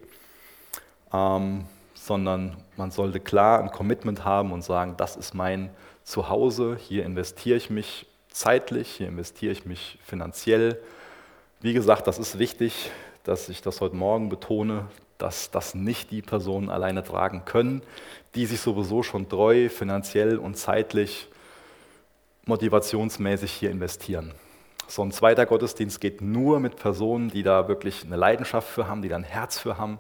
ähm, 1.14 1.66
sondern 1.94 2.58
man 2.76 2.92
sollte 2.92 3.20
klar 3.20 3.60
ein 3.60 3.72
Commitment 3.72 4.26
haben 4.26 4.52
und 4.52 4.64
sagen, 4.64 4.96
das 4.98 5.16
ist 5.16 5.34
mein 5.34 5.70
Zuhause, 6.04 6.78
hier 6.80 7.06
investiere 7.06 7.58
ich 7.58 7.70
mich 7.70 8.06
zeitlich, 8.30 8.90
hier 8.90 9.08
investiere 9.08 9.52
ich 9.52 9.66
mich 9.66 9.98
finanziell. 10.04 10.80
Wie 11.60 11.74
gesagt, 11.74 12.08
das 12.08 12.20
ist 12.20 12.38
wichtig, 12.40 12.92
dass 13.24 13.50
ich 13.50 13.62
das 13.62 13.82
heute 13.82 13.96
Morgen 13.96 14.30
betone, 14.30 14.88
dass 15.18 15.52
das 15.52 15.76
nicht 15.76 16.12
die 16.12 16.22
Personen 16.22 16.70
alleine 16.70 17.04
tragen 17.04 17.44
können, 17.46 17.82
die 18.36 18.46
sich 18.46 18.62
sowieso 18.62 19.04
schon 19.04 19.30
treu, 19.30 19.70
finanziell 19.70 20.38
und 20.38 20.58
zeitlich, 20.58 21.28
motivationsmäßig 22.46 23.52
hier 23.52 23.72
investieren. 23.72 24.34
So 24.88 25.04
ein 25.04 25.12
zweiter 25.12 25.46
Gottesdienst 25.46 26.00
geht 26.00 26.22
nur 26.22 26.60
mit 26.60 26.78
Personen, 26.78 27.30
die 27.30 27.44
da 27.44 27.68
wirklich 27.68 28.06
eine 28.06 28.16
Leidenschaft 28.16 28.70
für 28.70 28.88
haben, 28.88 29.02
die 29.02 29.10
da 29.10 29.18
ein 29.18 29.24
Herz 29.24 29.60
für 29.60 29.78
haben, 29.78 30.00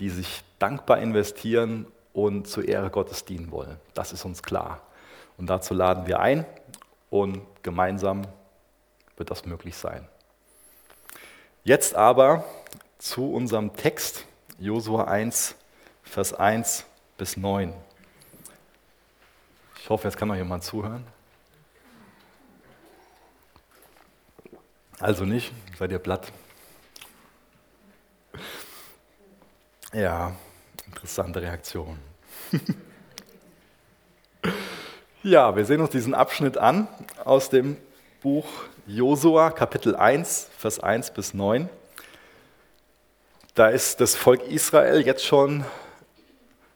die 0.00 0.10
sich 0.10 0.42
dankbar 0.58 0.98
investieren 0.98 1.86
und 2.12 2.48
zur 2.48 2.66
Ehre 2.66 2.90
Gottes 2.90 3.24
dienen 3.24 3.52
wollen. 3.52 3.76
Das 3.94 4.12
ist 4.12 4.24
uns 4.24 4.42
klar. 4.42 4.80
Und 5.36 5.50
dazu 5.50 5.74
laden 5.74 6.06
wir 6.06 6.20
ein 6.20 6.44
und 7.10 7.42
gemeinsam 7.62 8.22
wird 9.16 9.30
das 9.30 9.46
möglich 9.46 9.76
sein. 9.76 10.08
Jetzt 11.62 11.94
aber 11.94 12.44
zu 12.98 13.32
unserem 13.32 13.74
Text, 13.74 14.26
Josua 14.58 15.04
1, 15.04 15.56
Vers 16.02 16.32
1 16.32 16.84
bis 17.18 17.36
9. 17.36 17.72
Ich 19.80 19.90
hoffe, 19.90 20.08
jetzt 20.08 20.16
kann 20.16 20.28
noch 20.28 20.36
jemand 20.36 20.64
zuhören. 20.64 21.04
Also 25.00 25.24
nicht, 25.24 25.52
seid 25.78 25.90
ihr 25.90 25.98
platt. 25.98 26.32
Ja, 29.92 30.34
interessante 30.86 31.42
Reaktion. 31.42 31.98
ja, 35.22 35.54
wir 35.54 35.64
sehen 35.64 35.80
uns 35.80 35.90
diesen 35.90 36.14
Abschnitt 36.14 36.56
an 36.58 36.88
aus 37.24 37.50
dem 37.50 37.76
Buch 38.22 38.46
Josua, 38.86 39.50
Kapitel 39.50 39.94
1, 39.94 40.48
Vers 40.56 40.80
1 40.80 41.10
bis 41.12 41.34
9. 41.34 41.68
Da 43.54 43.68
ist 43.68 44.00
das 44.00 44.16
Volk 44.16 44.48
Israel 44.48 45.06
jetzt 45.06 45.24
schon 45.24 45.64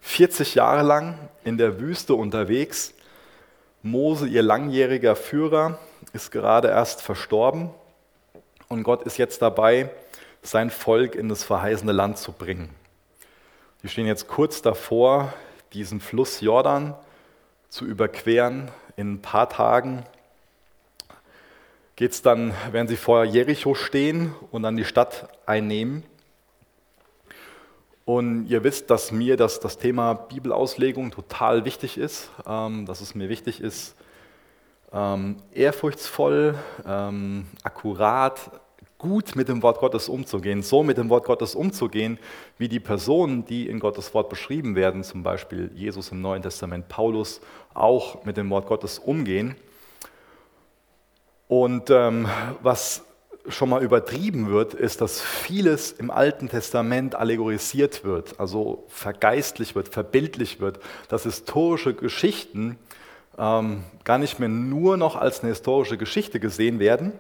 40 0.01 0.55
Jahre 0.55 0.83
lang 0.83 1.19
in 1.43 1.59
der 1.59 1.81
Wüste 1.81 2.15
unterwegs. 2.15 2.95
Mose, 3.83 4.29
ihr 4.29 4.45
langjähriger 4.45 5.17
Führer, 5.17 5.81
ist 6.13 6.31
gerade 6.31 6.69
erst 6.69 7.03
verstorben 7.03 7.71
und 8.69 8.85
Gott 8.85 9.03
ist 9.03 9.19
jetzt 9.19 9.43
dabei, 9.43 9.91
sein 10.43 10.71
Volk 10.71 11.17
in 11.17 11.29
das 11.29 11.43
verheißene 11.43 11.91
Land 11.91 12.19
zu 12.19 12.31
bringen. 12.31 12.71
Die 13.83 13.89
stehen 13.89 14.07
jetzt 14.07 14.29
kurz 14.29 14.63
davor, 14.63 15.35
diesen 15.73 15.99
Fluss 15.99 16.41
Jordan 16.41 16.95
zu 17.71 17.87
überqueren. 17.87 18.71
In 18.95 19.15
ein 19.15 19.21
paar 19.21 19.49
Tagen 19.49 20.05
geht 21.97 22.25
dann, 22.25 22.55
werden 22.71 22.87
sie 22.87 22.97
vor 22.97 23.25
Jericho 23.25 23.75
stehen 23.75 24.33
und 24.53 24.63
dann 24.63 24.77
die 24.77 24.85
Stadt 24.85 25.29
einnehmen. 25.45 26.05
Und 28.09 28.47
ihr 28.47 28.65
wisst, 28.65 28.89
dass 28.89 29.13
mir 29.13 29.37
das, 29.37 29.61
das 29.61 29.77
Thema 29.77 30.15
Bibelauslegung 30.15 31.11
total 31.11 31.67
wichtig 31.67 31.99
ist, 31.99 32.31
ähm, 32.47 32.87
dass 32.87 33.03
es 33.03 33.15
mir 33.15 33.29
wichtig 33.29 33.61
ist, 33.61 33.95
ähm, 34.95 35.37
ehrfurchtsvoll, 35.53 36.55
ähm, 36.87 37.45
akkurat, 37.63 38.63
gut 38.97 39.37
mit 39.37 39.51
dem 39.51 39.63
Wort 39.63 39.79
Gottes 39.79 40.09
umzugehen, 40.09 40.63
so 40.63 40.83
mit 40.83 40.97
dem 40.97 41.11
Wort 41.11 41.27
Gottes 41.27 41.55
umzugehen, 41.55 42.19
wie 42.57 42.69
die 42.71 42.81
Personen, 42.81 43.45
die 43.45 43.69
in 43.69 43.79
Gottes 43.79 44.15
Wort 44.15 44.31
beschrieben 44.31 44.75
werden, 44.75 45.05
zum 45.05 45.23
Beispiel 45.23 45.71
Jesus 45.75 46.11
im 46.11 46.23
Neuen 46.23 46.41
Testament, 46.41 46.89
Paulus, 46.89 47.43
auch 47.75 48.25
mit 48.25 48.39
dem 48.39 48.49
Wort 48.49 48.69
Gottes 48.69 48.99
umgehen. 48.99 49.55
Und 51.47 51.91
ähm, 51.91 52.27
was 52.63 53.05
schon 53.49 53.69
mal 53.69 53.83
übertrieben 53.83 54.51
wird, 54.51 54.75
ist, 54.75 55.01
dass 55.01 55.21
vieles 55.21 55.93
im 55.93 56.11
Alten 56.11 56.49
Testament 56.49 57.15
allegorisiert 57.15 58.05
wird, 58.05 58.39
also 58.39 58.85
vergeistlich 58.89 59.75
wird, 59.75 59.89
verbildlich 59.89 60.61
wird, 60.61 60.81
dass 61.09 61.25
historische 61.25 61.95
Geschichten 61.95 62.79
ähm, 63.39 63.85
gar 64.05 64.19
nicht 64.19 64.39
mehr 64.39 64.49
nur 64.49 64.97
noch 64.97 65.17
als 65.17 65.41
eine 65.41 65.51
historische 65.51 65.97
Geschichte 65.97 66.41
gesehen 66.41 66.79
werden, 66.79 67.13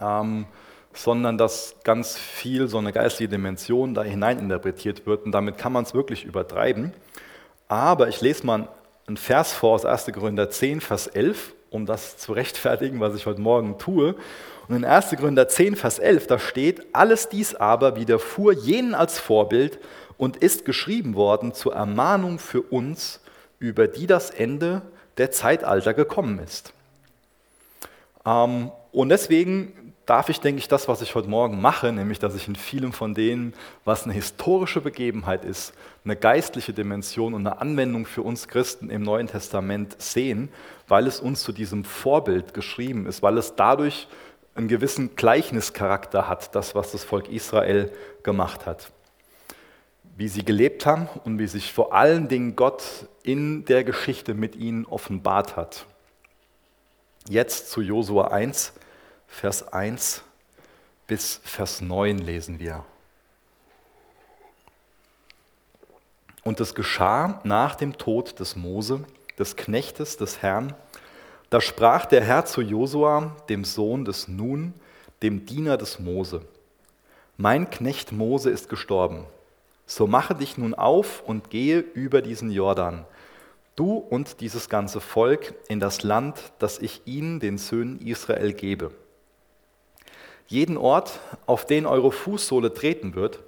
ähm, 0.00 0.46
sondern 0.92 1.38
dass 1.38 1.76
ganz 1.84 2.18
viel 2.18 2.68
so 2.68 2.78
eine 2.78 2.92
geistliche 2.92 3.30
Dimension 3.30 3.94
da 3.94 4.02
hineininterpretiert 4.02 5.06
wird 5.06 5.24
und 5.24 5.32
damit 5.32 5.56
kann 5.56 5.72
man 5.72 5.84
es 5.84 5.94
wirklich 5.94 6.24
übertreiben. 6.24 6.92
Aber 7.68 8.08
ich 8.08 8.20
lese 8.20 8.44
mal 8.44 8.68
einen 9.06 9.16
Vers 9.16 9.52
vor 9.52 9.74
aus 9.74 9.84
1. 9.84 10.06
Korinther 10.12 10.50
10, 10.50 10.80
Vers 10.80 11.06
11, 11.06 11.54
um 11.70 11.86
das 11.86 12.16
zu 12.16 12.32
rechtfertigen, 12.32 13.00
was 13.00 13.14
ich 13.14 13.26
heute 13.26 13.40
Morgen 13.40 13.78
tue. 13.78 14.16
Und 14.70 14.76
in 14.76 14.84
1. 14.84 15.16
Korinther 15.16 15.48
10, 15.48 15.74
Vers 15.74 15.98
11, 15.98 16.28
da 16.28 16.38
steht, 16.38 16.94
alles 16.94 17.28
dies 17.28 17.56
aber 17.56 17.96
widerfuhr 17.96 18.52
jenen 18.52 18.94
als 18.94 19.18
Vorbild 19.18 19.80
und 20.16 20.36
ist 20.36 20.64
geschrieben 20.64 21.16
worden 21.16 21.52
zur 21.52 21.74
Ermahnung 21.74 22.38
für 22.38 22.62
uns, 22.62 23.18
über 23.58 23.88
die 23.88 24.06
das 24.06 24.30
Ende 24.30 24.82
der 25.18 25.32
Zeitalter 25.32 25.92
gekommen 25.92 26.38
ist. 26.38 26.72
Ähm, 28.24 28.70
und 28.92 29.08
deswegen 29.08 29.92
darf 30.06 30.28
ich, 30.28 30.38
denke 30.38 30.60
ich, 30.60 30.68
das, 30.68 30.86
was 30.86 31.02
ich 31.02 31.16
heute 31.16 31.28
Morgen 31.28 31.60
mache, 31.60 31.90
nämlich, 31.90 32.20
dass 32.20 32.36
ich 32.36 32.46
in 32.46 32.54
vielem 32.54 32.92
von 32.92 33.12
denen, 33.12 33.54
was 33.84 34.04
eine 34.04 34.12
historische 34.12 34.80
Begebenheit 34.80 35.44
ist, 35.44 35.72
eine 36.04 36.14
geistliche 36.14 36.72
Dimension 36.72 37.34
und 37.34 37.44
eine 37.44 37.60
Anwendung 37.60 38.06
für 38.06 38.22
uns 38.22 38.46
Christen 38.46 38.88
im 38.88 39.02
Neuen 39.02 39.26
Testament 39.26 40.00
sehen, 40.00 40.48
weil 40.86 41.08
es 41.08 41.18
uns 41.18 41.42
zu 41.42 41.50
diesem 41.50 41.82
Vorbild 41.82 42.54
geschrieben 42.54 43.06
ist, 43.06 43.20
weil 43.20 43.36
es 43.36 43.56
dadurch 43.56 44.06
einen 44.60 44.68
gewissen 44.68 45.16
Gleichnischarakter 45.16 46.28
hat, 46.28 46.54
das, 46.54 46.74
was 46.74 46.92
das 46.92 47.02
Volk 47.02 47.28
Israel 47.28 47.90
gemacht 48.22 48.66
hat. 48.66 48.92
Wie 50.16 50.28
sie 50.28 50.44
gelebt 50.44 50.86
haben 50.86 51.08
und 51.24 51.38
wie 51.38 51.46
sich 51.46 51.72
vor 51.72 51.94
allen 51.94 52.28
Dingen 52.28 52.56
Gott 52.56 52.82
in 53.22 53.64
der 53.64 53.84
Geschichte 53.84 54.34
mit 54.34 54.54
ihnen 54.56 54.84
offenbart 54.84 55.56
hat. 55.56 55.86
Jetzt 57.28 57.70
zu 57.70 57.80
Josua 57.80 58.28
1, 58.28 58.72
Vers 59.26 59.72
1 59.72 60.22
bis 61.06 61.40
Vers 61.42 61.80
9 61.80 62.18
lesen 62.18 62.60
wir. 62.60 62.84
Und 66.44 66.60
es 66.60 66.74
geschah 66.74 67.40
nach 67.44 67.74
dem 67.74 67.98
Tod 67.98 68.40
des 68.40 68.56
Mose, 68.56 69.04
des 69.38 69.56
Knechtes 69.56 70.16
des 70.16 70.42
Herrn, 70.42 70.74
da 71.50 71.60
sprach 71.60 72.06
der 72.06 72.24
Herr 72.24 72.44
zu 72.44 72.62
Josua, 72.62 73.36
dem 73.48 73.64
Sohn 73.64 74.04
des 74.04 74.28
Nun, 74.28 74.72
dem 75.22 75.44
Diener 75.46 75.76
des 75.76 75.98
Mose, 75.98 76.42
mein 77.36 77.70
Knecht 77.70 78.12
Mose 78.12 78.50
ist 78.50 78.68
gestorben. 78.68 79.24
So 79.86 80.06
mache 80.06 80.34
dich 80.34 80.56
nun 80.56 80.74
auf 80.74 81.22
und 81.26 81.50
gehe 81.50 81.80
über 81.80 82.22
diesen 82.22 82.50
Jordan, 82.50 83.04
du 83.74 83.94
und 83.94 84.40
dieses 84.40 84.68
ganze 84.68 85.00
Volk, 85.00 85.54
in 85.68 85.80
das 85.80 86.02
Land, 86.02 86.52
das 86.58 86.78
ich 86.78 87.02
ihnen, 87.06 87.40
den 87.40 87.58
Söhnen 87.58 87.98
Israel, 88.06 88.52
gebe. 88.52 88.92
Jeden 90.46 90.76
Ort, 90.76 91.18
auf 91.46 91.66
den 91.66 91.86
eure 91.86 92.12
Fußsohle 92.12 92.74
treten 92.74 93.14
wird, 93.14 93.40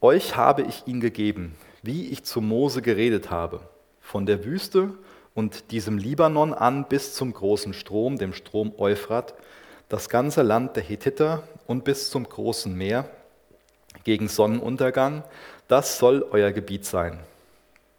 euch 0.00 0.36
habe 0.36 0.62
ich 0.62 0.86
ihn 0.86 1.00
gegeben, 1.00 1.56
wie 1.82 2.08
ich 2.10 2.22
zu 2.22 2.40
Mose 2.40 2.82
geredet 2.82 3.30
habe, 3.30 3.60
von 4.00 4.26
der 4.26 4.44
Wüste 4.44 4.90
und 5.36 5.70
diesem 5.70 5.98
Libanon 5.98 6.54
an 6.54 6.88
bis 6.88 7.14
zum 7.14 7.32
großen 7.32 7.74
Strom, 7.74 8.16
dem 8.16 8.32
Strom 8.32 8.72
Euphrat, 8.78 9.34
das 9.88 10.08
ganze 10.08 10.42
Land 10.42 10.76
der 10.76 10.82
Hethiter 10.82 11.42
und 11.66 11.84
bis 11.84 12.10
zum 12.10 12.24
großen 12.24 12.74
Meer 12.74 13.08
gegen 14.02 14.28
Sonnenuntergang, 14.28 15.22
das 15.68 15.98
soll 15.98 16.26
euer 16.30 16.52
Gebiet 16.52 16.86
sein. 16.86 17.20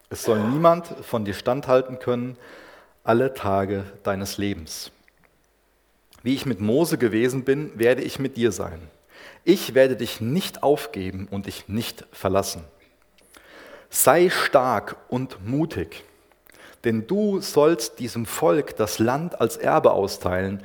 Es 0.09 0.23
soll 0.23 0.39
niemand 0.39 0.87
von 1.03 1.25
dir 1.25 1.35
standhalten 1.35 1.99
können, 1.99 2.37
alle 3.03 3.35
Tage 3.35 3.85
deines 4.03 4.37
Lebens. 4.39 4.91
Wie 6.23 6.33
ich 6.33 6.47
mit 6.47 6.59
Mose 6.59 6.97
gewesen 6.97 7.43
bin, 7.43 7.77
werde 7.77 8.01
ich 8.01 8.17
mit 8.17 8.35
dir 8.35 8.51
sein. 8.51 8.81
Ich 9.43 9.75
werde 9.75 9.95
dich 9.95 10.21
nicht 10.21 10.63
aufgeben 10.63 11.27
und 11.29 11.45
dich 11.45 11.67
nicht 11.67 12.05
verlassen. 12.11 12.63
Sei 13.91 14.29
stark 14.31 14.95
und 15.07 15.47
mutig, 15.47 16.03
denn 16.87 17.05
du 17.05 17.41
sollst 17.41 17.99
diesem 17.99 18.25
Volk 18.25 18.77
das 18.77 18.97
Land 18.97 19.41
als 19.41 19.57
Erbe 19.57 19.91
austeilen, 19.91 20.63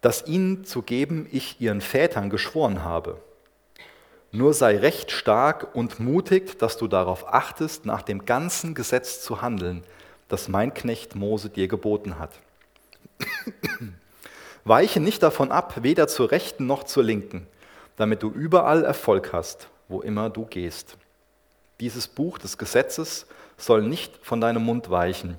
das 0.00 0.26
ihnen 0.26 0.64
zu 0.64 0.80
geben 0.80 1.28
ich 1.30 1.60
ihren 1.60 1.82
Vätern 1.82 2.30
geschworen 2.30 2.84
habe. 2.84 3.20
Nur 4.32 4.54
sei 4.54 4.78
recht 4.78 5.10
stark 5.10 5.74
und 5.74 6.00
mutig, 6.00 6.58
dass 6.58 6.78
du 6.78 6.88
darauf 6.88 7.34
achtest, 7.34 7.84
nach 7.84 8.00
dem 8.00 8.24
ganzen 8.24 8.74
Gesetz 8.74 9.20
zu 9.20 9.42
handeln, 9.42 9.84
das 10.28 10.48
mein 10.48 10.72
Knecht 10.72 11.14
Mose 11.16 11.50
dir 11.50 11.68
geboten 11.68 12.18
hat. 12.18 12.30
Weiche 14.64 15.00
nicht 15.00 15.22
davon 15.22 15.52
ab, 15.52 15.82
weder 15.82 16.08
zur 16.08 16.30
rechten 16.30 16.64
noch 16.66 16.84
zur 16.84 17.04
linken, 17.04 17.46
damit 17.96 18.22
du 18.22 18.30
überall 18.30 18.84
Erfolg 18.86 19.34
hast, 19.34 19.68
wo 19.88 20.00
immer 20.00 20.30
du 20.30 20.46
gehst. 20.46 20.96
Dieses 21.78 22.08
Buch 22.08 22.38
des 22.38 22.56
Gesetzes 22.56 23.26
soll 23.56 23.82
nicht 23.82 24.18
von 24.22 24.40
deinem 24.40 24.64
Mund 24.64 24.90
weichen, 24.90 25.38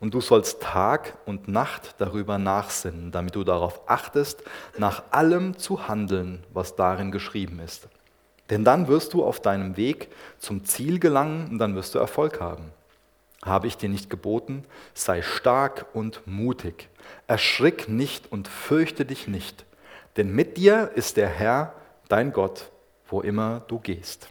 und 0.00 0.14
du 0.14 0.20
sollst 0.22 0.62
Tag 0.62 1.18
und 1.26 1.46
Nacht 1.46 1.94
darüber 1.98 2.38
nachsinnen, 2.38 3.12
damit 3.12 3.36
du 3.36 3.44
darauf 3.44 3.82
achtest, 3.86 4.42
nach 4.78 5.02
allem 5.10 5.58
zu 5.58 5.88
handeln, 5.88 6.42
was 6.52 6.74
darin 6.74 7.12
geschrieben 7.12 7.60
ist. 7.60 7.86
Denn 8.48 8.64
dann 8.64 8.88
wirst 8.88 9.12
du 9.12 9.22
auf 9.22 9.40
deinem 9.40 9.76
Weg 9.76 10.08
zum 10.38 10.64
Ziel 10.64 10.98
gelangen 10.98 11.48
und 11.50 11.58
dann 11.58 11.76
wirst 11.76 11.94
du 11.94 11.98
Erfolg 11.98 12.40
haben. 12.40 12.72
Habe 13.44 13.66
ich 13.66 13.76
dir 13.76 13.88
nicht 13.88 14.10
geboten, 14.10 14.64
sei 14.94 15.22
stark 15.22 15.86
und 15.92 16.26
mutig, 16.26 16.88
erschrick 17.26 17.88
nicht 17.88 18.32
und 18.32 18.48
fürchte 18.48 19.04
dich 19.04 19.28
nicht, 19.28 19.64
denn 20.16 20.34
mit 20.34 20.56
dir 20.56 20.90
ist 20.94 21.16
der 21.16 21.28
Herr, 21.28 21.74
dein 22.08 22.32
Gott, 22.32 22.70
wo 23.06 23.20
immer 23.20 23.62
du 23.68 23.78
gehst. 23.78 24.28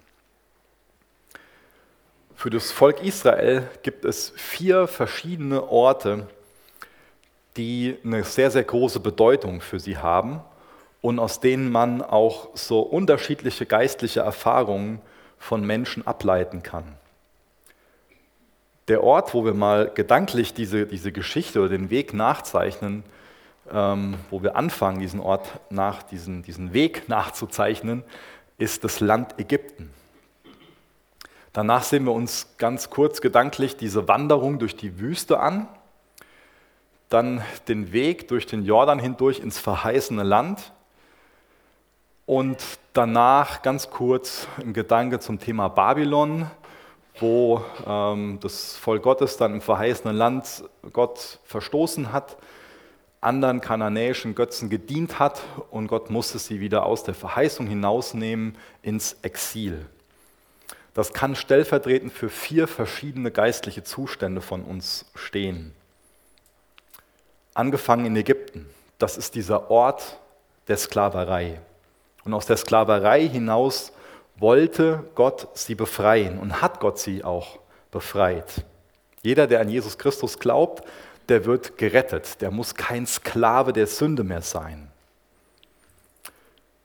Für 2.39 2.49
das 2.49 2.71
Volk 2.71 3.03
Israel 3.03 3.67
gibt 3.83 4.05
es 4.05 4.31
vier 4.37 4.87
verschiedene 4.87 5.67
Orte, 5.67 6.25
die 7.57 7.97
eine 8.05 8.23
sehr, 8.23 8.49
sehr 8.49 8.63
große 8.63 9.01
Bedeutung 9.01 9.59
für 9.59 9.77
sie 9.77 9.97
haben 9.97 10.39
und 11.01 11.19
aus 11.19 11.41
denen 11.41 11.69
man 11.69 12.01
auch 12.01 12.47
so 12.53 12.79
unterschiedliche 12.79 13.65
geistliche 13.65 14.21
Erfahrungen 14.21 15.01
von 15.37 15.67
Menschen 15.67 16.07
ableiten 16.07 16.63
kann. 16.63 16.85
Der 18.87 19.03
Ort, 19.03 19.33
wo 19.33 19.43
wir 19.43 19.53
mal 19.53 19.91
gedanklich 19.93 20.53
diese, 20.53 20.85
diese 20.85 21.11
Geschichte 21.11 21.59
oder 21.59 21.67
den 21.67 21.89
Weg 21.89 22.13
nachzeichnen, 22.13 23.03
ähm, 23.69 24.15
wo 24.29 24.41
wir 24.41 24.55
anfangen, 24.55 25.01
diesen 25.01 25.19
Ort 25.19 25.59
nach, 25.69 26.03
diesen, 26.03 26.43
diesen 26.43 26.71
Weg 26.71 27.09
nachzuzeichnen, 27.09 28.05
ist 28.57 28.85
das 28.85 29.01
Land 29.01 29.37
Ägypten. 29.39 29.93
Danach 31.53 31.83
sehen 31.83 32.05
wir 32.05 32.13
uns 32.13 32.55
ganz 32.57 32.89
kurz 32.89 33.21
gedanklich 33.21 33.75
diese 33.75 34.07
Wanderung 34.07 34.59
durch 34.59 34.75
die 34.75 34.99
Wüste 34.99 35.39
an, 35.39 35.67
dann 37.09 37.41
den 37.67 37.91
Weg 37.91 38.27
durch 38.27 38.45
den 38.45 38.65
Jordan 38.65 38.99
hindurch 38.99 39.39
ins 39.39 39.57
verheißene 39.57 40.21
Land 40.21 40.71
und 42.27 42.63
danach 42.93 43.63
ganz 43.63 43.89
kurz 43.89 44.47
ein 44.59 44.73
Gedanke 44.73 45.19
zum 45.19 45.39
Thema 45.39 45.69
Babylon, 45.69 46.51
wo 47.19 47.63
ähm, 47.87 48.37
das 48.41 48.77
Volk 48.77 49.01
Gottes 49.01 49.35
dann 49.37 49.55
im 49.55 49.61
verheißenen 49.61 50.15
Land 50.15 50.63
Gott 50.93 51.39
verstoßen 51.45 52.13
hat, 52.13 52.37
anderen 53.21 53.59
kananäischen 53.59 54.35
Götzen 54.35 54.69
gedient 54.69 55.17
hat 55.17 55.41
und 55.71 55.87
Gott 55.87 56.11
musste 56.11 56.37
sie 56.37 56.59
wieder 56.59 56.85
aus 56.85 57.03
der 57.03 57.15
Verheißung 57.15 57.65
hinausnehmen 57.65 58.55
ins 58.83 59.13
Exil. 59.23 59.87
Das 60.99 61.13
kann 61.13 61.37
stellvertretend 61.37 62.11
für 62.11 62.27
vier 62.27 62.67
verschiedene 62.67 63.31
geistliche 63.31 63.85
Zustände 63.85 64.41
von 64.41 64.65
uns 64.65 65.05
stehen. 65.15 65.73
Angefangen 67.53 68.05
in 68.05 68.17
Ägypten, 68.17 68.65
das 68.97 69.17
ist 69.17 69.35
dieser 69.35 69.71
Ort 69.71 70.19
der 70.67 70.75
Sklaverei. 70.75 71.61
Und 72.25 72.33
aus 72.33 72.47
der 72.47 72.57
Sklaverei 72.57 73.29
hinaus 73.29 73.93
wollte 74.35 75.05
Gott 75.15 75.47
sie 75.53 75.73
befreien 75.73 76.37
und 76.37 76.61
hat 76.61 76.81
Gott 76.81 76.99
sie 76.99 77.23
auch 77.23 77.59
befreit. 77.91 78.65
Jeder, 79.21 79.47
der 79.47 79.61
an 79.61 79.69
Jesus 79.69 79.97
Christus 79.97 80.37
glaubt, 80.37 80.85
der 81.29 81.45
wird 81.45 81.77
gerettet. 81.77 82.41
Der 82.41 82.51
muss 82.51 82.75
kein 82.75 83.07
Sklave 83.07 83.71
der 83.71 83.87
Sünde 83.87 84.25
mehr 84.25 84.41
sein. 84.41 84.88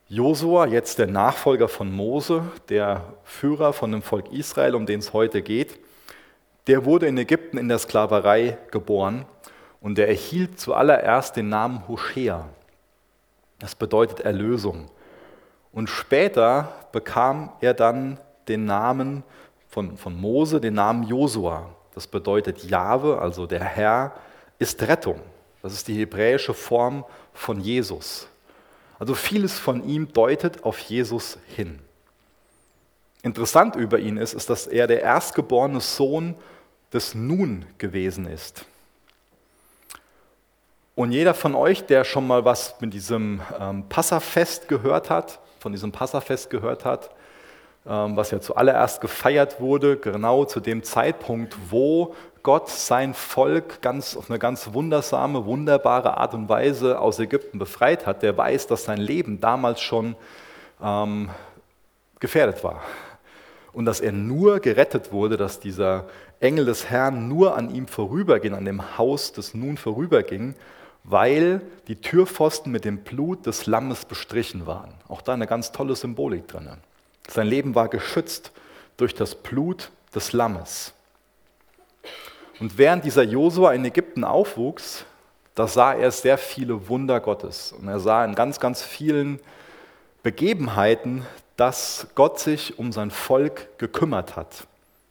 Josua, 0.08 0.66
jetzt 0.66 0.98
der 0.98 1.06
Nachfolger 1.06 1.66
von 1.66 1.90
Mose, 1.90 2.42
der 2.68 3.14
Führer 3.24 3.72
von 3.72 3.90
dem 3.90 4.02
Volk 4.02 4.30
Israel, 4.32 4.74
um 4.74 4.84
den 4.84 5.00
es 5.00 5.14
heute 5.14 5.40
geht, 5.40 5.78
der 6.66 6.84
wurde 6.84 7.06
in 7.06 7.16
Ägypten 7.16 7.56
in 7.56 7.70
der 7.70 7.78
Sklaverei 7.78 8.58
geboren 8.70 9.24
und 9.80 9.96
der 9.96 10.08
erhielt 10.08 10.60
zuallererst 10.60 11.36
den 11.36 11.48
Namen 11.48 11.88
Hoshea. 11.88 12.46
Das 13.58 13.74
bedeutet 13.74 14.20
Erlösung. 14.20 14.90
Und 15.72 15.88
später 15.88 16.86
bekam 16.92 17.50
er 17.62 17.72
dann 17.72 18.20
den 18.46 18.66
Namen 18.66 19.24
von, 19.68 19.96
von 19.96 20.20
Mose, 20.20 20.60
den 20.60 20.74
Namen 20.74 21.04
Josua. 21.04 21.70
Das 21.94 22.06
bedeutet 22.06 22.62
Jahwe, 22.64 23.18
also 23.18 23.46
der 23.46 23.64
Herr, 23.64 24.12
ist 24.58 24.82
Rettung. 24.82 25.20
Das 25.62 25.72
ist 25.72 25.88
die 25.88 25.98
hebräische 25.98 26.52
Form 26.52 27.06
von 27.32 27.58
Jesus. 27.58 28.28
Also 28.98 29.14
vieles 29.14 29.58
von 29.58 29.86
ihm 29.88 30.12
deutet 30.12 30.64
auf 30.64 30.78
Jesus 30.78 31.38
hin. 31.48 31.78
Interessant 33.22 33.74
über 33.76 33.98
ihn 33.98 34.16
ist, 34.16 34.34
ist, 34.34 34.50
dass 34.50 34.66
er 34.66 34.86
der 34.86 35.02
erstgeborene 35.02 35.80
Sohn 35.80 36.34
des 36.92 37.14
Nun 37.14 37.64
gewesen 37.78 38.26
ist. 38.26 38.66
Und 40.94 41.10
jeder 41.10 41.34
von 41.34 41.54
euch, 41.54 41.84
der 41.86 42.04
schon 42.04 42.26
mal 42.26 42.44
was 42.44 42.80
mit 42.80 42.94
diesem 42.94 43.40
ähm, 43.58 43.88
Passafest 43.88 44.68
gehört 44.68 45.10
hat, 45.10 45.40
von 45.58 45.72
diesem 45.72 45.90
Passafest 45.90 46.50
gehört 46.50 46.84
hat, 46.84 47.10
ähm, 47.86 48.16
was 48.16 48.30
ja 48.30 48.40
zuallererst 48.40 49.00
gefeiert 49.00 49.60
wurde, 49.60 49.96
genau 49.96 50.44
zu 50.44 50.60
dem 50.60 50.84
Zeitpunkt, 50.84 51.56
wo 51.70 52.14
Gott 52.44 52.68
sein 52.68 53.14
Volk 53.14 53.80
ganz, 53.80 54.16
auf 54.16 54.28
eine 54.28 54.38
ganz 54.38 54.74
wundersame, 54.74 55.46
wunderbare 55.46 56.18
Art 56.18 56.34
und 56.34 56.48
Weise 56.50 57.00
aus 57.00 57.18
Ägypten 57.18 57.58
befreit 57.58 58.06
hat, 58.06 58.22
der 58.22 58.36
weiß, 58.36 58.66
dass 58.66 58.84
sein 58.84 58.98
Leben 58.98 59.40
damals 59.40 59.80
schon 59.80 60.14
ähm, 60.80 61.30
gefährdet 62.20 62.62
war. 62.62 62.82
Und 63.72 63.86
dass 63.86 64.00
er 64.00 64.12
nur 64.12 64.60
gerettet 64.60 65.10
wurde, 65.10 65.38
dass 65.38 65.58
dieser 65.58 66.04
Engel 66.38 66.66
des 66.66 66.90
Herrn 66.90 67.28
nur 67.28 67.56
an 67.56 67.74
ihm 67.74 67.88
vorüberging, 67.88 68.52
an 68.52 68.66
dem 68.66 68.98
Haus 68.98 69.32
des 69.32 69.54
Nun 69.54 69.78
vorüberging, 69.78 70.54
weil 71.02 71.62
die 71.88 71.96
Türpfosten 71.96 72.70
mit 72.70 72.84
dem 72.84 72.98
Blut 72.98 73.46
des 73.46 73.64
Lammes 73.64 74.04
bestrichen 74.04 74.66
waren. 74.66 74.92
Auch 75.08 75.22
da 75.22 75.32
eine 75.32 75.46
ganz 75.46 75.72
tolle 75.72 75.96
Symbolik 75.96 76.46
drin. 76.46 76.68
Sein 77.26 77.46
Leben 77.46 77.74
war 77.74 77.88
geschützt 77.88 78.52
durch 78.98 79.14
das 79.14 79.34
Blut 79.34 79.90
des 80.14 80.34
Lammes. 80.34 80.92
Und 82.60 82.78
während 82.78 83.04
dieser 83.04 83.22
Josua 83.22 83.72
in 83.72 83.84
Ägypten 83.84 84.24
aufwuchs, 84.24 85.04
da 85.54 85.66
sah 85.66 85.94
er 85.94 86.10
sehr 86.10 86.38
viele 86.38 86.88
Wunder 86.88 87.20
Gottes. 87.20 87.72
Und 87.72 87.88
er 87.88 88.00
sah 88.00 88.24
in 88.24 88.34
ganz, 88.34 88.60
ganz 88.60 88.82
vielen 88.82 89.40
Begebenheiten, 90.22 91.24
dass 91.56 92.08
Gott 92.14 92.40
sich 92.40 92.78
um 92.78 92.92
sein 92.92 93.10
Volk 93.10 93.78
gekümmert 93.78 94.36
hat. 94.36 94.66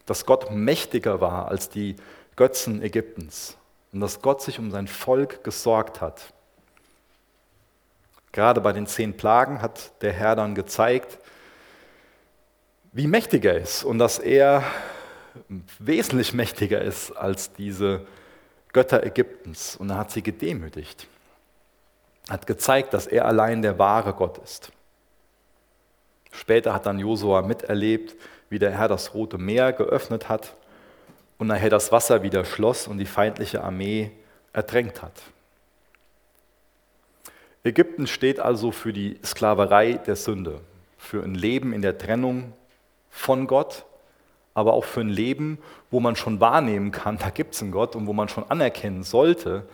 Dass 0.06 0.26
Gott 0.26 0.52
mächtiger 0.52 1.22
war 1.22 1.48
als 1.48 1.70
die 1.70 1.96
Götzen 2.36 2.82
Ägyptens. 2.82 3.56
Und 3.94 4.02
dass 4.02 4.22
Gott 4.22 4.42
sich 4.42 4.60
um 4.60 4.72
sein 4.72 4.88
Volk 4.88 5.44
gesorgt 5.44 6.02
hat. 6.02 6.22
Gerade 8.32 8.60
bei 8.62 8.74
den 8.74 8.88
zehn 8.88 9.16
Plagen 9.16 9.62
hat 9.62 9.92
der 10.02 10.12
Herr 10.12 10.36
dann 10.36 10.56
gezeigt, 10.56 11.20
wie 12.92 13.08
mächtig 13.08 13.46
er 13.46 13.58
ist 13.58 13.84
und 13.84 14.00
dass 14.00 14.20
er 14.20 14.64
wesentlich 15.80 16.34
mächtiger 16.34 16.82
ist 16.82 17.12
als 17.12 17.54
diese 17.54 18.06
Götter 18.72 19.04
Ägyptens. 19.04 19.76
Und 19.76 19.90
er 19.90 19.98
hat 19.98 20.12
sie 20.12 20.24
gedemütigt. 20.24 21.08
Hat 22.30 22.48
gezeigt, 22.48 22.94
dass 22.94 23.08
er 23.08 23.26
allein 23.26 23.62
der 23.62 23.78
wahre 23.80 24.14
Gott 24.14 24.38
ist. 24.40 24.72
Später 26.32 26.74
hat 26.74 26.86
dann 26.86 27.00
Josua 27.00 27.42
miterlebt, 27.42 28.16
wie 28.50 28.60
der 28.60 28.72
Herr 28.72 28.88
das 28.88 29.14
Rote 29.14 29.38
Meer 29.38 29.74
geöffnet 29.74 30.30
hat 30.30 30.56
und 31.38 31.48
nachher 31.48 31.70
das 31.70 31.92
Wasser 31.92 32.24
wieder 32.24 32.46
schloss 32.46 32.88
und 32.88 32.98
die 32.98 33.06
feindliche 33.06 33.64
Armee 33.64 34.12
ertränkt 34.52 35.02
hat. 35.02 35.22
Ägypten 37.64 38.08
steht 38.08 38.40
also 38.40 38.72
für 38.72 38.92
die 38.92 39.20
Sklaverei 39.24 39.94
der 39.94 40.16
Sünde, 40.16 40.60
für 40.98 41.24
ein 41.24 41.36
Leben 41.36 41.72
in 41.72 41.82
der 41.82 41.98
Trennung 41.98 42.54
von 43.10 43.48
Gott 43.48 43.86
aber 44.54 44.74
auch 44.74 44.86
für 44.86 45.02
ein 45.02 45.10
Leben, 45.10 45.58
wo 45.90 46.00
man 46.00 46.16
schon 46.16 46.40
wahrnehmen 46.40 46.92
kann, 46.92 47.18
da 47.18 47.30
gibt 47.30 47.56
es 47.56 47.62
einen 47.62 47.72
Gott 47.72 47.96
und 47.96 48.08
wo 48.08 48.14
man 48.14 48.30
schon 48.30 48.50
anerkennen 48.50 49.04
sollte, 49.04 49.68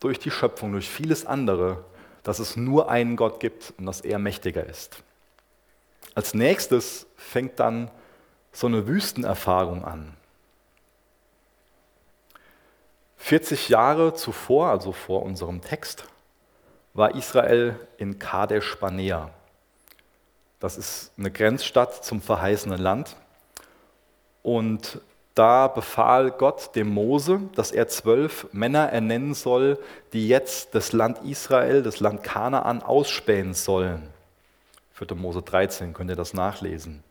durch 0.00 0.18
die 0.18 0.30
Schöpfung, 0.30 0.72
durch 0.72 0.88
vieles 0.88 1.26
andere, 1.26 1.84
dass 2.22 2.38
es 2.38 2.56
nur 2.56 2.90
einen 2.90 3.16
Gott 3.16 3.40
gibt 3.40 3.74
und 3.78 3.86
dass 3.86 4.00
er 4.00 4.18
mächtiger 4.18 4.64
ist. 4.64 5.02
Als 6.14 6.34
nächstes 6.34 7.06
fängt 7.16 7.58
dann 7.58 7.90
so 8.52 8.66
eine 8.66 8.86
Wüstenerfahrung 8.86 9.84
an. 9.84 10.14
40 13.18 13.68
Jahre 13.68 14.14
zuvor, 14.14 14.68
also 14.68 14.92
vor 14.92 15.22
unserem 15.22 15.60
Text, 15.60 16.04
war 16.94 17.14
Israel 17.14 17.78
in 17.98 18.18
Kadesh 18.18 18.76
Barnea. 18.78 19.30
Das 20.60 20.76
ist 20.76 21.12
eine 21.18 21.30
Grenzstadt 21.30 22.04
zum 22.04 22.20
verheißenen 22.20 22.80
Land. 22.80 23.16
Und 24.42 25.00
da 25.34 25.68
befahl 25.68 26.32
Gott 26.32 26.74
dem 26.74 26.88
Mose, 26.88 27.40
dass 27.54 27.70
er 27.70 27.86
zwölf 27.86 28.48
Männer 28.52 28.90
ernennen 28.90 29.34
soll, 29.34 29.78
die 30.12 30.28
jetzt 30.28 30.74
das 30.74 30.92
Land 30.92 31.18
Israel, 31.24 31.82
das 31.82 32.00
Land 32.00 32.24
Kanaan 32.24 32.82
ausspähen 32.82 33.54
sollen. 33.54 34.08
4. 34.94 35.16
Mose 35.16 35.42
13 35.42 35.94
könnt 35.94 36.10
ihr 36.10 36.16
das 36.16 36.34
nachlesen. 36.34 37.04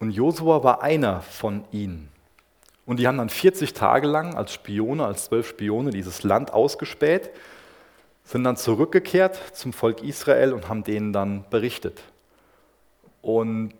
Und 0.00 0.10
Josua 0.10 0.64
war 0.64 0.82
einer 0.82 1.20
von 1.20 1.64
ihnen. 1.70 2.08
Und 2.86 2.98
die 2.98 3.06
haben 3.06 3.18
dann 3.18 3.28
40 3.28 3.72
Tage 3.72 4.06
lang 4.06 4.34
als 4.34 4.54
Spione, 4.54 5.04
als 5.04 5.26
zwölf 5.26 5.48
Spione 5.48 5.90
dieses 5.90 6.22
Land 6.22 6.52
ausgespäht, 6.52 7.30
sind 8.24 8.44
dann 8.44 8.56
zurückgekehrt 8.56 9.38
zum 9.52 9.72
Volk 9.72 10.02
Israel 10.02 10.52
und 10.52 10.68
haben 10.68 10.84
denen 10.84 11.12
dann 11.12 11.44
berichtet. 11.50 12.02
Und 13.22 13.74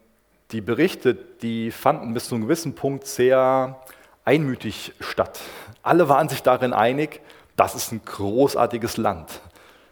die 0.51 0.61
Berichte, 0.61 1.15
die 1.15 1.71
fanden 1.71 2.15
bis 2.15 2.29
zu 2.29 2.35
einem 2.35 2.45
gewissen 2.45 2.75
Punkt 2.75 3.07
sehr 3.07 3.81
einmütig 4.25 4.93
statt. 5.01 5.41
Alle 5.83 6.09
waren 6.09 6.29
sich 6.29 6.43
darin 6.43 6.73
einig, 6.73 7.21
das 7.57 7.75
ist 7.75 7.93
ein 7.93 8.03
großartiges 8.05 8.97
Land. 8.97 9.41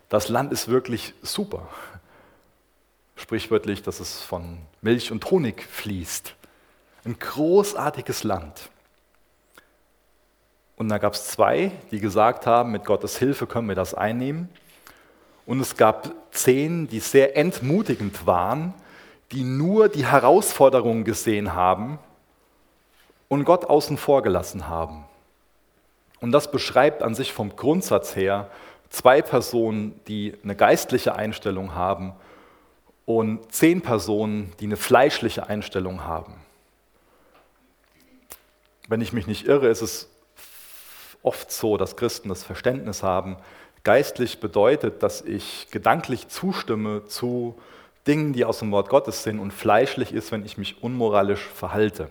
Das 0.08 0.28
Land 0.28 0.52
ist 0.52 0.68
wirklich 0.68 1.14
super. 1.22 1.68
Sprichwörtlich, 3.16 3.82
dass 3.82 4.00
es 4.00 4.20
von 4.20 4.58
Milch 4.82 5.10
und 5.10 5.30
Honig 5.30 5.62
fließt. 5.62 6.34
Ein 7.04 7.18
großartiges 7.18 8.24
Land. 8.24 8.70
Und 10.76 10.88
da 10.90 10.98
gab 10.98 11.14
es 11.14 11.28
zwei, 11.28 11.72
die 11.90 12.00
gesagt 12.00 12.46
haben, 12.46 12.72
mit 12.72 12.84
Gottes 12.84 13.18
Hilfe 13.18 13.46
können 13.46 13.68
wir 13.68 13.74
das 13.74 13.94
einnehmen. 13.94 14.48
Und 15.46 15.60
es 15.60 15.76
gab 15.76 16.12
zehn, 16.32 16.88
die 16.88 17.00
sehr 17.00 17.36
entmutigend 17.36 18.26
waren, 18.26 18.74
die 19.32 19.42
nur 19.42 19.88
die 19.88 20.06
Herausforderungen 20.06 21.04
gesehen 21.04 21.54
haben 21.54 21.98
und 23.28 23.44
Gott 23.44 23.64
außen 23.64 23.96
vor 23.96 24.22
gelassen 24.22 24.68
haben. 24.68 25.04
Und 26.20 26.32
das 26.32 26.50
beschreibt 26.50 27.02
an 27.02 27.14
sich 27.14 27.32
vom 27.32 27.56
Grundsatz 27.56 28.16
her 28.16 28.50
zwei 28.88 29.20
Personen, 29.22 30.00
die 30.06 30.34
eine 30.42 30.56
geistliche 30.56 31.14
Einstellung 31.14 31.74
haben 31.74 32.14
und 33.04 33.52
zehn 33.52 33.82
Personen, 33.82 34.52
die 34.60 34.66
eine 34.66 34.76
fleischliche 34.76 35.48
Einstellung 35.48 36.04
haben. 36.04 36.34
Wenn 38.88 39.00
ich 39.00 39.12
mich 39.12 39.26
nicht 39.26 39.46
irre, 39.46 39.68
ist 39.68 39.82
es 39.82 40.08
oft 41.22 41.50
so, 41.50 41.76
dass 41.76 41.96
Christen 41.96 42.28
das 42.28 42.44
Verständnis 42.44 43.02
haben, 43.02 43.36
geistlich 43.82 44.40
bedeutet, 44.40 45.02
dass 45.02 45.22
ich 45.22 45.68
gedanklich 45.70 46.28
zustimme 46.28 47.04
zu 47.06 47.58
Dingen, 48.06 48.32
die 48.32 48.44
aus 48.44 48.58
dem 48.60 48.70
Wort 48.70 48.88
Gottes 48.88 49.22
sind 49.22 49.38
und 49.38 49.52
fleischlich 49.52 50.12
ist, 50.12 50.32
wenn 50.32 50.44
ich 50.44 50.58
mich 50.58 50.82
unmoralisch 50.82 51.46
verhalte. 51.46 52.08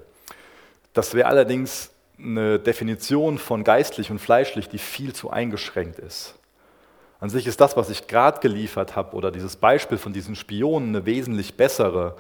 Das 0.94 1.14
wäre 1.14 1.28
allerdings 1.28 1.92
eine 2.18 2.60
Definition 2.60 3.38
von 3.38 3.64
geistlich 3.64 4.12
und 4.12 4.20
fleischlich, 4.20 4.70
die 4.70 4.78
viel 4.78 5.14
zu 5.14 5.30
eingeschränkt 5.30 6.00
ist. 6.00 6.36
An 7.20 7.30
sich 7.30 7.48
ist 7.48 7.62
das, 7.62 7.78
was 7.78 7.90
ich 7.90 8.08
gerade 8.08 8.40
geliefert 8.40 8.96
habe, 8.96 9.16
oder 9.16 9.32
dieses 9.32 9.56
Beispiel 9.56 9.98
von 9.98 10.14
diesen 10.14 10.36
Spionen, 10.36 10.90
eine 10.90 11.06
wesentlich 11.06 11.56
bessere 11.56 12.16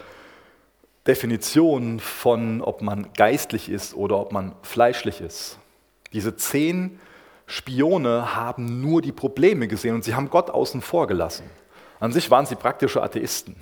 Definition 1.05 1.99
von, 1.99 2.61
ob 2.61 2.81
man 2.81 3.13
geistlich 3.13 3.69
ist 3.69 3.93
oder 3.93 4.17
ob 4.17 4.31
man 4.31 4.55
fleischlich 4.63 5.21
ist. 5.21 5.59
Diese 6.13 6.35
zehn 6.35 6.99
Spione 7.45 8.35
haben 8.35 8.81
nur 8.81 9.01
die 9.01 9.11
Probleme 9.11 9.67
gesehen 9.67 9.95
und 9.95 10.03
sie 10.03 10.15
haben 10.15 10.29
Gott 10.29 10.49
außen 10.49 10.81
vor 10.81 11.07
gelassen. 11.07 11.49
An 11.99 12.11
sich 12.11 12.29
waren 12.29 12.45
sie 12.45 12.55
praktische 12.55 13.01
Atheisten. 13.01 13.55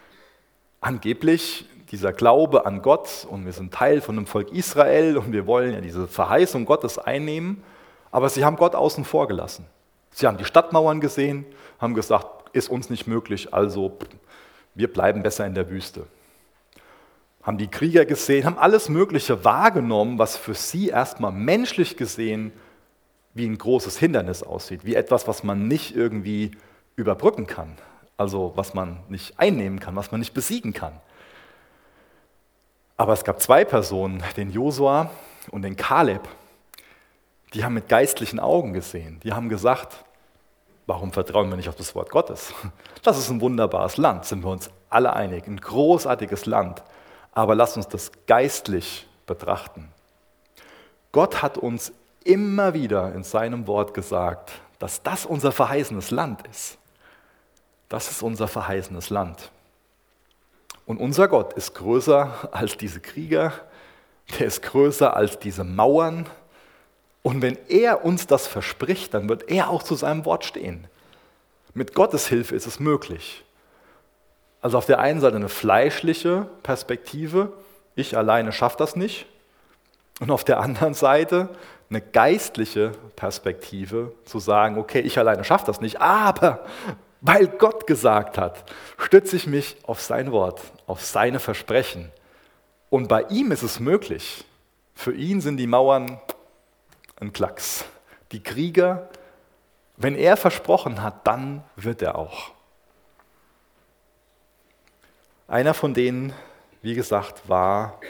Angeblich 0.80 1.68
dieser 1.90 2.12
Glaube 2.12 2.66
an 2.66 2.82
Gott 2.82 3.26
und 3.28 3.44
wir 3.44 3.52
sind 3.52 3.74
Teil 3.74 4.00
von 4.00 4.16
dem 4.16 4.26
Volk 4.26 4.52
Israel 4.52 5.16
und 5.16 5.32
wir 5.32 5.46
wollen 5.46 5.74
ja 5.74 5.80
diese 5.80 6.06
Verheißung 6.06 6.64
Gottes 6.64 6.98
einnehmen, 6.98 7.62
aber 8.10 8.28
sie 8.28 8.44
haben 8.44 8.56
Gott 8.56 8.74
außen 8.74 9.04
vor 9.04 9.28
gelassen. 9.28 9.66
Sie 10.12 10.26
haben 10.26 10.38
die 10.38 10.44
Stadtmauern 10.44 11.00
gesehen, 11.00 11.44
haben 11.78 11.94
gesagt, 11.94 12.50
ist 12.52 12.70
uns 12.70 12.90
nicht 12.90 13.06
möglich, 13.06 13.52
also 13.52 13.96
wir 14.74 14.92
bleiben 14.92 15.22
besser 15.22 15.46
in 15.46 15.54
der 15.54 15.68
Wüste. 15.68 16.06
Haben 17.42 17.58
die 17.58 17.68
Krieger 17.68 18.04
gesehen, 18.04 18.44
haben 18.44 18.58
alles 18.58 18.88
Mögliche 18.88 19.44
wahrgenommen, 19.44 20.18
was 20.18 20.36
für 20.36 20.54
sie 20.54 20.88
erstmal 20.88 21.32
menschlich 21.32 21.96
gesehen 21.96 22.52
wie 23.34 23.46
ein 23.46 23.58
großes 23.58 23.98
Hindernis 23.98 24.42
aussieht, 24.42 24.84
wie 24.84 24.94
etwas, 24.94 25.28
was 25.28 25.44
man 25.44 25.68
nicht 25.68 25.94
irgendwie 25.94 26.52
überbrücken 27.00 27.46
kann, 27.46 27.76
also 28.16 28.52
was 28.54 28.74
man 28.74 29.00
nicht 29.08 29.38
einnehmen 29.38 29.80
kann, 29.80 29.96
was 29.96 30.10
man 30.12 30.20
nicht 30.20 30.34
besiegen 30.34 30.72
kann. 30.72 31.00
Aber 32.96 33.12
es 33.14 33.24
gab 33.24 33.40
zwei 33.40 33.64
Personen, 33.64 34.22
den 34.36 34.50
Josua 34.50 35.10
und 35.50 35.62
den 35.62 35.76
Kaleb, 35.76 36.28
die 37.54 37.64
haben 37.64 37.74
mit 37.74 37.88
geistlichen 37.88 38.38
Augen 38.38 38.72
gesehen. 38.72 39.20
Die 39.24 39.32
haben 39.32 39.48
gesagt, 39.48 40.04
warum 40.86 41.12
vertrauen 41.12 41.48
wir 41.50 41.56
nicht 41.56 41.68
auf 41.68 41.76
das 41.76 41.94
Wort 41.94 42.10
Gottes? 42.10 42.52
Das 43.02 43.16
ist 43.16 43.30
ein 43.30 43.40
wunderbares 43.40 43.96
Land, 43.96 44.26
sind 44.26 44.44
wir 44.44 44.50
uns 44.50 44.68
alle 44.90 45.14
einig, 45.14 45.46
ein 45.46 45.56
großartiges 45.56 46.44
Land. 46.44 46.82
Aber 47.32 47.54
lasst 47.54 47.78
uns 47.78 47.88
das 47.88 48.12
geistlich 48.26 49.06
betrachten. 49.26 49.88
Gott 51.12 51.40
hat 51.40 51.56
uns 51.56 51.92
immer 52.24 52.74
wieder 52.74 53.14
in 53.14 53.24
seinem 53.24 53.66
Wort 53.66 53.94
gesagt, 53.94 54.52
dass 54.78 55.02
das 55.02 55.24
unser 55.24 55.52
verheißenes 55.52 56.10
Land 56.10 56.46
ist. 56.46 56.76
Das 57.90 58.10
ist 58.10 58.22
unser 58.22 58.48
verheißenes 58.48 59.10
Land. 59.10 59.50
Und 60.86 60.98
unser 60.98 61.28
Gott 61.28 61.52
ist 61.54 61.74
größer 61.74 62.48
als 62.52 62.78
diese 62.78 63.00
Krieger, 63.00 63.52
der 64.38 64.46
ist 64.46 64.62
größer 64.62 65.14
als 65.14 65.38
diese 65.40 65.64
Mauern. 65.64 66.26
Und 67.22 67.42
wenn 67.42 67.58
er 67.68 68.04
uns 68.04 68.26
das 68.26 68.46
verspricht, 68.46 69.12
dann 69.12 69.28
wird 69.28 69.50
er 69.50 69.68
auch 69.68 69.82
zu 69.82 69.96
seinem 69.96 70.24
Wort 70.24 70.44
stehen. 70.44 70.86
Mit 71.74 71.94
Gottes 71.94 72.28
Hilfe 72.28 72.54
ist 72.54 72.66
es 72.66 72.80
möglich. 72.80 73.44
Also 74.62 74.78
auf 74.78 74.86
der 74.86 75.00
einen 75.00 75.20
Seite 75.20 75.36
eine 75.36 75.48
fleischliche 75.48 76.46
Perspektive, 76.62 77.52
ich 77.96 78.16
alleine 78.16 78.52
schaffe 78.52 78.76
das 78.78 78.94
nicht. 78.94 79.26
Und 80.20 80.30
auf 80.30 80.44
der 80.44 80.60
anderen 80.60 80.94
Seite 80.94 81.48
eine 81.88 82.00
geistliche 82.00 82.92
Perspektive, 83.16 84.12
zu 84.26 84.38
sagen, 84.38 84.78
okay, 84.78 85.00
ich 85.00 85.18
alleine 85.18 85.42
schaffe 85.42 85.66
das 85.66 85.80
nicht, 85.80 86.00
aber 86.00 86.64
weil 87.20 87.48
Gott 87.48 87.86
gesagt 87.86 88.38
hat, 88.38 88.64
stütze 88.98 89.36
ich 89.36 89.46
mich 89.46 89.76
auf 89.84 90.00
sein 90.00 90.32
Wort, 90.32 90.60
auf 90.86 91.04
seine 91.04 91.38
Versprechen. 91.38 92.10
Und 92.88 93.08
bei 93.08 93.22
ihm 93.24 93.52
ist 93.52 93.62
es 93.62 93.78
möglich. 93.78 94.44
Für 94.94 95.14
ihn 95.14 95.40
sind 95.40 95.56
die 95.58 95.66
Mauern 95.66 96.20
ein 97.20 97.32
Klacks. 97.32 97.84
Die 98.32 98.42
Krieger, 98.42 99.08
wenn 99.96 100.14
er 100.14 100.36
versprochen 100.36 101.02
hat, 101.02 101.26
dann 101.26 101.62
wird 101.76 102.02
er 102.02 102.16
auch. 102.16 102.52
Einer 105.46 105.74
von 105.74 105.94
denen, 105.94 106.32
wie 106.80 106.94
gesagt, 106.94 107.48
war 107.48 108.00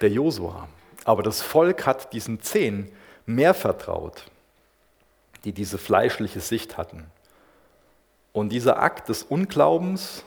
der 0.00 0.10
Josua. 0.10 0.68
Aber 1.04 1.22
das 1.22 1.40
Volk 1.40 1.86
hat 1.86 2.12
diesen 2.12 2.40
zehn 2.40 2.92
mehr 3.24 3.54
vertraut, 3.54 4.24
die 5.44 5.52
diese 5.52 5.78
fleischliche 5.78 6.40
Sicht 6.40 6.76
hatten. 6.76 7.10
Und 8.38 8.50
dieser 8.50 8.80
Akt 8.80 9.08
des 9.08 9.24
Unglaubens, 9.24 10.22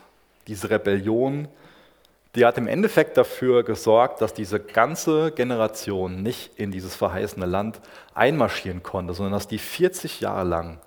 diese 0.45 0.70
Rebellion, 0.70 1.47
die 2.36 2.45
hat 2.45 2.57
im 2.57 2.68
Endeffekt 2.68 3.16
dafür 3.16 3.64
gesorgt, 3.64 4.20
dass 4.20 4.34
diese 4.34 4.59
ganze 4.59 5.32
Generation 5.32 6.22
nicht 6.22 6.59
in 6.59 6.72
dieses 6.72 6.93
verheißene 6.93 7.45
Land 7.45 7.80
einmarschieren 8.14 8.84
konnte, 8.84 9.14
sondern 9.14 9.32
dass 9.32 9.47
die 9.47 9.59
40 9.59 10.20
Jahre 10.20 10.43
lang 10.43 10.82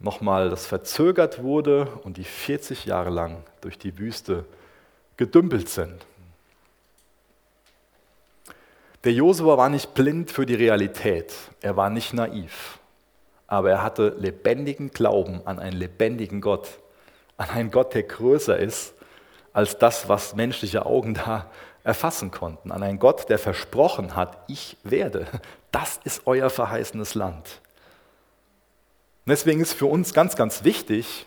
nochmal 0.00 0.50
das 0.50 0.66
verzögert 0.66 1.42
wurde 1.42 1.86
und 2.04 2.18
die 2.18 2.24
40 2.24 2.84
Jahre 2.84 3.08
lang 3.08 3.42
durch 3.62 3.78
die 3.78 3.98
Wüste 3.98 4.44
gedümpelt 5.16 5.70
sind. 5.70 6.04
Der 9.04 9.14
Josua 9.14 9.56
war 9.56 9.70
nicht 9.70 9.94
blind 9.94 10.30
für 10.30 10.44
die 10.44 10.56
Realität, 10.56 11.32
er 11.62 11.78
war 11.78 11.88
nicht 11.88 12.12
naiv 12.12 12.78
aber 13.52 13.70
er 13.70 13.82
hatte 13.82 14.14
lebendigen 14.18 14.92
Glauben 14.92 15.46
an 15.46 15.58
einen 15.58 15.76
lebendigen 15.76 16.40
Gott, 16.40 16.70
an 17.36 17.50
einen 17.50 17.70
Gott, 17.70 17.92
der 17.92 18.04
größer 18.04 18.56
ist 18.56 18.94
als 19.52 19.76
das, 19.76 20.08
was 20.08 20.34
menschliche 20.34 20.86
Augen 20.86 21.12
da 21.12 21.50
erfassen 21.84 22.30
konnten. 22.30 22.72
An 22.72 22.82
einen 22.82 22.98
Gott, 22.98 23.28
der 23.28 23.38
versprochen 23.38 24.16
hat, 24.16 24.38
ich 24.48 24.78
werde. 24.84 25.26
Das 25.70 26.00
ist 26.04 26.22
euer 26.26 26.48
verheißenes 26.48 27.14
Land. 27.14 27.60
Und 29.26 29.30
deswegen 29.30 29.60
ist 29.60 29.74
für 29.74 29.86
uns 29.86 30.14
ganz, 30.14 30.36
ganz 30.36 30.64
wichtig, 30.64 31.26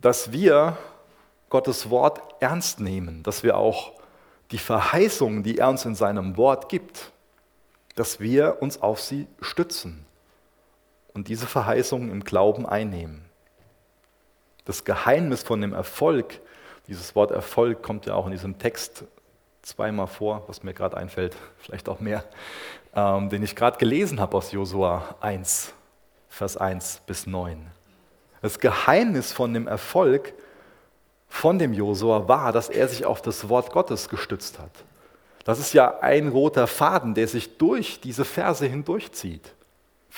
dass 0.00 0.32
wir 0.32 0.76
Gottes 1.48 1.88
Wort 1.88 2.20
ernst 2.40 2.80
nehmen, 2.80 3.22
dass 3.22 3.42
wir 3.42 3.56
auch 3.56 3.92
die 4.50 4.58
Verheißungen, 4.58 5.42
die 5.42 5.56
er 5.56 5.70
uns 5.70 5.86
in 5.86 5.94
seinem 5.94 6.36
Wort 6.36 6.68
gibt, 6.68 7.12
dass 7.96 8.20
wir 8.20 8.58
uns 8.60 8.82
auf 8.82 9.00
sie 9.00 9.26
stützen 9.40 10.06
und 11.18 11.26
diese 11.26 11.48
Verheißungen 11.48 12.12
im 12.12 12.22
Glauben 12.22 12.64
einnehmen. 12.64 13.24
Das 14.64 14.84
Geheimnis 14.84 15.42
von 15.42 15.60
dem 15.60 15.72
Erfolg, 15.72 16.40
dieses 16.86 17.16
Wort 17.16 17.32
Erfolg 17.32 17.82
kommt 17.82 18.06
ja 18.06 18.14
auch 18.14 18.26
in 18.26 18.30
diesem 18.30 18.60
Text 18.60 19.02
zweimal 19.62 20.06
vor, 20.06 20.44
was 20.46 20.62
mir 20.62 20.74
gerade 20.74 20.96
einfällt, 20.96 21.34
vielleicht 21.58 21.88
auch 21.88 21.98
mehr, 21.98 22.22
ähm, 22.94 23.30
den 23.30 23.42
ich 23.42 23.56
gerade 23.56 23.78
gelesen 23.78 24.20
habe 24.20 24.36
aus 24.36 24.52
Josua 24.52 25.16
1, 25.20 25.72
Vers 26.28 26.56
1 26.56 27.02
bis 27.04 27.26
9. 27.26 27.66
Das 28.40 28.60
Geheimnis 28.60 29.32
von 29.32 29.52
dem 29.52 29.66
Erfolg 29.66 30.34
von 31.26 31.58
dem 31.58 31.72
Josua 31.72 32.28
war, 32.28 32.52
dass 32.52 32.68
er 32.68 32.86
sich 32.86 33.04
auf 33.04 33.22
das 33.22 33.48
Wort 33.48 33.72
Gottes 33.72 34.08
gestützt 34.08 34.60
hat. 34.60 34.70
Das 35.42 35.58
ist 35.58 35.74
ja 35.74 35.98
ein 35.98 36.28
roter 36.28 36.68
Faden, 36.68 37.14
der 37.14 37.26
sich 37.26 37.58
durch 37.58 38.00
diese 38.00 38.24
Verse 38.24 38.64
hindurchzieht. 38.64 39.52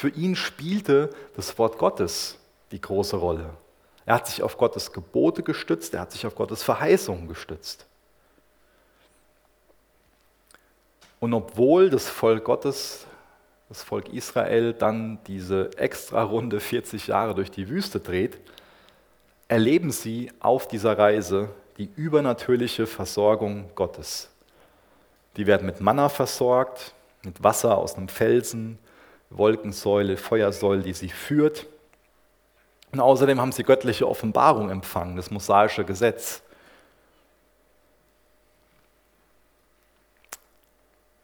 Für 0.01 0.09
ihn 0.09 0.35
spielte 0.35 1.11
das 1.37 1.59
Wort 1.59 1.77
Gottes 1.77 2.39
die 2.71 2.81
große 2.81 3.17
Rolle. 3.17 3.51
Er 4.07 4.15
hat 4.15 4.29
sich 4.29 4.43
auf 4.43 4.57
Gottes 4.57 4.93
Gebote 4.93 5.43
gestützt, 5.43 5.93
er 5.93 6.01
hat 6.01 6.13
sich 6.13 6.27
auf 6.27 6.35
Gottes 6.35 6.63
Verheißungen 6.63 7.29
gestützt. 7.29 7.85
Und 11.19 11.35
obwohl 11.35 11.91
das 11.91 12.09
Volk 12.09 12.45
Gottes, 12.45 13.05
das 13.69 13.83
Volk 13.83 14.09
Israel, 14.09 14.73
dann 14.73 15.19
diese 15.27 15.69
extra 15.77 16.23
Runde 16.23 16.61
40 16.61 17.09
Jahre 17.09 17.35
durch 17.35 17.51
die 17.51 17.69
Wüste 17.69 18.01
dreht, 18.01 18.39
erleben 19.49 19.91
sie 19.91 20.33
auf 20.41 20.67
dieser 20.67 20.97
Reise 20.97 21.51
die 21.77 21.91
übernatürliche 21.95 22.87
Versorgung 22.87 23.69
Gottes. 23.75 24.31
Die 25.37 25.47
werden 25.47 25.67
mit 25.67 25.83
Manna 25.83 26.09
versorgt, 26.09 26.95
mit 27.23 27.45
Wasser 27.45 27.77
aus 27.77 27.97
einem 27.97 28.09
Felsen, 28.09 28.79
Wolkensäule, 29.31 30.17
Feuersäule, 30.17 30.83
die 30.83 30.93
sie 30.93 31.09
führt. 31.09 31.67
Und 32.93 33.01
außerdem 33.01 33.41
haben 33.41 33.53
sie 33.53 33.63
göttliche 33.63 34.09
Offenbarung 34.09 34.69
empfangen, 34.69 35.17
das 35.17 35.31
mosaische 35.31 35.85
Gesetz. 35.85 36.43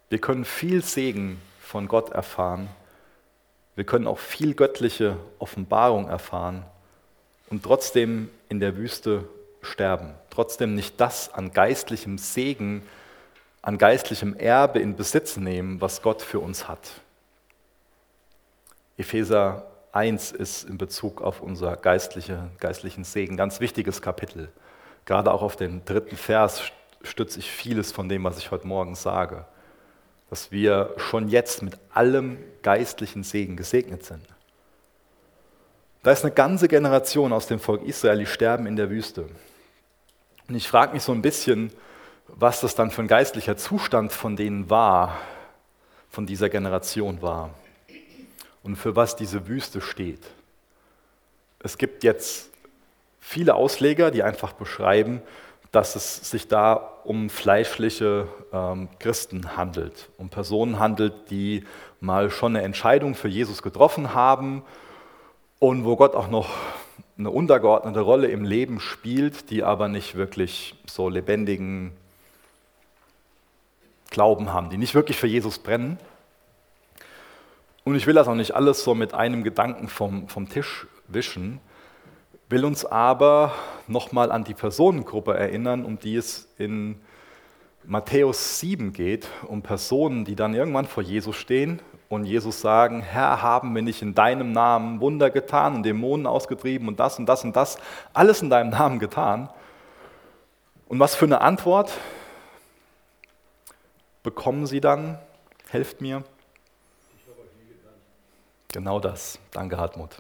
Wir 0.09 0.21
können 0.21 0.45
viel 0.45 0.83
Segen 0.85 1.41
von 1.61 1.89
Gott 1.89 2.11
erfahren. 2.11 2.69
Wir 3.75 3.85
können 3.85 4.07
auch 4.07 4.19
viel 4.19 4.55
göttliche 4.55 5.17
Offenbarung 5.39 6.09
erfahren 6.09 6.65
und 7.51 7.65
trotzdem 7.65 8.31
in 8.49 8.61
der 8.61 8.77
Wüste 8.77 9.29
sterben. 9.61 10.15
Trotzdem 10.31 10.75
nicht 10.75 11.01
das 11.01 11.35
an 11.35 11.53
geistlichem 11.53 12.19
Segen, 12.19 12.83
an 13.63 13.79
geistlichem 13.79 14.35
Erbe 14.37 14.79
in 14.79 14.97
Besitz 14.97 15.37
nehmen, 15.37 15.81
was 15.81 16.03
Gott 16.03 16.23
für 16.23 16.39
uns 16.39 16.69
hat. 16.69 16.89
Epheser 18.99 19.67
1 19.93 20.33
ist 20.33 20.65
in 20.65 20.79
Bezug 20.79 21.21
auf 21.21 21.43
unser 21.43 21.77
geistliche, 21.77 22.51
geistlichen 22.61 23.05
Segen 23.05 23.37
ganz 23.37 23.61
wichtiges 23.61 24.01
Kapitel. 24.01 24.49
Gerade 25.05 25.33
auch 25.33 25.43
auf 25.43 25.57
den 25.57 25.85
dritten 25.85 26.17
Vers 26.17 26.63
stütze 27.03 27.39
ich 27.39 27.51
vieles 27.51 27.93
von 27.93 28.09
dem, 28.09 28.25
was 28.25 28.39
ich 28.39 28.51
heute 28.51 28.67
Morgen 28.67 28.95
sage. 28.95 29.45
Dass 30.31 30.51
wir 30.51 30.95
schon 30.97 31.29
jetzt 31.29 31.63
mit 31.63 31.79
allem 31.93 32.39
geistlichen 32.63 33.23
Segen 33.23 33.57
gesegnet 33.57 34.05
sind. 34.05 34.27
Da 36.03 36.13
ist 36.13 36.25
eine 36.25 36.35
ganze 36.35 36.67
Generation 36.67 37.33
aus 37.33 37.47
dem 37.47 37.61
Volk 37.61 37.83
Israel, 37.85 38.19
die 38.19 38.27
sterben 38.27 38.67
in 38.67 38.77
der 38.77 38.91
Wüste. 38.91 39.27
Und 40.49 40.55
ich 40.55 40.69
frage 40.69 40.95
mich 40.95 41.03
so 41.03 41.13
ein 41.13 41.23
bisschen, 41.23 41.71
was 42.29 42.61
das 42.61 42.75
dann 42.75 42.91
für 42.91 43.03
ein 43.03 43.09
geistlicher 43.09 43.57
Zustand 43.57 44.13
von 44.13 44.37
denen 44.37 44.71
war, 44.71 45.19
von 46.09 46.27
dieser 46.27 46.49
Generation 46.49 47.21
war 47.21 47.51
und 48.67 48.77
für 48.77 48.97
was 48.97 49.15
diese 49.17 49.47
Wüste 49.47 49.81
steht. 49.81 50.21
Es 51.61 51.79
gibt 51.79 52.03
jetzt 52.05 52.51
viele 53.21 53.55
Ausleger, 53.55 54.11
die 54.11 54.25
einfach 54.25 54.53
beschreiben, 54.53 55.23
dass 55.71 55.95
es 55.95 56.31
sich 56.31 56.49
da 56.49 56.75
um 57.05 57.31
fleischliche 57.31 58.29
ähm, 58.53 58.89
Christen 58.99 59.57
handelt, 59.57 60.09
um 60.19 60.29
Personen 60.29 60.79
handelt, 60.79 61.31
die 61.31 61.65
mal 62.01 62.31
schon 62.31 62.57
eine 62.57 62.65
Entscheidung 62.65 63.15
für 63.15 63.29
Jesus 63.29 63.63
getroffen 63.63 64.15
haben 64.15 64.63
und 65.59 65.85
wo 65.85 65.97
Gott 65.97 66.15
auch 66.15 66.29
noch 66.29 66.51
eine 67.19 67.31
untergeordnete 67.31 68.01
Rolle 68.01 68.29
im 68.29 68.45
Leben 68.45 68.81
spielt, 68.81 69.51
die 69.51 69.63
aber 69.63 69.89
nicht 69.89 70.17
wirklich 70.17 70.75
so 70.87 71.09
lebendigen 71.09 71.93
Glauben 74.11 74.53
haben, 74.53 74.71
die 74.71 74.77
nicht 74.77 74.95
wirklich 74.95 75.17
für 75.17 75.27
Jesus 75.27 75.59
brennen. 75.59 75.99
Und 77.87 77.95
ich 77.95 78.09
will 78.09 78.15
das 78.15 78.27
auch 78.27 78.35
nicht 78.35 78.57
alles 78.57 78.83
so 78.83 78.97
mit 78.97 79.15
einem 79.15 79.45
Gedanken 79.45 79.87
vom, 79.87 80.27
vom 80.27 80.49
Tisch 80.49 80.89
wischen, 81.07 81.61
will 82.49 82.65
uns 82.65 82.85
aber 82.85 83.53
nochmal 83.87 84.33
an 84.33 84.43
die 84.43 84.55
Personengruppe 84.55 85.35
erinnern, 85.35 85.85
um 85.85 85.97
die 85.97 86.17
es 86.17 86.53
in 86.59 87.01
Matthäus 87.85 88.59
7 88.59 88.93
geht, 88.93 89.29
um 89.47 89.63
Personen, 89.63 90.25
die 90.25 90.35
dann 90.35 90.53
irgendwann 90.53 90.87
vor 90.87 91.05
Jesus 91.05 91.37
stehen 91.37 91.81
und 92.09 92.25
Jesus 92.25 92.61
sagen, 92.61 93.03
Herr, 93.03 93.41
haben 93.41 93.73
wir 93.73 93.83
nicht 93.83 94.03
in 94.03 94.17
deinem 94.17 94.51
Namen 94.51 95.01
Wunder 95.01 95.31
getan 95.31 95.77
und 95.77 95.83
Dämonen 95.85 96.27
ausgetrieben 96.27 96.89
und 96.89 96.99
das 96.99 97.21
und 97.21 97.27
das 97.27 97.45
und 97.45 97.55
das, 97.55 97.79
alles 98.13 98.43
in 98.43 98.51
deinem 98.51 98.71
Namen 98.71 98.99
getan. 98.99 99.49
Und 100.89 100.99
was 100.99 101.15
für 101.15 101.27
eine 101.27 101.41
Antwort 101.41 101.93
bekommen 104.25 104.67
sie 104.67 104.81
dann? 104.81 105.21
Helft 105.69 106.01
mir. 106.01 106.25
Genau 108.77 109.01
das. 109.01 109.39
Danke, 109.53 109.79
Hartmut. 109.79 110.11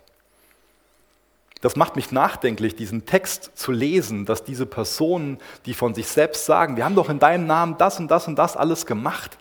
Das 1.61 1.77
macht 1.77 1.95
mich 1.95 2.11
nachdenklich, 2.11 2.75
diesen 2.75 3.05
Text 3.05 3.51
zu 3.55 3.71
lesen, 3.71 4.25
dass 4.25 4.45
diese 4.45 4.65
Personen, 4.65 5.37
die 5.67 5.75
von 5.75 5.93
sich 5.93 6.07
selbst 6.07 6.47
sagen, 6.47 6.79
wir 6.79 6.87
haben 6.87 6.95
doch 6.95 7.11
in 7.11 7.19
deinem 7.19 7.47
Namen 7.47 7.77
das 7.77 8.01
und 8.01 8.09
das 8.09 8.27
und 8.29 8.37
das 8.37 8.57
alles 8.57 8.87
gemacht, 8.87 9.37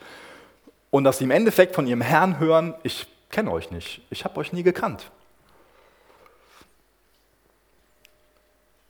und 0.91 1.05
dass 1.05 1.19
sie 1.19 1.23
im 1.23 1.31
Endeffekt 1.31 1.75
von 1.75 1.87
ihrem 1.87 2.01
Herrn 2.01 2.39
hören, 2.39 2.75
ich 2.83 3.07
kenne 3.29 3.51
euch 3.51 3.71
nicht, 3.71 4.01
ich 4.09 4.25
habe 4.25 4.37
euch 4.37 4.51
nie 4.51 4.63
gekannt. 4.63 5.09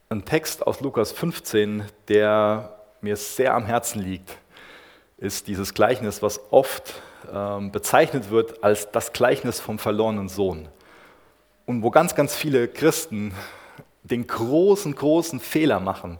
Ein 0.08 0.24
Text 0.24 0.66
aus 0.66 0.80
Lukas 0.80 1.12
15, 1.12 1.84
der 2.08 2.80
mir 3.00 3.14
sehr 3.14 3.54
am 3.54 3.64
Herzen 3.64 4.02
liegt, 4.02 4.36
ist 5.18 5.46
dieses 5.46 5.72
Gleichnis, 5.72 6.20
was 6.20 6.40
oft 6.50 7.00
ähm, 7.32 7.72
bezeichnet 7.72 8.30
wird 8.30 8.62
als 8.62 8.90
das 8.90 9.12
Gleichnis 9.12 9.60
vom 9.60 9.78
verlorenen 9.78 10.28
Sohn. 10.28 10.68
Und 11.66 11.82
wo 11.82 11.90
ganz, 11.90 12.14
ganz 12.14 12.34
viele 12.34 12.68
Christen 12.68 13.34
den 14.02 14.26
großen, 14.26 14.94
großen 14.94 15.40
Fehler 15.40 15.80
machen, 15.80 16.18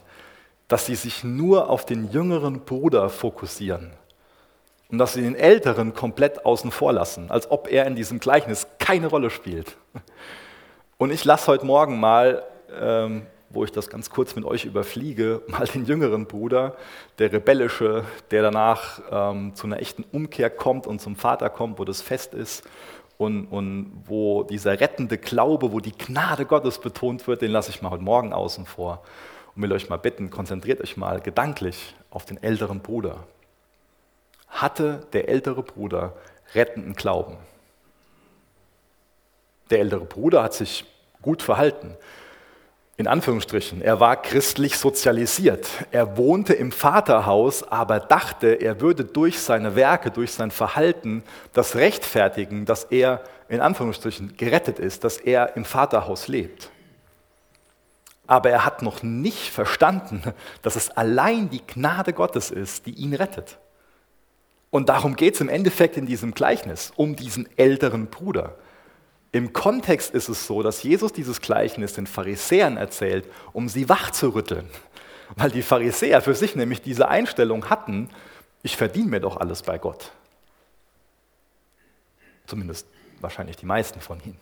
dass 0.67 0.85
sie 0.85 0.95
sich 0.95 1.23
nur 1.23 1.69
auf 1.69 1.85
den 1.85 2.11
jüngeren 2.11 2.61
Bruder 2.61 3.09
fokussieren 3.09 3.91
und 4.89 4.97
dass 4.97 5.13
sie 5.13 5.21
den 5.21 5.35
älteren 5.35 5.93
komplett 5.93 6.45
außen 6.45 6.71
vor 6.71 6.93
lassen, 6.93 7.31
als 7.31 7.49
ob 7.49 7.71
er 7.71 7.85
in 7.85 7.95
diesem 7.95 8.19
Gleichnis 8.19 8.67
keine 8.79 9.07
Rolle 9.07 9.29
spielt. 9.29 9.77
Und 10.97 11.11
ich 11.11 11.23
lasse 11.25 11.47
heute 11.47 11.65
Morgen 11.65 11.99
mal 11.99 12.43
ähm, 12.79 13.27
wo 13.49 13.63
ich 13.63 13.71
das 13.71 13.89
ganz 13.89 14.09
kurz 14.09 14.35
mit 14.35 14.45
euch 14.45 14.65
überfliege, 14.65 15.41
mal 15.47 15.65
den 15.65 15.85
jüngeren 15.85 16.25
Bruder, 16.25 16.75
der 17.19 17.31
rebellische, 17.31 18.03
der 18.31 18.41
danach 18.41 19.01
ähm, 19.11 19.55
zu 19.55 19.67
einer 19.67 19.79
echten 19.79 20.03
Umkehr 20.11 20.49
kommt 20.49 20.87
und 20.87 20.99
zum 20.99 21.15
Vater 21.15 21.49
kommt, 21.49 21.79
wo 21.79 21.85
das 21.85 22.01
Fest 22.01 22.33
ist 22.33 22.63
und, 23.17 23.45
und 23.47 24.03
wo 24.05 24.43
dieser 24.43 24.79
rettende 24.79 25.17
Glaube, 25.17 25.71
wo 25.71 25.79
die 25.79 25.97
Gnade 25.97 26.45
Gottes 26.45 26.79
betont 26.79 27.27
wird, 27.27 27.41
den 27.41 27.51
lasse 27.51 27.71
ich 27.71 27.81
mal 27.81 27.91
heute 27.91 28.03
Morgen 28.03 28.33
außen 28.33 28.65
vor 28.65 29.03
und 29.55 29.61
will 29.61 29.71
euch 29.73 29.89
mal 29.89 29.97
bitten, 29.97 30.29
konzentriert 30.29 30.81
euch 30.81 30.97
mal 30.97 31.19
gedanklich 31.19 31.95
auf 32.11 32.25
den 32.25 32.41
älteren 32.41 32.81
Bruder. 32.81 33.23
Hatte 34.47 35.07
der 35.13 35.29
ältere 35.29 35.63
Bruder 35.63 36.13
rettenden 36.53 36.93
Glauben? 36.93 37.37
Der 39.69 39.79
ältere 39.79 40.05
Bruder 40.05 40.43
hat 40.43 40.53
sich 40.53 40.85
gut 41.21 41.41
verhalten 41.41 41.97
in 42.99 43.05
Anführungsstrichen, 43.05 43.83
er 43.83 43.99
war 43.99 44.19
christlich 44.19 44.75
sozialisiert. 44.77 45.67
Er 45.91 46.17
wohnte 46.17 46.53
im 46.53 46.71
Vaterhaus, 46.71 47.61
aber 47.61 47.99
dachte, 47.99 48.55
er 48.55 48.81
würde 48.81 49.05
durch 49.05 49.39
seine 49.39 49.75
Werke, 49.75 50.09
durch 50.09 50.31
sein 50.31 50.49
Verhalten 50.49 51.23
das 51.53 51.75
rechtfertigen, 51.75 52.65
dass 52.65 52.85
er 52.85 53.21
in 53.49 53.61
Anführungsstrichen 53.61 54.35
gerettet 54.35 54.79
ist, 54.79 55.03
dass 55.03 55.17
er 55.17 55.55
im 55.55 55.63
Vaterhaus 55.63 56.27
lebt. 56.27 56.71
Aber 58.25 58.49
er 58.49 58.65
hat 58.65 58.81
noch 58.81 59.03
nicht 59.03 59.51
verstanden, 59.51 60.23
dass 60.63 60.75
es 60.75 60.89
allein 60.89 61.51
die 61.51 61.65
Gnade 61.65 62.13
Gottes 62.13 62.49
ist, 62.49 62.87
die 62.87 62.95
ihn 62.95 63.13
rettet. 63.13 63.59
Und 64.71 64.89
darum 64.89 65.15
geht 65.15 65.35
es 65.35 65.41
im 65.41 65.49
Endeffekt 65.49 65.97
in 65.97 66.07
diesem 66.07 66.33
Gleichnis, 66.33 66.91
um 66.95 67.15
diesen 67.15 67.47
älteren 67.57 68.07
Bruder. 68.07 68.55
Im 69.37 69.53
Kontext 69.53 70.15
ist 70.15 70.29
es 70.29 70.47
so, 70.47 70.63
dass 70.63 70.81
Jesus 70.81 71.13
dieses 71.13 71.41
Gleichnis 71.41 71.93
den 71.93 72.07
Pharisäern 72.07 72.75
erzählt, 72.75 73.31
um 73.53 73.69
sie 73.69 73.87
wachzurütteln. 73.87 74.67
Weil 75.35 75.51
die 75.51 75.61
Pharisäer 75.61 76.23
für 76.23 76.33
sich 76.33 76.55
nämlich 76.55 76.81
diese 76.81 77.07
Einstellung 77.07 77.69
hatten, 77.69 78.09
ich 78.63 78.75
verdiene 78.75 79.09
mir 79.09 79.19
doch 79.19 79.37
alles 79.37 79.61
bei 79.61 79.77
Gott. 79.77 80.11
Zumindest 82.47 82.87
wahrscheinlich 83.21 83.57
die 83.57 83.67
meisten 83.67 84.01
von 84.01 84.19
ihnen. 84.23 84.39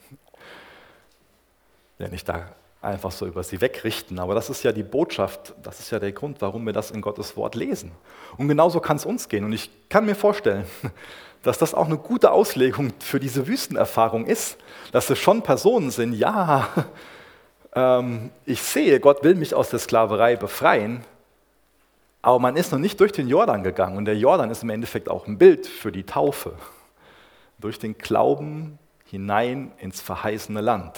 Wenn 1.97 2.13
ich 2.13 2.23
da 2.23 2.55
einfach 2.81 3.11
so 3.11 3.27
über 3.27 3.43
sie 3.43 3.59
wegrichten. 3.59 4.17
Aber 4.17 4.33
das 4.33 4.49
ist 4.49 4.63
ja 4.63 4.71
die 4.71 4.83
Botschaft, 4.83 5.55
das 5.61 5.81
ist 5.81 5.91
ja 5.91 5.99
der 5.99 6.13
Grund, 6.13 6.41
warum 6.41 6.65
wir 6.65 6.71
das 6.71 6.91
in 6.91 7.01
Gottes 7.01 7.35
Wort 7.35 7.55
lesen. 7.55 7.91
Und 8.37 8.47
genauso 8.47 8.79
kann 8.79 8.95
es 8.95 9.05
uns 9.05 9.27
gehen. 9.27 9.43
Und 9.43 9.51
ich 9.51 9.69
kann 9.89 10.05
mir 10.05 10.15
vorstellen, 10.15 10.63
dass 11.45 11.59
das 11.59 11.75
auch 11.75 11.85
eine 11.85 11.97
gute 11.97 12.31
Auslegung 12.31 12.91
für 12.99 13.19
diese 13.19 13.47
Wüstenerfahrung 13.47 14.25
ist, 14.25 14.57
dass 14.91 15.09
es 15.11 15.19
schon 15.19 15.43
Personen 15.43 15.91
sind, 15.91 16.13
ja, 16.13 16.67
ähm, 17.75 18.31
ich 18.45 18.61
sehe, 18.61 18.99
Gott 18.99 19.23
will 19.23 19.35
mich 19.35 19.53
aus 19.53 19.69
der 19.69 19.77
Sklaverei 19.77 20.37
befreien, 20.37 21.05
aber 22.23 22.39
man 22.39 22.55
ist 22.55 22.71
noch 22.71 22.79
nicht 22.79 22.99
durch 22.99 23.11
den 23.11 23.27
Jordan 23.27 23.61
gegangen. 23.61 23.97
Und 23.97 24.05
der 24.05 24.17
Jordan 24.17 24.49
ist 24.49 24.63
im 24.63 24.71
Endeffekt 24.71 25.07
auch 25.07 25.27
ein 25.27 25.37
Bild 25.37 25.67
für 25.67 25.91
die 25.91 26.03
Taufe. 26.03 26.53
Durch 27.59 27.77
den 27.77 27.95
Glauben 27.95 28.79
hinein 29.05 29.71
ins 29.77 30.01
verheißene 30.01 30.61
Land. 30.61 30.95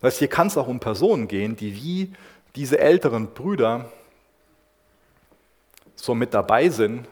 Das 0.00 0.12
heißt, 0.12 0.18
hier 0.18 0.28
kann 0.28 0.48
es 0.48 0.58
auch 0.58 0.68
um 0.68 0.78
Personen 0.78 1.26
gehen, 1.28 1.56
die 1.56 1.74
wie 1.74 2.12
diese 2.54 2.78
älteren 2.78 3.28
Brüder 3.28 3.86
so 5.96 6.14
mit 6.14 6.34
dabei 6.34 6.68
sind, 6.68 7.08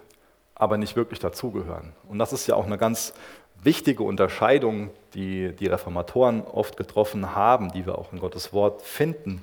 aber 0.60 0.76
nicht 0.76 0.94
wirklich 0.94 1.18
dazugehören. 1.18 1.94
Und 2.06 2.18
das 2.18 2.34
ist 2.34 2.46
ja 2.46 2.54
auch 2.54 2.66
eine 2.66 2.76
ganz 2.76 3.14
wichtige 3.62 4.02
Unterscheidung, 4.02 4.90
die 5.14 5.52
die 5.56 5.66
Reformatoren 5.66 6.42
oft 6.42 6.76
getroffen 6.76 7.34
haben, 7.34 7.72
die 7.72 7.86
wir 7.86 7.96
auch 7.96 8.12
in 8.12 8.20
Gottes 8.20 8.52
Wort 8.52 8.82
finden, 8.82 9.42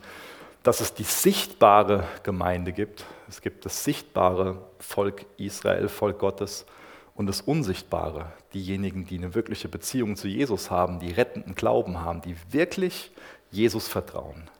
dass 0.62 0.80
es 0.80 0.94
die 0.94 1.04
sichtbare 1.04 2.04
Gemeinde 2.22 2.72
gibt. 2.72 3.04
Es 3.28 3.42
gibt 3.42 3.66
das 3.66 3.84
sichtbare 3.84 4.62
Volk 4.78 5.26
Israel, 5.38 5.90
Volk 5.90 6.20
Gottes 6.20 6.68
und 7.16 7.26
das 7.26 7.42
Unsichtbare, 7.42 8.28
diejenigen, 8.54 9.08
die 9.08 9.18
eine 9.18 9.34
wirkliche 9.34 9.70
Beziehung 9.70 10.18
zu 10.18 10.28
Jesus 10.28 10.70
haben, 10.70 11.00
die 11.00 11.12
rettenden 11.12 11.56
Glauben 11.56 12.02
haben, 12.02 12.22
die 12.22 12.36
wirklich 12.52 13.12
Jesus 13.50 13.88
vertrauen, 13.88 14.52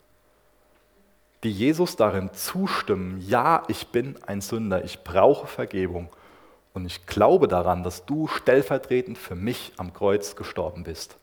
die 1.44 1.52
Jesus 1.52 1.98
darin 1.98 2.32
zustimmen, 2.34 3.24
ja, 3.28 3.62
ich 3.68 3.90
bin 3.90 4.18
ein 4.26 4.42
Sünder, 4.42 4.84
ich 4.84 5.04
brauche 5.04 5.46
Vergebung 5.46 6.10
und 6.78 6.86
ich 6.86 7.08
glaube 7.08 7.48
daran, 7.48 7.82
dass 7.82 8.06
du 8.06 8.28
stellvertretend 8.28 9.18
für 9.18 9.34
mich 9.34 9.74
am 9.78 9.96
Kreuz 9.96 10.36
gestorben 10.36 10.84
bist. 10.84 11.18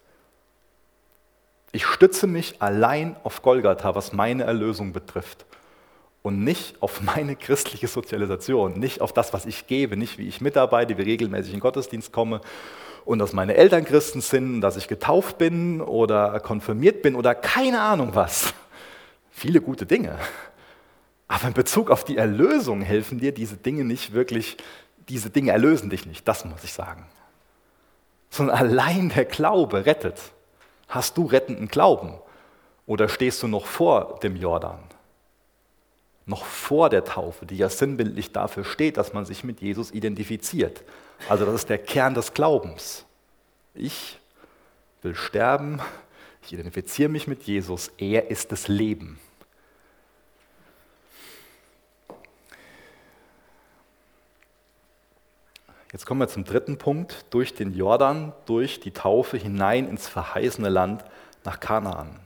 Ich 1.71 1.87
stütze 1.87 2.27
mich 2.27 2.61
allein 2.61 3.15
auf 3.23 3.41
Golgatha, 3.41 3.95
was 3.95 4.13
meine 4.13 4.43
Erlösung 4.43 4.93
betrifft 4.93 5.47
und 6.23 6.43
nicht 6.43 6.83
auf 6.83 7.03
meine 7.03 7.37
christliche 7.37 7.87
Sozialisation, 7.87 8.81
nicht 8.81 9.01
auf 9.01 9.13
das, 9.13 9.33
was 9.33 9.47
ich 9.47 9.69
gebe, 9.69 9.97
nicht 9.97 10.19
wie 10.19 10.27
ich 10.27 10.41
mitarbeite, 10.41 10.99
wie 10.99 11.03
regelmäßig 11.03 11.53
in 11.53 11.59
den 11.59 11.63
Gottesdienst 11.63 12.11
komme 12.11 12.41
und 13.05 13.21
dass 13.21 13.33
meine 13.33 13.55
Eltern 13.55 13.85
Christen 13.85 14.23
sind, 14.23 14.61
dass 14.61 14.77
ich 14.77 14.89
getauft 14.89 15.39
bin 15.39 15.81
oder 15.81 16.41
konfirmiert 16.41 17.01
bin 17.01 17.15
oder 17.15 17.33
keine 17.37 17.81
Ahnung 17.81 18.11
was. 18.15 18.53
Viele 19.31 19.61
gute 19.61 19.87
Dinge. 19.87 20.19
Aber 21.29 21.47
in 21.47 21.55
Bezug 21.55 21.93
auf 21.93 22.03
die 22.05 22.17
Erlösung 22.17 22.83
helfen 22.83 23.21
dir 23.21 23.33
diese 23.33 23.57
Dinge 23.57 23.85
nicht 23.85 24.13
wirklich, 24.13 24.57
diese 25.09 25.31
Dinge 25.31 25.53
erlösen 25.53 25.91
dich 25.91 26.07
nicht, 26.07 26.27
das 26.27 26.45
muss 26.45 26.65
ich 26.65 26.73
sagen. 26.73 27.07
Sondern 28.31 28.57
allein 28.57 29.11
der 29.11 29.25
Glaube 29.25 29.87
rettet. 29.87 30.21
Hast 30.89 31.17
du 31.17 31.27
rettenden 31.27 31.69
Glauben? 31.69 32.15
Oder 32.87 33.09
stehst 33.09 33.43
du 33.43 33.49
noch 33.49 33.67
vor 33.67 34.19
dem 34.23 34.37
Jordan? 34.37 34.79
noch 36.27 36.45
vor 36.45 36.89
der 36.89 37.05
Taufe, 37.05 37.47
die 37.47 37.57
ja 37.57 37.69
sinnbildlich 37.69 38.33
dafür 38.33 38.65
steht, 38.65 38.97
dass 38.97 39.13
man 39.13 39.27
sich 39.27 39.45
mit 39.45 39.61
Jesus 39.61 39.91
identifiziert. 39.91 40.83
Also 41.29 41.45
das 41.45 41.55
ist 41.55 41.69
der 41.69 41.79
Kern 41.79 42.15
des 42.15 42.33
Glaubens. 42.33 43.05
Ich 43.75 44.19
will 45.03 45.15
sterben, 45.15 45.81
ich 46.43 46.53
identifiziere 46.53 47.09
mich 47.09 47.27
mit 47.27 47.43
Jesus, 47.43 47.91
er 47.99 48.31
ist 48.31 48.53
das 48.53 48.69
Leben. 48.69 49.19
Jetzt 55.95 56.07
kommen 56.07 56.19
wir 56.19 56.27
zum 56.27 56.43
dritten 56.43 56.77
Punkt, 56.77 57.25
durch 57.31 57.55
den 57.55 57.73
Jordan, 57.73 58.33
durch 58.47 58.81
die 58.81 58.91
Taufe 58.91 59.37
hinein 59.37 59.89
ins 59.89 60.09
verheißene 60.09 60.69
Land 60.69 61.05
nach 61.45 61.61
Kanaan. 61.61 62.19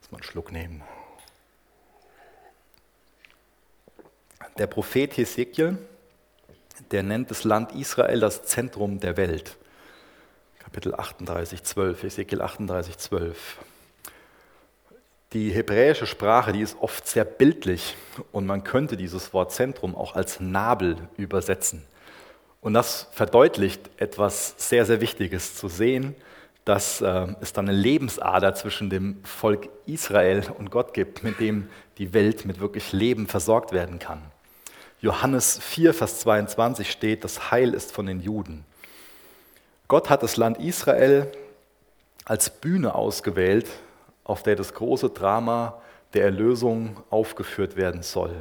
Jetzt 0.00 0.10
mal 0.10 0.16
einen 0.16 0.24
Schluck 0.24 0.50
nehmen. 0.52 0.82
Der 4.56 4.66
Prophet 4.66 5.14
Hesekiel, 5.18 5.76
der 6.90 7.02
nennt 7.02 7.30
das 7.30 7.44
Land 7.44 7.72
Israel 7.72 8.20
das 8.20 8.46
Zentrum 8.46 8.98
der 8.98 9.18
Welt. 9.18 9.58
Kapitel 10.60 10.94
38, 10.94 11.62
12, 11.62 12.04
Hesekiel 12.04 12.40
38, 12.40 12.96
12. 12.96 13.58
Die 15.32 15.50
hebräische 15.50 16.06
Sprache, 16.06 16.52
die 16.52 16.60
ist 16.60 16.76
oft 16.80 17.06
sehr 17.06 17.24
bildlich 17.24 17.96
und 18.30 18.46
man 18.46 18.62
könnte 18.62 18.96
dieses 18.96 19.32
Wort 19.32 19.52
Zentrum 19.52 19.96
auch 19.96 20.14
als 20.14 20.38
Nabel 20.38 20.96
übersetzen. 21.16 21.84
Und 22.60 22.74
das 22.74 23.08
verdeutlicht 23.12 23.90
etwas 23.96 24.54
sehr, 24.56 24.86
sehr 24.86 25.00
Wichtiges 25.00 25.56
zu 25.56 25.68
sehen, 25.68 26.14
dass 26.64 27.00
äh, 27.00 27.28
es 27.40 27.52
dann 27.52 27.68
eine 27.68 27.78
Lebensader 27.78 28.54
zwischen 28.54 28.90
dem 28.90 29.24
Volk 29.24 29.68
Israel 29.86 30.44
und 30.58 30.70
Gott 30.70 30.94
gibt, 30.94 31.22
mit 31.22 31.38
dem 31.38 31.68
die 31.98 32.12
Welt 32.12 32.44
mit 32.44 32.60
wirklich 32.60 32.92
Leben 32.92 33.26
versorgt 33.26 33.72
werden 33.72 33.98
kann. 33.98 34.22
Johannes 35.00 35.58
4, 35.58 35.94
Vers 35.94 36.20
22 36.20 36.90
steht, 36.90 37.22
das 37.22 37.50
Heil 37.50 37.74
ist 37.74 37.92
von 37.92 38.06
den 38.06 38.20
Juden. 38.20 38.64
Gott 39.88 40.10
hat 40.10 40.22
das 40.22 40.36
Land 40.36 40.58
Israel 40.58 41.30
als 42.24 42.50
Bühne 42.50 42.94
ausgewählt, 42.94 43.68
auf 44.26 44.42
der 44.42 44.56
das 44.56 44.74
große 44.74 45.10
Drama 45.10 45.80
der 46.12 46.24
Erlösung 46.24 46.96
aufgeführt 47.10 47.76
werden 47.76 48.02
soll. 48.02 48.34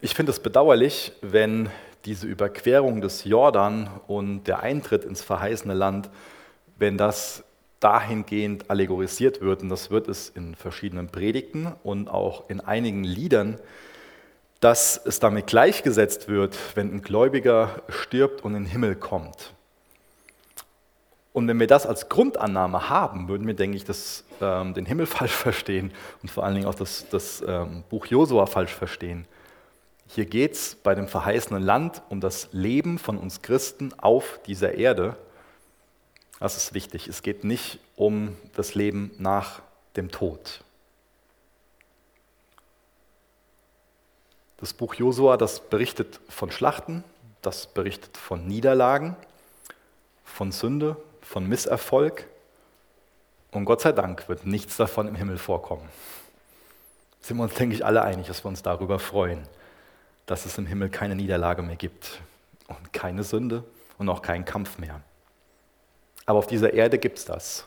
Ich 0.00 0.14
finde 0.14 0.30
es 0.30 0.40
bedauerlich, 0.40 1.12
wenn 1.22 1.70
diese 2.04 2.26
Überquerung 2.26 3.00
des 3.00 3.24
Jordan 3.24 3.90
und 4.06 4.44
der 4.44 4.60
Eintritt 4.60 5.04
ins 5.04 5.22
verheißene 5.22 5.74
Land, 5.74 6.10
wenn 6.78 6.96
das 6.96 7.42
dahingehend 7.80 8.70
allegorisiert 8.70 9.40
wird, 9.40 9.62
und 9.62 9.70
das 9.70 9.90
wird 9.90 10.08
es 10.08 10.28
in 10.28 10.54
verschiedenen 10.54 11.08
Predigten 11.08 11.72
und 11.82 12.08
auch 12.08 12.48
in 12.48 12.60
einigen 12.60 13.02
Liedern, 13.02 13.58
dass 14.60 15.00
es 15.04 15.20
damit 15.20 15.46
gleichgesetzt 15.46 16.28
wird, 16.28 16.56
wenn 16.74 16.92
ein 16.92 17.02
Gläubiger 17.02 17.82
stirbt 17.88 18.44
und 18.44 18.54
in 18.54 18.64
den 18.64 18.70
Himmel 18.70 18.94
kommt. 18.94 19.54
Und 21.38 21.48
wenn 21.48 21.58
wir 21.60 21.66
das 21.66 21.86
als 21.86 22.08
Grundannahme 22.08 22.90
haben, 22.90 23.28
würden 23.28 23.46
wir, 23.46 23.54
denke 23.54 23.76
ich, 23.76 23.84
das, 23.84 24.24
ähm, 24.40 24.74
den 24.74 24.86
Himmel 24.86 25.06
falsch 25.18 25.32
verstehen 25.32 25.92
und 26.22 26.30
vor 26.30 26.44
allen 26.44 26.54
Dingen 26.54 26.66
auch 26.66 26.74
das, 26.74 27.06
das 27.10 27.42
ähm, 27.46 27.84
Buch 27.88 28.06
Josua 28.06 28.46
falsch 28.46 28.74
verstehen. 28.74 29.26
Hier 30.06 30.24
geht 30.24 30.52
es 30.52 30.74
bei 30.74 30.94
dem 30.94 31.06
verheißenen 31.06 31.62
Land 31.62 32.02
um 32.08 32.20
das 32.20 32.48
Leben 32.52 32.98
von 32.98 33.18
uns 33.18 33.42
Christen 33.42 33.92
auf 33.98 34.40
dieser 34.46 34.74
Erde 34.74 35.16
das 36.40 36.56
ist 36.56 36.74
wichtig. 36.74 37.08
Es 37.08 37.22
geht 37.22 37.44
nicht 37.44 37.80
um 37.96 38.36
das 38.54 38.74
Leben 38.74 39.10
nach 39.18 39.60
dem 39.96 40.10
Tod. 40.10 40.62
Das 44.58 44.72
Buch 44.72 44.94
Josua, 44.94 45.36
das 45.36 45.60
berichtet 45.60 46.20
von 46.28 46.50
Schlachten, 46.50 47.04
das 47.42 47.66
berichtet 47.66 48.16
von 48.16 48.46
Niederlagen, 48.46 49.16
von 50.24 50.52
Sünde, 50.52 50.96
von 51.28 51.46
Misserfolg. 51.46 52.26
Und 53.50 53.66
Gott 53.66 53.82
sei 53.82 53.92
Dank 53.92 54.28
wird 54.28 54.46
nichts 54.46 54.76
davon 54.76 55.08
im 55.08 55.14
Himmel 55.14 55.36
vorkommen. 55.36 55.86
Sind 57.20 57.36
wir 57.36 57.42
uns, 57.42 57.54
denke 57.54 57.74
ich, 57.74 57.84
alle 57.84 58.02
einig, 58.02 58.26
dass 58.26 58.44
wir 58.44 58.48
uns 58.48 58.62
darüber 58.62 58.98
freuen, 58.98 59.42
dass 60.24 60.46
es 60.46 60.56
im 60.56 60.66
Himmel 60.66 60.88
keine 60.88 61.14
Niederlage 61.14 61.62
mehr 61.62 61.76
gibt 61.76 62.20
und 62.66 62.92
keine 62.92 63.24
Sünde 63.24 63.62
und 63.98 64.08
auch 64.08 64.22
keinen 64.22 64.46
Kampf 64.46 64.78
mehr. 64.78 65.02
Aber 66.24 66.38
auf 66.38 66.46
dieser 66.46 66.72
Erde 66.72 66.98
gibt 66.98 67.18
es 67.18 67.26
das. 67.26 67.66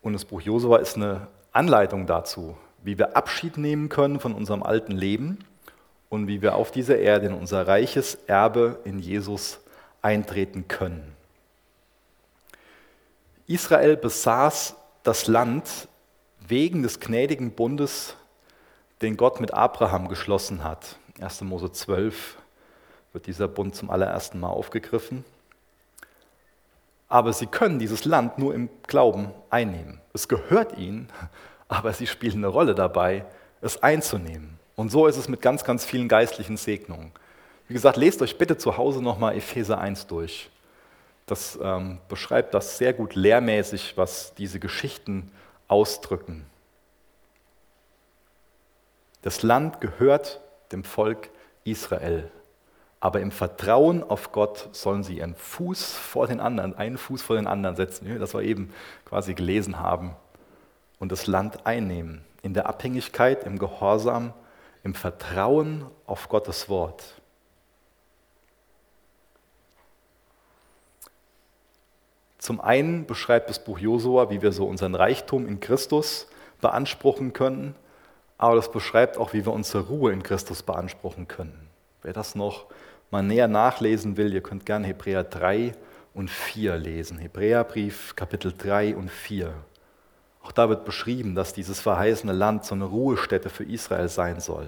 Und 0.00 0.12
das 0.12 0.24
Buch 0.24 0.40
Josua 0.40 0.78
ist 0.78 0.96
eine 0.96 1.26
Anleitung 1.52 2.06
dazu, 2.06 2.56
wie 2.82 2.98
wir 2.98 3.16
Abschied 3.16 3.56
nehmen 3.56 3.88
können 3.88 4.20
von 4.20 4.32
unserem 4.32 4.62
alten 4.62 4.92
Leben 4.92 5.38
und 6.08 6.28
wie 6.28 6.40
wir 6.40 6.54
auf 6.54 6.70
dieser 6.70 6.98
Erde 6.98 7.26
in 7.26 7.34
unser 7.34 7.66
reiches 7.66 8.14
Erbe 8.26 8.78
in 8.84 9.00
Jesus 9.00 9.58
eintreten 10.02 10.68
können. 10.68 11.16
Israel 13.52 13.96
besaß 13.96 14.76
das 15.02 15.26
Land 15.26 15.88
wegen 16.40 16.82
des 16.82 17.00
gnädigen 17.00 17.52
Bundes, 17.52 18.16
den 19.02 19.16
Gott 19.16 19.40
mit 19.40 19.52
Abraham 19.52 20.08
geschlossen 20.08 20.64
hat. 20.64 20.96
1. 21.20 21.42
Mose 21.42 21.70
12 21.70 22.38
wird 23.12 23.26
dieser 23.26 23.48
Bund 23.48 23.74
zum 23.74 23.90
allerersten 23.90 24.40
Mal 24.40 24.48
aufgegriffen. 24.48 25.24
Aber 27.08 27.34
sie 27.34 27.46
können 27.46 27.78
dieses 27.78 28.06
Land 28.06 28.38
nur 28.38 28.54
im 28.54 28.70
Glauben 28.86 29.32
einnehmen. 29.50 30.00
Es 30.14 30.28
gehört 30.28 30.78
ihnen, 30.78 31.10
aber 31.68 31.92
sie 31.92 32.06
spielen 32.06 32.38
eine 32.38 32.46
Rolle 32.46 32.74
dabei, 32.74 33.26
es 33.60 33.82
einzunehmen. 33.82 34.58
Und 34.76 34.90
so 34.90 35.06
ist 35.06 35.18
es 35.18 35.28
mit 35.28 35.42
ganz, 35.42 35.62
ganz 35.62 35.84
vielen 35.84 36.08
geistlichen 36.08 36.56
Segnungen. 36.56 37.12
Wie 37.68 37.74
gesagt, 37.74 37.98
lest 37.98 38.22
euch 38.22 38.38
bitte 38.38 38.56
zu 38.56 38.78
Hause 38.78 39.02
nochmal 39.02 39.36
Epheser 39.36 39.78
1 39.78 40.06
durch. 40.06 40.48
Das 41.26 41.58
ähm, 41.62 41.98
beschreibt 42.08 42.54
das 42.54 42.78
sehr 42.78 42.92
gut 42.92 43.14
lehrmäßig, 43.14 43.96
was 43.96 44.34
diese 44.34 44.58
Geschichten 44.58 45.30
ausdrücken. 45.68 46.46
Das 49.22 49.42
Land 49.42 49.80
gehört 49.80 50.40
dem 50.72 50.84
Volk 50.84 51.30
Israel. 51.64 52.30
Aber 52.98 53.20
im 53.20 53.32
Vertrauen 53.32 54.02
auf 54.04 54.30
Gott 54.32 54.68
sollen 54.72 55.02
sie 55.02 55.18
ihren 55.18 55.34
Fuß 55.34 55.94
vor 55.96 56.26
den 56.26 56.40
anderen, 56.40 56.76
einen 56.76 56.98
Fuß 56.98 57.22
vor 57.22 57.36
den 57.36 57.46
anderen 57.46 57.76
setzen, 57.76 58.18
das 58.18 58.34
wir 58.34 58.42
eben 58.42 58.72
quasi 59.04 59.34
gelesen 59.34 59.80
haben, 59.80 60.14
und 60.98 61.10
das 61.10 61.26
Land 61.26 61.66
einnehmen. 61.66 62.24
In 62.42 62.54
der 62.54 62.68
Abhängigkeit, 62.68 63.44
im 63.44 63.58
Gehorsam, 63.58 64.32
im 64.84 64.94
Vertrauen 64.94 65.84
auf 66.06 66.28
Gottes 66.28 66.68
Wort. 66.68 67.20
Zum 72.42 72.60
einen 72.60 73.06
beschreibt 73.06 73.48
das 73.50 73.62
Buch 73.62 73.78
Josua, 73.78 74.28
wie 74.28 74.42
wir 74.42 74.50
so 74.50 74.66
unseren 74.66 74.96
Reichtum 74.96 75.46
in 75.46 75.60
Christus 75.60 76.26
beanspruchen 76.60 77.32
können, 77.32 77.76
aber 78.36 78.56
das 78.56 78.72
beschreibt 78.72 79.16
auch, 79.16 79.32
wie 79.32 79.46
wir 79.46 79.52
unsere 79.52 79.86
Ruhe 79.86 80.10
in 80.10 80.24
Christus 80.24 80.64
beanspruchen 80.64 81.28
können. 81.28 81.68
Wer 82.02 82.12
das 82.12 82.34
noch 82.34 82.66
mal 83.12 83.22
näher 83.22 83.46
nachlesen 83.46 84.16
will, 84.16 84.34
ihr 84.34 84.40
könnt 84.40 84.66
gerne 84.66 84.88
Hebräer 84.88 85.22
3 85.22 85.70
und 86.14 86.30
4 86.30 86.78
lesen. 86.78 87.18
Hebräerbrief 87.18 88.16
Kapitel 88.16 88.52
3 88.58 88.96
und 88.96 89.08
4. 89.08 89.54
Auch 90.42 90.50
da 90.50 90.68
wird 90.68 90.84
beschrieben, 90.84 91.36
dass 91.36 91.52
dieses 91.52 91.78
verheißene 91.78 92.32
Land 92.32 92.64
so 92.64 92.74
eine 92.74 92.86
Ruhestätte 92.86 93.50
für 93.50 93.62
Israel 93.62 94.08
sein 94.08 94.40
soll. 94.40 94.66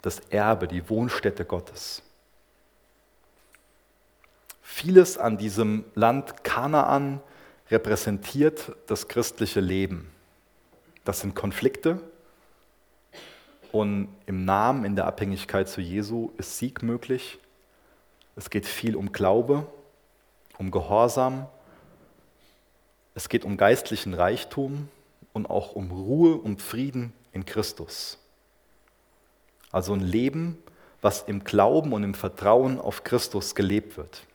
Das 0.00 0.20
Erbe, 0.30 0.66
die 0.66 0.88
Wohnstätte 0.88 1.44
Gottes. 1.44 2.05
Vieles 4.68 5.16
an 5.16 5.38
diesem 5.38 5.84
Land 5.94 6.42
Kanaan 6.42 7.20
repräsentiert 7.70 8.72
das 8.88 9.06
christliche 9.06 9.60
Leben. 9.60 10.10
Das 11.04 11.20
sind 11.20 11.36
Konflikte 11.36 12.00
und 13.70 14.08
im 14.26 14.44
Namen, 14.44 14.84
in 14.84 14.96
der 14.96 15.06
Abhängigkeit 15.06 15.68
zu 15.68 15.80
Jesu 15.80 16.32
ist 16.36 16.58
Sieg 16.58 16.82
möglich. 16.82 17.38
Es 18.34 18.50
geht 18.50 18.66
viel 18.66 18.96
um 18.96 19.12
Glaube, 19.12 19.66
um 20.58 20.72
Gehorsam. 20.72 21.46
Es 23.14 23.28
geht 23.28 23.44
um 23.44 23.56
geistlichen 23.56 24.14
Reichtum 24.14 24.88
und 25.32 25.46
auch 25.48 25.76
um 25.76 25.92
Ruhe 25.92 26.34
und 26.34 26.60
Frieden 26.60 27.12
in 27.32 27.46
Christus. 27.46 28.18
Also 29.70 29.94
ein 29.94 30.00
Leben, 30.00 30.58
was 31.00 31.22
im 31.22 31.44
Glauben 31.44 31.92
und 31.92 32.02
im 32.02 32.14
Vertrauen 32.14 32.80
auf 32.80 33.04
Christus 33.04 33.54
gelebt 33.54 33.96
wird. 33.96 34.26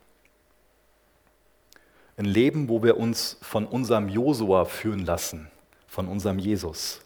Ein 2.18 2.26
Leben, 2.26 2.70
wo 2.70 2.84
wir 2.84 2.98
uns 2.98 3.38
von 3.42 3.66
unserem 3.66 4.10
Josua 4.10 4.66
führen 4.66 5.06
lassen, 5.06 5.50
von 5.88 6.08
unserem 6.08 6.40
Jesus, 6.40 7.02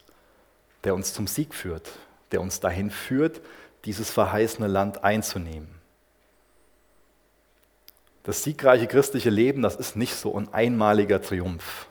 der 0.84 0.96
uns 0.96 1.14
zum 1.14 1.28
Sieg 1.28 1.54
führt, 1.54 1.92
der 2.32 2.42
uns 2.42 2.60
dahin 2.60 2.90
führt, 2.90 3.42
dieses 3.86 4.10
verheißene 4.10 4.68
Land 4.68 5.04
einzunehmen. 5.04 5.70
Das 8.24 8.44
siegreiche 8.44 8.88
christliche 8.88 9.30
Leben, 9.30 9.62
das 9.62 9.76
ist 9.76 9.96
nicht 9.96 10.16
so 10.16 10.36
ein 10.36 10.52
einmaliger 10.52 11.22
Triumph, 11.22 11.88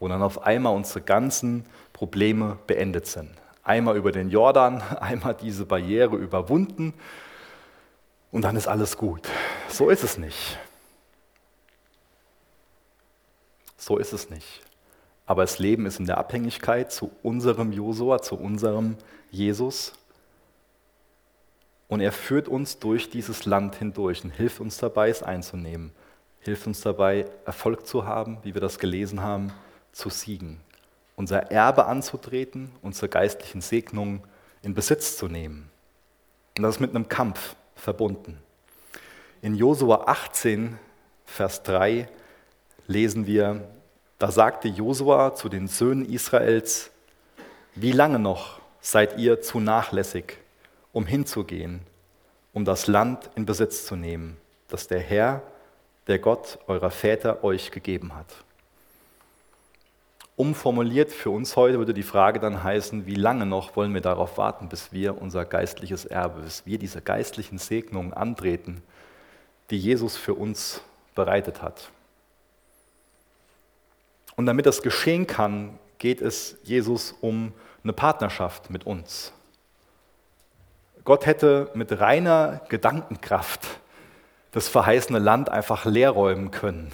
wo 0.00 0.08
dann 0.08 0.22
auf 0.22 0.42
einmal 0.42 0.74
unsere 0.74 1.02
ganzen 1.02 1.66
Probleme 1.92 2.58
beendet 2.66 3.06
sind. 3.06 3.30
Einmal 3.62 3.96
über 3.96 4.10
den 4.10 4.30
Jordan, 4.30 4.80
einmal 5.00 5.34
diese 5.34 5.66
Barriere 5.66 6.16
überwunden 6.16 6.94
und 8.32 8.42
dann 8.42 8.56
ist 8.56 8.68
alles 8.68 8.96
gut. 8.96 9.28
So 9.68 9.90
ist 9.90 10.02
es 10.02 10.16
nicht. 10.16 10.58
So 13.86 13.98
ist 13.98 14.12
es 14.12 14.30
nicht. 14.30 14.62
Aber 15.26 15.42
das 15.42 15.60
Leben 15.60 15.86
ist 15.86 16.00
in 16.00 16.06
der 16.06 16.18
Abhängigkeit 16.18 16.90
zu 16.90 17.12
unserem 17.22 17.70
Josua, 17.70 18.20
zu 18.20 18.34
unserem 18.34 18.96
Jesus. 19.30 19.92
Und 21.86 22.00
er 22.00 22.10
führt 22.10 22.48
uns 22.48 22.80
durch 22.80 23.10
dieses 23.10 23.44
Land 23.44 23.76
hindurch 23.76 24.24
und 24.24 24.30
hilft 24.30 24.58
uns 24.58 24.78
dabei, 24.78 25.08
es 25.08 25.22
einzunehmen. 25.22 25.92
Hilft 26.40 26.66
uns 26.66 26.80
dabei, 26.80 27.26
Erfolg 27.44 27.86
zu 27.86 28.04
haben, 28.04 28.38
wie 28.42 28.54
wir 28.54 28.60
das 28.60 28.80
gelesen 28.80 29.22
haben, 29.22 29.52
zu 29.92 30.10
siegen. 30.10 30.60
Unser 31.14 31.52
Erbe 31.52 31.86
anzutreten, 31.86 32.72
unsere 32.82 33.08
geistlichen 33.08 33.60
Segnungen 33.60 34.20
in 34.62 34.74
Besitz 34.74 35.16
zu 35.16 35.28
nehmen. 35.28 35.70
Und 36.56 36.64
das 36.64 36.74
ist 36.74 36.80
mit 36.80 36.90
einem 36.90 37.08
Kampf 37.08 37.54
verbunden. 37.76 38.38
In 39.42 39.54
Josua 39.54 40.06
18, 40.08 40.76
Vers 41.24 41.62
3 41.62 42.08
lesen 42.88 43.26
wir, 43.28 43.75
da 44.18 44.30
sagte 44.30 44.68
Josua 44.68 45.34
zu 45.34 45.48
den 45.48 45.68
Söhnen 45.68 46.06
Israels, 46.06 46.90
wie 47.74 47.92
lange 47.92 48.18
noch 48.18 48.60
seid 48.80 49.18
ihr 49.18 49.42
zu 49.42 49.60
nachlässig, 49.60 50.38
um 50.92 51.06
hinzugehen, 51.06 51.80
um 52.52 52.64
das 52.64 52.86
Land 52.86 53.28
in 53.34 53.44
Besitz 53.44 53.84
zu 53.84 53.96
nehmen, 53.96 54.38
das 54.68 54.86
der 54.86 55.00
Herr, 55.00 55.42
der 56.06 56.18
Gott 56.18 56.58
eurer 56.66 56.90
Väter 56.90 57.44
euch 57.44 57.70
gegeben 57.70 58.14
hat? 58.14 58.26
Umformuliert 60.36 61.12
für 61.12 61.30
uns 61.30 61.56
heute 61.56 61.78
würde 61.78 61.94
die 61.94 62.02
Frage 62.02 62.40
dann 62.40 62.62
heißen, 62.62 63.06
wie 63.06 63.14
lange 63.14 63.46
noch 63.46 63.74
wollen 63.74 63.94
wir 63.94 64.02
darauf 64.02 64.36
warten, 64.36 64.68
bis 64.68 64.92
wir 64.92 65.20
unser 65.20 65.46
geistliches 65.46 66.04
Erbe, 66.04 66.42
bis 66.42 66.66
wir 66.66 66.78
diese 66.78 67.00
geistlichen 67.00 67.56
Segnungen 67.56 68.12
antreten, 68.12 68.82
die 69.70 69.78
Jesus 69.78 70.16
für 70.16 70.34
uns 70.34 70.82
bereitet 71.14 71.62
hat. 71.62 71.90
Und 74.36 74.46
damit 74.46 74.66
das 74.66 74.82
geschehen 74.82 75.26
kann, 75.26 75.78
geht 75.98 76.20
es 76.20 76.56
Jesus 76.62 77.14
um 77.20 77.52
eine 77.82 77.92
Partnerschaft 77.92 78.70
mit 78.70 78.84
uns. 78.84 79.32
Gott 81.04 81.24
hätte 81.24 81.70
mit 81.74 82.00
reiner 82.00 82.60
Gedankenkraft 82.68 83.66
das 84.52 84.68
verheißene 84.68 85.18
Land 85.18 85.48
einfach 85.48 85.84
leerräumen 85.84 86.50
können. 86.50 86.92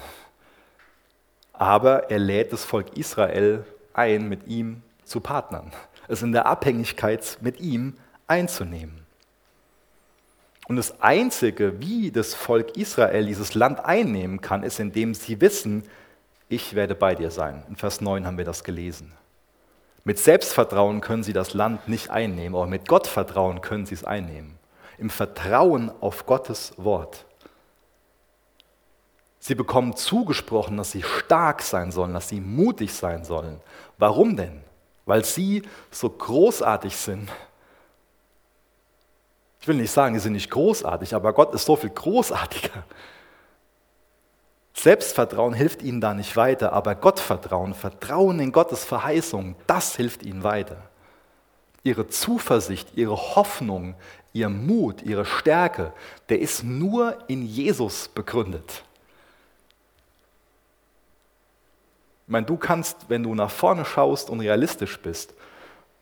Aber 1.51 2.09
er 2.11 2.19
lädt 2.19 2.53
das 2.53 2.63
Volk 2.65 2.97
Israel 2.97 3.65
ein, 3.93 4.29
mit 4.29 4.47
ihm 4.47 4.81
zu 5.03 5.19
partnern, 5.19 5.71
es 6.07 6.21
in 6.21 6.31
der 6.31 6.45
Abhängigkeit 6.45 7.37
mit 7.41 7.59
ihm 7.59 7.97
einzunehmen. 8.27 9.03
Und 10.67 10.77
das 10.77 11.01
Einzige, 11.01 11.79
wie 11.79 12.11
das 12.11 12.33
Volk 12.33 12.77
Israel 12.77 13.25
dieses 13.25 13.53
Land 13.53 13.83
einnehmen 13.83 14.41
kann, 14.41 14.63
ist, 14.63 14.79
indem 14.79 15.13
sie 15.13 15.41
wissen, 15.41 15.83
ich 16.53 16.75
werde 16.75 16.95
bei 16.95 17.15
dir 17.15 17.31
sein. 17.31 17.63
In 17.69 17.75
Vers 17.75 18.01
9 18.01 18.25
haben 18.25 18.37
wir 18.37 18.45
das 18.45 18.63
gelesen. 18.63 19.13
Mit 20.03 20.19
Selbstvertrauen 20.19 21.01
können 21.01 21.23
sie 21.23 21.33
das 21.33 21.53
Land 21.53 21.87
nicht 21.87 22.09
einnehmen, 22.09 22.55
aber 22.55 22.67
mit 22.67 22.87
Gottvertrauen 22.87 23.61
können 23.61 23.85
sie 23.85 23.95
es 23.95 24.03
einnehmen. 24.03 24.57
Im 24.97 25.09
Vertrauen 25.09 25.91
auf 26.01 26.25
Gottes 26.25 26.73
Wort. 26.77 27.25
Sie 29.39 29.55
bekommen 29.55 29.95
zugesprochen, 29.95 30.77
dass 30.77 30.91
sie 30.91 31.03
stark 31.03 31.61
sein 31.61 31.91
sollen, 31.91 32.13
dass 32.13 32.29
sie 32.29 32.39
mutig 32.39 32.93
sein 32.93 33.25
sollen. 33.25 33.59
Warum 33.97 34.37
denn? 34.37 34.61
Weil 35.05 35.25
sie 35.25 35.63
so 35.91 36.09
großartig 36.09 36.95
sind. 36.95 37.29
Ich 39.59 39.67
will 39.67 39.75
nicht 39.75 39.91
sagen, 39.91 40.15
sie 40.15 40.21
sind 40.21 40.33
nicht 40.33 40.49
großartig, 40.49 41.15
aber 41.15 41.33
Gott 41.33 41.53
ist 41.53 41.65
so 41.65 41.75
viel 41.75 41.89
großartiger. 41.89 42.83
Selbstvertrauen 44.73 45.53
hilft 45.53 45.81
ihnen 45.81 46.01
da 46.01 46.13
nicht 46.13 46.35
weiter, 46.35 46.73
aber 46.73 46.95
Gottvertrauen, 46.95 47.73
Vertrauen 47.73 48.39
in 48.39 48.51
Gottes 48.51 48.83
Verheißung, 48.83 49.55
das 49.67 49.95
hilft 49.95 50.23
ihnen 50.23 50.43
weiter. 50.43 50.77
Ihre 51.83 52.07
Zuversicht, 52.07 52.89
ihre 52.95 53.15
Hoffnung, 53.35 53.95
ihr 54.33 54.49
Mut, 54.49 55.03
ihre 55.03 55.25
Stärke, 55.25 55.93
der 56.29 56.39
ist 56.39 56.63
nur 56.63 57.17
in 57.27 57.45
Jesus 57.45 58.07
begründet. 58.07 58.83
Ich 62.25 62.31
meine, 62.31 62.45
du 62.45 62.57
kannst, 62.57 63.09
wenn 63.09 63.21
du 63.21 63.35
nach 63.35 63.51
vorne 63.51 63.85
schaust 63.85 64.29
und 64.29 64.39
realistisch 64.39 64.97
bist, 64.99 65.33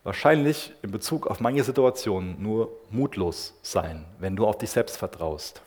wahrscheinlich 0.02 0.72
in 0.82 0.90
Bezug 0.90 1.26
auf 1.26 1.40
manche 1.40 1.64
Situationen 1.64 2.40
nur 2.40 2.70
mutlos 2.90 3.54
sein, 3.62 4.06
wenn 4.18 4.36
du 4.36 4.46
auf 4.46 4.56
dich 4.56 4.70
selbst 4.70 4.96
vertraust. 4.96 5.62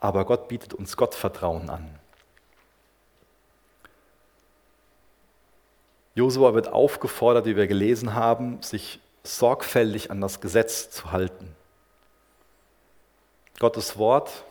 Aber 0.00 0.24
Gott 0.24 0.48
bietet 0.48 0.74
uns 0.74 0.96
Gottvertrauen 0.96 1.68
an. 1.70 1.98
Josua 6.14 6.54
wird 6.54 6.72
aufgefordert, 6.72 7.46
wie 7.46 7.56
wir 7.56 7.66
gelesen 7.66 8.14
haben, 8.14 8.60
sich 8.62 9.00
sorgfältig 9.22 10.10
an 10.10 10.20
das 10.20 10.40
Gesetz 10.40 10.90
zu 10.90 11.12
halten. 11.12 11.54
Gottes 13.60 13.98
Wort 13.98 14.44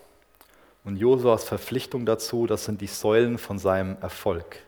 und 0.84 0.98
Josuas 0.98 1.44
Verpflichtung 1.44 2.06
dazu, 2.06 2.48
das 2.48 2.66
sind 2.66 2.80
die 2.82 2.88
Säulen 2.88 3.38
von 3.38 3.60
seinem 3.60 3.98
Erfolg. 4.02 4.60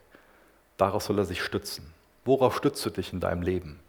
Darauf 0.78 1.04
soll 1.04 1.20
er 1.20 1.26
sich 1.26 1.42
stützen. 1.42 1.94
Worauf 2.26 2.58
stützt 2.58 2.86
du 2.86 2.90
dich 2.90 3.14
in 3.14 3.20
deinem 3.20 3.42
Leben? 3.42 3.80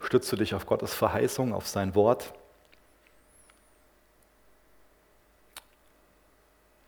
Stützt 0.00 0.30
du 0.32 0.36
dich 0.36 0.54
auf 0.54 0.66
Gottes 0.66 0.94
Verheißung, 0.94 1.52
auf 1.52 1.68
sein 1.68 1.94
Wort? 1.94 2.32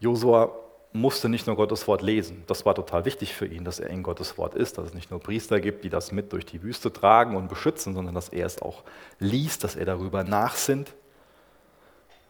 Josua 0.02 0.50
musste 0.92 1.28
nicht 1.28 1.46
nur 1.46 1.54
Gottes 1.54 1.86
Wort 1.86 2.02
lesen. 2.02 2.42
Das 2.48 2.66
war 2.66 2.74
total 2.74 3.04
wichtig 3.04 3.34
für 3.34 3.46
ihn, 3.46 3.64
dass 3.64 3.78
er 3.78 3.88
in 3.88 4.02
Gottes 4.02 4.36
Wort 4.36 4.54
ist, 4.54 4.76
dass 4.76 4.88
es 4.88 4.94
nicht 4.94 5.12
nur 5.12 5.20
Priester 5.20 5.60
gibt, 5.60 5.84
die 5.84 5.90
das 5.90 6.10
mit 6.10 6.32
durch 6.32 6.44
die 6.44 6.60
Wüste 6.60 6.92
tragen 6.92 7.36
und 7.36 7.48
beschützen, 7.48 7.94
sondern 7.94 8.16
dass 8.16 8.28
er 8.28 8.44
es 8.44 8.60
auch 8.60 8.82
liest, 9.20 9.62
dass 9.62 9.76
er 9.76 9.84
darüber 9.84 10.24
nachsinnt. 10.24 10.92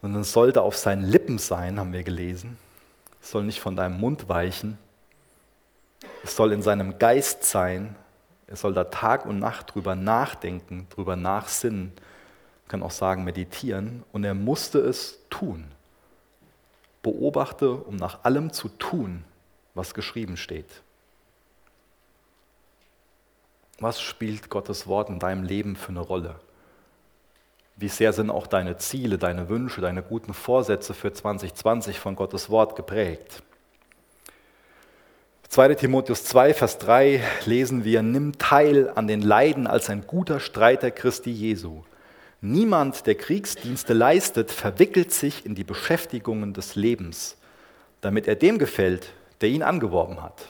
Sondern 0.03 0.21
es 0.21 0.31
sollte 0.31 0.61
auf 0.61 0.77
seinen 0.77 1.03
Lippen 1.03 1.39
sein, 1.39 1.79
haben 1.79 1.93
wir 1.93 2.03
gelesen. 2.03 2.57
Es 3.19 3.31
soll 3.31 3.43
nicht 3.43 3.59
von 3.59 3.75
deinem 3.75 3.99
Mund 3.99 4.29
weichen. 4.29 4.77
Es 6.23 6.35
soll 6.35 6.51
in 6.53 6.61
seinem 6.61 6.99
Geist 6.99 7.43
sein. 7.43 7.95
Er 8.45 8.55
soll 8.55 8.75
da 8.75 8.83
Tag 8.83 9.25
und 9.25 9.39
Nacht 9.39 9.73
drüber 9.73 9.95
nachdenken, 9.95 10.85
drüber 10.91 11.15
nachsinnen. 11.15 11.85
Man 11.85 12.67
kann 12.67 12.83
auch 12.83 12.91
sagen, 12.91 13.23
meditieren. 13.23 14.03
Und 14.11 14.25
er 14.25 14.35
musste 14.35 14.77
es 14.77 15.17
tun 15.31 15.65
beobachte, 17.03 17.71
um 17.71 17.95
nach 17.95 18.23
allem 18.23 18.51
zu 18.51 18.69
tun, 18.69 19.23
was 19.75 19.93
geschrieben 19.93 20.37
steht. 20.37 20.81
Was 23.79 24.01
spielt 24.01 24.49
Gottes 24.49 24.87
Wort 24.87 25.09
in 25.09 25.19
deinem 25.19 25.43
Leben 25.43 25.75
für 25.75 25.89
eine 25.89 25.99
Rolle? 25.99 26.39
Wie 27.75 27.89
sehr 27.89 28.13
sind 28.13 28.29
auch 28.29 28.47
deine 28.47 28.77
Ziele, 28.77 29.17
deine 29.17 29.49
Wünsche, 29.49 29.81
deine 29.81 30.03
guten 30.03 30.33
Vorsätze 30.33 30.93
für 30.93 31.11
2020 31.11 31.99
von 31.99 32.15
Gottes 32.15 32.49
Wort 32.49 32.75
geprägt? 32.75 33.43
2 35.49 35.75
Timotheus 35.75 36.23
2, 36.25 36.53
Vers 36.53 36.77
3 36.79 37.21
lesen 37.45 37.83
wir, 37.83 38.01
nimm 38.01 38.37
teil 38.37 38.89
an 38.95 39.07
den 39.07 39.21
Leiden 39.21 39.67
als 39.67 39.89
ein 39.89 40.07
guter 40.07 40.39
Streiter 40.39 40.89
Christi 40.91 41.31
Jesu. 41.31 41.83
Niemand, 42.45 43.07
der 43.07 43.15
Kriegsdienste 43.15 43.93
leistet, 43.93 44.51
verwickelt 44.51 45.13
sich 45.13 45.45
in 45.45 45.55
die 45.55 45.63
Beschäftigungen 45.63 46.53
des 46.53 46.75
Lebens, 46.75 47.37
damit 48.01 48.27
er 48.27 48.35
dem 48.35 48.59
gefällt, 48.59 49.13
der 49.39 49.47
ihn 49.47 49.63
angeworben 49.63 50.21
hat. 50.21 50.45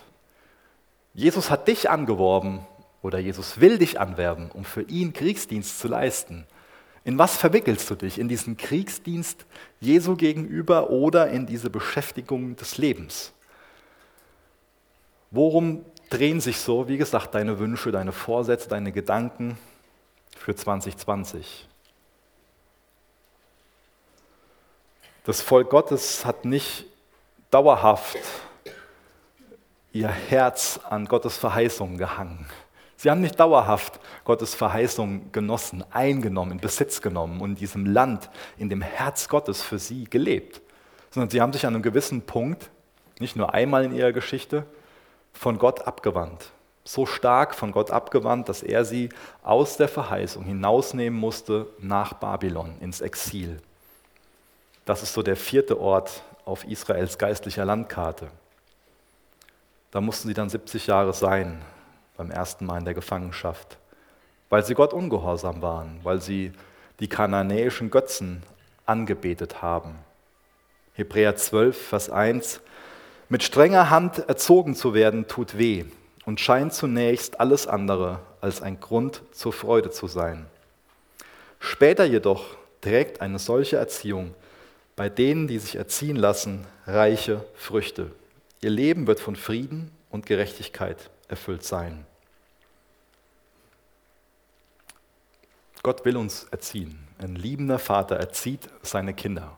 Jesus 1.14 1.52
hat 1.52 1.68
dich 1.68 1.92
angeworben 1.92 2.66
oder 3.04 3.20
Jesus 3.20 3.62
will 3.62 3.78
dich 3.78 4.00
anwerben, 4.00 4.50
um 4.50 4.66
für 4.66 4.82
ihn 4.82 5.14
Kriegsdienst 5.14 5.78
zu 5.78 5.88
leisten. 5.88 6.48
In 7.04 7.20
was 7.20 7.38
verwickelst 7.38 7.88
du 7.92 7.94
dich? 7.94 8.18
In 8.18 8.28
diesen 8.28 8.58
Kriegsdienst 8.58 9.46
Jesu 9.80 10.16
gegenüber 10.16 10.90
oder 10.90 11.28
in 11.28 11.46
diese 11.46 11.70
Beschäftigung 11.70 12.56
des 12.56 12.80
Lebens? 12.80 13.34
Worum 15.30 15.86
drehen 16.10 16.42
sich 16.42 16.58
so, 16.58 16.88
wie 16.88 16.98
gesagt, 16.98 17.36
deine 17.36 17.60
Wünsche, 17.60 17.92
deine 17.92 18.14
Vorsätze, 18.14 18.68
deine 18.68 18.92
Gedanken 18.92 19.60
für 20.36 20.56
2020? 20.56 21.68
Das 25.26 25.40
Volk 25.40 25.70
Gottes 25.70 26.26
hat 26.26 26.44
nicht 26.44 26.86
dauerhaft 27.50 28.18
ihr 29.94 30.10
Herz 30.10 30.82
an 30.90 31.06
Gottes 31.06 31.38
Verheißungen 31.38 31.98
gehangen. 31.98 32.46
Sie 32.98 33.10
haben 33.10 33.22
nicht 33.22 33.40
dauerhaft 33.40 34.02
Gottes 34.26 34.54
Verheißungen 34.54 35.32
genossen, 35.32 35.86
eingenommen, 35.92 36.52
in 36.52 36.60
Besitz 36.60 37.02
genommen 37.02 37.40
und 37.40 37.52
in 37.52 37.56
diesem 37.56 37.86
Land, 37.86 38.30
in 38.58 38.70
dem 38.70 38.82
Herz 38.82 39.30
Gottes 39.30 39.62
für 39.62 39.80
sie 39.80 40.06
gelebt, 40.06 40.62
sondern 41.10 41.30
sie 41.30 41.40
haben 41.40 41.54
sich 41.54 41.66
an 41.66 41.74
einem 41.74 41.84
gewissen 41.84 42.24
Punkt, 42.24 42.70
nicht 43.20 43.38
nur 43.38 43.54
einmal 43.54 43.86
in 43.86 43.96
ihrer 43.96 44.12
Geschichte, 44.12 44.66
von 45.32 45.58
Gott 45.58 45.88
abgewandt. 45.88 46.52
So 46.84 47.06
stark 47.06 47.56
von 47.56 47.72
Gott 47.72 47.92
abgewandt, 47.92 48.50
dass 48.50 48.62
er 48.62 48.84
sie 48.84 49.08
aus 49.42 49.78
der 49.78 49.88
Verheißung 49.88 50.44
hinausnehmen 50.44 51.18
musste 51.18 51.68
nach 51.80 52.14
Babylon, 52.14 52.76
ins 52.82 53.00
Exil. 53.00 53.62
Das 54.86 55.02
ist 55.02 55.14
so 55.14 55.22
der 55.22 55.36
vierte 55.36 55.80
Ort 55.80 56.24
auf 56.46 56.66
Israels 56.66 57.18
geistlicher 57.18 57.66
Landkarte. 57.66 58.30
Da 59.92 60.02
mussten 60.02 60.28
sie 60.28 60.34
dann 60.34 60.50
70 60.50 60.88
Jahre 60.88 61.14
sein, 61.14 61.62
beim 62.18 62.32
ersten 62.32 62.66
Mal 62.66 62.80
in 62.80 62.86
der 62.86 62.94
Gefangenschaft, 62.94 63.78
weil 64.50 64.66
sie 64.66 64.74
Gott 64.74 64.94
ungehorsam 64.94 65.62
waren, 65.62 66.00
weil 66.04 66.22
sie 66.22 66.52
die 67.00 67.08
kananäischen 67.08 67.90
Götzen 67.90 68.44
angebetet 68.86 69.62
haben. 69.62 69.96
Hebräer 70.94 71.36
12, 71.36 71.88
Vers 71.90 72.10
1. 72.10 72.62
Mit 73.30 73.44
strenger 73.44 73.90
Hand 73.90 74.20
erzogen 74.28 74.76
zu 74.76 74.94
werden, 74.94 75.28
tut 75.28 75.58
weh 75.58 75.86
und 76.26 76.40
scheint 76.40 76.74
zunächst 76.74 77.40
alles 77.40 77.68
andere 77.68 78.20
als 78.42 78.62
ein 78.62 78.80
Grund 78.80 79.22
zur 79.32 79.54
Freude 79.54 79.90
zu 79.90 80.08
sein. 80.08 80.46
Später 81.60 82.04
jedoch 82.04 82.44
trägt 82.82 83.22
eine 83.22 83.40
solche 83.40 83.78
Erziehung 83.78 84.36
bei 84.96 85.10
denen, 85.10 85.48
die 85.48 85.60
sich 85.60 85.76
erziehen 85.76 86.16
lassen, 86.16 86.66
reiche 86.86 87.44
Früchte. 87.56 88.12
Ihr 88.62 88.70
Leben 88.70 89.08
wird 89.08 89.20
von 89.20 89.36
Frieden 89.36 89.92
und 90.10 90.26
Gerechtigkeit 90.26 91.10
erfüllt 91.28 91.64
sein. 91.64 92.06
Gott 95.82 96.06
will 96.06 96.16
uns 96.16 96.46
erziehen. 96.46 97.08
Ein 97.18 97.36
liebender 97.36 97.80
Vater 97.80 98.16
erzieht 98.16 98.70
seine 98.84 99.14
Kinder. 99.14 99.58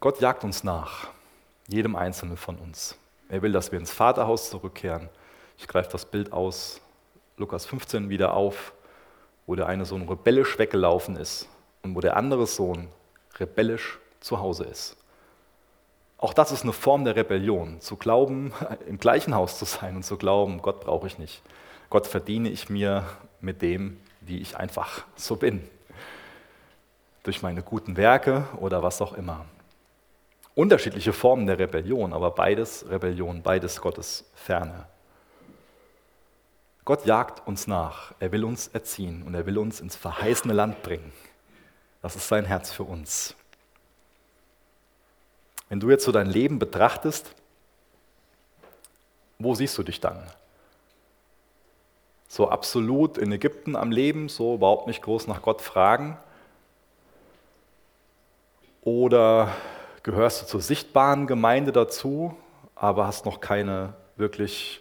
Gott 0.00 0.20
jagt 0.20 0.42
uns 0.42 0.64
nach, 0.64 1.08
jedem 1.68 1.94
Einzelnen 1.94 2.36
von 2.36 2.56
uns. 2.56 2.96
Er 3.28 3.42
will, 3.42 3.52
dass 3.52 3.70
wir 3.70 3.78
ins 3.78 3.92
Vaterhaus 3.92 4.50
zurückkehren. 4.50 5.08
Ich 5.58 5.68
greife 5.68 5.90
das 5.92 6.06
Bild 6.06 6.32
aus, 6.32 6.80
Lukas 7.36 7.66
15 7.66 8.08
wieder 8.08 8.34
auf, 8.34 8.72
wo 9.46 9.54
der 9.54 9.66
eine 9.66 9.84
Sohn 9.84 10.08
rebellisch 10.08 10.58
weggelaufen 10.58 11.16
ist 11.16 11.48
und 11.82 11.94
wo 11.94 12.00
der 12.00 12.16
andere 12.16 12.46
Sohn 12.46 12.88
rebellisch 13.40 13.98
zu 14.20 14.38
Hause 14.38 14.64
ist. 14.64 14.96
Auch 16.18 16.34
das 16.34 16.52
ist 16.52 16.64
eine 16.64 16.74
Form 16.74 17.04
der 17.04 17.16
Rebellion, 17.16 17.80
zu 17.80 17.96
glauben, 17.96 18.52
im 18.86 18.98
gleichen 18.98 19.34
Haus 19.34 19.58
zu 19.58 19.64
sein 19.64 19.96
und 19.96 20.02
zu 20.04 20.16
glauben, 20.16 20.60
Gott 20.60 20.80
brauche 20.80 21.06
ich 21.06 21.18
nicht. 21.18 21.42
Gott 21.88 22.06
verdiene 22.06 22.50
ich 22.50 22.68
mir 22.68 23.04
mit 23.40 23.62
dem, 23.62 23.98
wie 24.20 24.38
ich 24.38 24.56
einfach 24.56 25.04
so 25.16 25.36
bin. 25.36 25.62
Durch 27.22 27.42
meine 27.42 27.62
guten 27.62 27.96
Werke 27.96 28.46
oder 28.58 28.82
was 28.82 29.00
auch 29.00 29.14
immer. 29.14 29.46
Unterschiedliche 30.54 31.12
Formen 31.12 31.46
der 31.46 31.58
Rebellion, 31.58 32.12
aber 32.12 32.32
beides 32.32 32.84
Rebellion, 32.88 33.42
beides 33.42 33.80
Gottes 33.80 34.30
Ferne. 34.34 34.86
Gott 36.84 37.06
jagt 37.06 37.46
uns 37.46 37.66
nach, 37.66 38.12
er 38.20 38.32
will 38.32 38.44
uns 38.44 38.68
erziehen 38.68 39.22
und 39.22 39.34
er 39.34 39.46
will 39.46 39.58
uns 39.58 39.80
ins 39.80 39.96
verheißene 39.96 40.52
Land 40.52 40.82
bringen. 40.82 41.12
Das 42.02 42.16
ist 42.16 42.28
sein 42.28 42.44
Herz 42.44 42.70
für 42.70 42.84
uns. 42.84 43.34
Wenn 45.68 45.80
du 45.80 45.90
jetzt 45.90 46.04
so 46.04 46.12
dein 46.12 46.26
Leben 46.26 46.58
betrachtest, 46.58 47.34
wo 49.38 49.54
siehst 49.54 49.76
du 49.78 49.82
dich 49.82 50.00
dann? 50.00 50.22
So 52.28 52.48
absolut 52.48 53.18
in 53.18 53.32
Ägypten 53.32 53.76
am 53.76 53.90
Leben, 53.90 54.28
so 54.28 54.54
überhaupt 54.54 54.86
nicht 54.86 55.02
groß 55.02 55.26
nach 55.26 55.42
Gott 55.42 55.62
fragen? 55.62 56.16
Oder 58.82 59.54
gehörst 60.02 60.42
du 60.42 60.46
zur 60.46 60.60
sichtbaren 60.60 61.26
Gemeinde 61.26 61.72
dazu, 61.72 62.36
aber 62.74 63.06
hast 63.06 63.26
noch 63.26 63.40
keine 63.40 63.94
wirklich, 64.16 64.80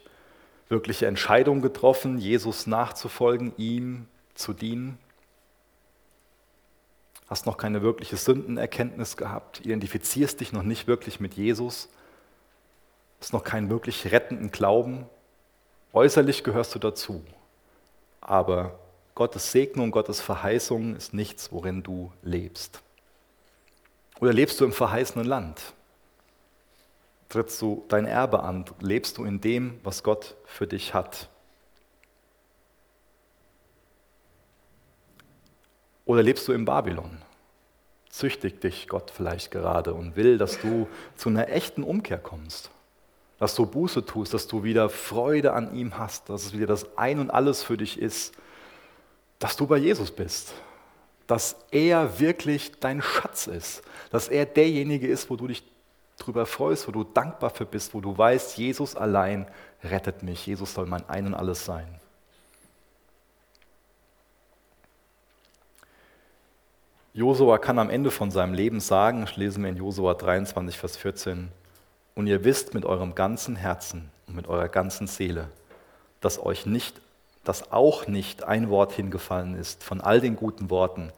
wirkliche 0.69 1.05
Entscheidung 1.05 1.61
getroffen, 1.61 2.17
Jesus 2.17 2.65
nachzufolgen, 2.65 3.53
ihm 3.57 4.07
zu 4.35 4.53
dienen? 4.53 4.97
Hast 7.29 7.45
noch 7.45 7.57
keine 7.57 7.81
wirkliche 7.83 8.17
Sündenerkenntnis 8.17 9.15
gehabt, 9.15 9.61
identifizierst 9.61 10.39
dich 10.39 10.51
noch 10.51 10.63
nicht 10.63 10.87
wirklich 10.87 11.19
mit 11.19 11.35
Jesus, 11.35 11.89
hast 13.21 13.33
noch 13.33 13.43
keinen 13.43 13.69
wirklich 13.69 14.11
rettenden 14.11 14.51
Glauben. 14.51 15.05
Äußerlich 15.93 16.43
gehörst 16.43 16.73
du 16.73 16.79
dazu, 16.79 17.23
aber 18.19 18.79
Gottes 19.13 19.51
Segnung, 19.51 19.91
Gottes 19.91 20.21
Verheißung 20.21 20.95
ist 20.95 21.13
nichts, 21.13 21.51
worin 21.51 21.83
du 21.83 22.11
lebst. 22.23 22.81
Oder 24.19 24.33
lebst 24.33 24.59
du 24.59 24.65
im 24.65 24.73
verheißenen 24.73 25.25
Land? 25.25 25.73
Trittst 27.29 27.61
du 27.61 27.85
dein 27.89 28.05
Erbe 28.05 28.41
an? 28.41 28.65
Lebst 28.79 29.17
du 29.17 29.23
in 29.23 29.39
dem, 29.39 29.79
was 29.83 30.03
Gott 30.03 30.35
für 30.45 30.65
dich 30.65 30.93
hat? 30.93 31.29
Oder 36.09 36.23
lebst 36.23 36.47
du 36.47 36.53
in 36.53 36.65
Babylon? 36.65 37.19
züchtigt 38.09 38.63
dich 38.63 38.87
Gott 38.87 39.11
vielleicht 39.11 39.51
gerade 39.51 39.93
und 39.93 40.15
will, 40.15 40.39
dass 40.39 40.59
du 40.59 40.87
zu 41.15 41.29
einer 41.29 41.49
echten 41.49 41.83
Umkehr 41.83 42.17
kommst. 42.17 42.71
Dass 43.37 43.53
du 43.53 43.67
Buße 43.67 44.03
tust, 44.03 44.33
dass 44.33 44.47
du 44.47 44.63
wieder 44.63 44.89
Freude 44.89 45.53
an 45.53 45.75
ihm 45.75 45.99
hast, 45.99 46.27
dass 46.27 46.45
es 46.45 46.53
wieder 46.53 46.65
das 46.65 46.97
Ein 46.97 47.19
und 47.19 47.29
alles 47.29 47.61
für 47.61 47.77
dich 47.77 48.01
ist, 48.01 48.33
dass 49.37 49.55
du 49.55 49.67
bei 49.67 49.77
Jesus 49.77 50.09
bist, 50.09 50.53
dass 51.27 51.55
er 51.69 52.19
wirklich 52.19 52.71
dein 52.79 53.03
Schatz 53.03 53.45
ist, 53.45 53.83
dass 54.09 54.27
er 54.27 54.47
derjenige 54.47 55.07
ist, 55.07 55.29
wo 55.29 55.35
du 55.35 55.45
dich 55.45 55.63
drüber 56.17 56.47
freust, 56.47 56.87
wo 56.87 56.91
du 56.91 57.03
dankbar 57.03 57.51
für 57.51 57.65
bist, 57.67 57.93
wo 57.93 58.01
du 58.01 58.17
weißt, 58.17 58.57
Jesus 58.57 58.95
allein 58.95 59.47
rettet 59.83 60.23
mich, 60.23 60.47
Jesus 60.47 60.73
soll 60.73 60.87
mein 60.87 61.07
Ein 61.07 61.27
und 61.27 61.35
alles 61.35 61.63
sein. 61.63 61.98
Josua 67.13 67.57
kann 67.57 67.79
am 67.79 67.89
Ende 67.89 68.11
von 68.11 68.29
seinem 68.29 68.53
Leben 68.53 68.79
sagen, 68.79 69.23
ich 69.23 69.35
lese 69.35 69.59
mir 69.59 69.69
in 69.69 69.77
Josua 69.77 70.13
23, 70.13 70.77
Vers 70.77 70.95
14, 70.95 71.49
und 72.13 72.27
ihr 72.27 72.43
wisst 72.43 72.75
mit 72.75 72.85
eurem 72.85 73.15
ganzen 73.15 73.55
Herzen 73.55 74.11
und 74.27 74.35
mit 74.35 74.47
eurer 74.47 74.69
ganzen 74.69 75.07
Seele, 75.07 75.49
dass 76.21 76.43
euch 76.43 76.67
nicht, 76.67 77.01
dass 77.43 77.71
auch 77.71 78.05
nicht 78.05 78.43
ein 78.43 78.69
Wort 78.69 78.91
hingefallen 78.91 79.55
ist 79.55 79.83
von 79.83 80.01
all 80.01 80.21
den 80.21 80.35
guten 80.35 80.69
Worten, 80.69 81.11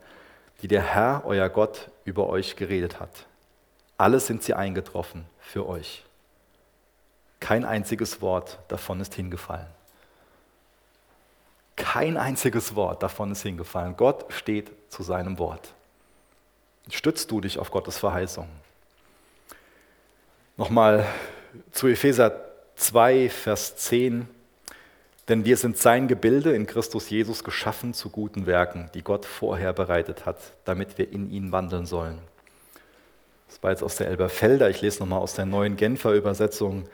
die 0.61 0.69
der 0.69 0.81
Herr, 0.81 1.23
euer 1.25 1.49
Gott, 1.49 1.89
über 2.05 2.29
euch 2.29 2.55
geredet 2.55 3.01
hat. 3.01 3.25
Alle 3.97 4.21
sind 4.21 4.43
sie 4.43 4.53
eingetroffen 4.53 5.25
für 5.39 5.67
euch. 5.67 6.05
Kein 7.41 7.65
einziges 7.65 8.21
Wort 8.21 8.59
davon 8.69 9.01
ist 9.01 9.15
hingefallen. 9.15 9.67
Kein 11.75 12.15
einziges 12.15 12.75
Wort 12.75 13.03
davon 13.03 13.31
ist 13.31 13.41
hingefallen. 13.41 13.97
Gott 13.97 14.31
steht 14.31 14.71
zu 14.89 15.03
seinem 15.03 15.37
Wort. 15.37 15.73
Stützt 16.89 17.31
du 17.31 17.41
dich 17.41 17.59
auf 17.59 17.71
Gottes 17.71 17.97
Verheißung? 17.97 18.47
Nochmal 20.57 21.05
zu 21.71 21.87
Epheser 21.87 22.39
2, 22.75 23.29
Vers 23.29 23.75
10. 23.77 24.27
Denn 25.27 25.45
wir 25.45 25.55
sind 25.55 25.77
sein 25.77 26.07
Gebilde 26.07 26.53
in 26.53 26.65
Christus 26.65 27.09
Jesus 27.09 27.43
geschaffen 27.43 27.93
zu 27.93 28.09
guten 28.09 28.47
Werken, 28.47 28.89
die 28.93 29.03
Gott 29.03 29.25
vorher 29.25 29.71
bereitet 29.71 30.25
hat, 30.25 30.39
damit 30.65 30.97
wir 30.97 31.11
in 31.11 31.31
ihn 31.31 31.51
wandeln 31.51 31.85
sollen. 31.85 32.19
Das 33.47 33.61
war 33.63 33.71
jetzt 33.71 33.83
aus 33.83 33.95
der 33.95 34.07
Elberfelder, 34.07 34.69
ich 34.69 34.81
lese 34.81 34.99
nochmal 34.99 35.19
aus 35.19 35.35
der 35.35 35.45
neuen 35.45 35.77
Genfer 35.77 36.13
Übersetzung. 36.13 36.87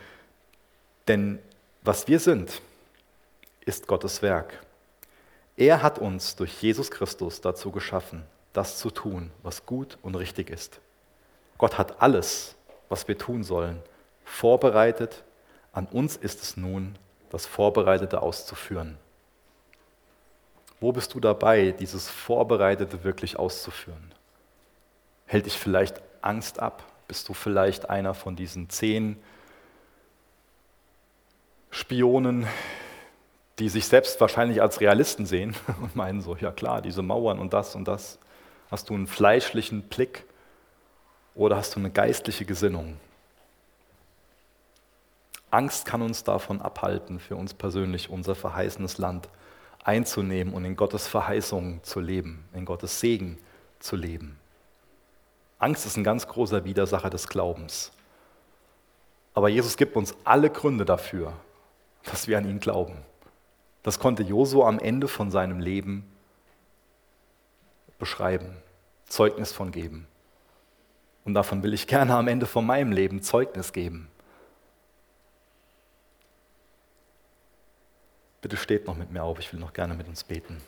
Denn 1.08 1.40
was 1.84 2.08
wir 2.08 2.20
sind, 2.20 2.62
ist 3.66 3.88
Gottes 3.88 4.22
Werk. 4.22 4.54
Er 5.56 5.82
hat 5.82 6.00
uns 6.00 6.36
durch 6.36 6.62
Jesus 6.62 6.92
Christus 6.92 7.42
dazu 7.42 7.72
geschaffen, 7.72 8.24
das 8.58 8.78
zu 8.80 8.90
tun, 8.90 9.32
was 9.44 9.66
gut 9.66 9.98
und 10.02 10.16
richtig 10.16 10.50
ist. 10.50 10.80
Gott 11.58 11.78
hat 11.78 12.02
alles, 12.02 12.56
was 12.90 13.08
wir 13.08 13.18
tun 13.18 13.44
sollen, 13.44 13.82
vorbereitet. 14.26 15.24
An 15.72 15.86
uns 15.86 16.16
ist 16.16 16.42
es 16.42 16.58
nun, 16.58 16.98
das 17.30 17.46
Vorbereitete 17.46 18.22
auszuführen. 18.22 18.98
Wo 20.80 20.92
bist 20.92 21.14
du 21.14 21.20
dabei, 21.20 21.72
dieses 21.72 22.10
Vorbereitete 22.10 23.04
wirklich 23.04 23.38
auszuführen? 23.38 24.12
Hält 25.26 25.46
dich 25.46 25.58
vielleicht 25.58 26.02
Angst 26.22 26.60
ab? 26.60 26.84
Bist 27.08 27.30
du 27.30 27.34
vielleicht 27.34 27.90
einer 27.90 28.14
von 28.14 28.36
diesen 28.36 28.70
zehn 28.70 29.22
Spionen, 31.70 32.48
die 33.60 33.70
sich 33.70 33.88
selbst 33.88 34.20
wahrscheinlich 34.22 34.62
als 34.62 34.82
Realisten 34.82 35.26
sehen 35.26 35.56
und 35.82 35.96
meinen 35.96 36.22
so, 36.22 36.36
ja 36.36 36.52
klar, 36.52 36.82
diese 36.82 37.04
Mauern 37.04 37.40
und 37.40 37.54
das 37.54 37.76
und 37.76 37.88
das. 37.88 38.20
Hast 38.70 38.90
du 38.90 38.94
einen 38.94 39.08
fleischlichen 39.08 39.84
Blick 39.84 40.26
oder 41.36 41.56
hast 41.56 41.76
du 41.76 41.80
eine 41.80 41.90
geistliche 41.90 42.46
Gesinnung? 42.46 42.98
Angst 45.50 45.86
kann 45.86 46.02
uns 46.02 46.24
davon 46.24 46.62
abhalten, 46.62 47.20
für 47.20 47.38
uns 47.38 47.54
persönlich 47.54 48.10
unser 48.10 48.36
verheißenes 48.36 48.98
Land 48.98 49.30
einzunehmen 49.84 50.54
und 50.54 50.66
in 50.66 50.76
Gottes 50.76 51.08
Verheißung 51.08 51.82
zu 51.84 52.02
leben, 52.02 52.44
in 52.54 52.66
Gottes 52.66 53.00
Segen 53.00 53.38
zu 53.80 53.96
leben. 53.96 54.38
Angst 55.60 55.86
ist 55.86 55.96
ein 55.96 56.04
ganz 56.04 56.28
großer 56.28 56.66
Widersacher 56.66 57.10
des 57.10 57.30
Glaubens. 57.30 57.92
Aber 59.34 59.48
Jesus 59.48 59.78
gibt 59.78 59.96
uns 59.96 60.14
alle 60.26 60.50
Gründe 60.50 60.84
dafür, 60.84 61.34
dass 62.04 62.28
wir 62.28 62.38
an 62.38 62.50
ihn 62.50 62.60
glauben. 62.60 62.98
Das 63.84 64.00
konnte 64.00 64.24
Josua 64.24 64.68
am 64.68 64.80
Ende 64.80 65.08
von 65.08 65.32
seinem 65.32 65.60
Leben 65.60 66.06
beschreiben, 68.00 68.56
Zeugnis 69.06 69.52
von 69.52 69.72
geben. 69.72 70.08
Und 71.26 71.34
davon 71.34 71.64
will 71.64 71.74
ich 71.74 71.88
gerne 71.88 72.16
am 72.16 72.28
Ende 72.28 72.46
von 72.46 72.66
meinem 72.66 72.92
Leben 72.92 73.22
Zeugnis 73.22 73.74
geben. 73.74 74.10
Bitte 78.42 78.56
steht 78.56 78.88
noch 78.88 78.96
mit 78.96 79.12
mir 79.12 79.24
auf, 79.24 79.40
ich 79.40 79.52
will 79.52 79.60
noch 79.60 79.74
gerne 79.74 79.94
mit 79.94 80.08
uns 80.08 80.24
beten. 80.24 80.62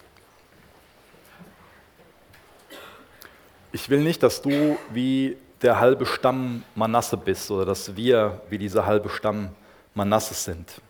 Ich 3.71 3.89
will 3.89 4.01
nicht, 4.01 4.23
dass 4.23 4.41
du 4.41 4.77
wie 4.89 5.37
der 5.61 5.79
halbe 5.79 6.05
Stamm 6.05 6.63
Manasse 6.75 7.17
bist 7.17 7.51
oder 7.51 7.65
dass 7.65 7.95
wir 7.95 8.41
wie 8.49 8.57
dieser 8.57 8.85
halbe 8.85 9.09
Stamm 9.09 9.49
Manasse 9.93 10.33
sind 10.33 10.81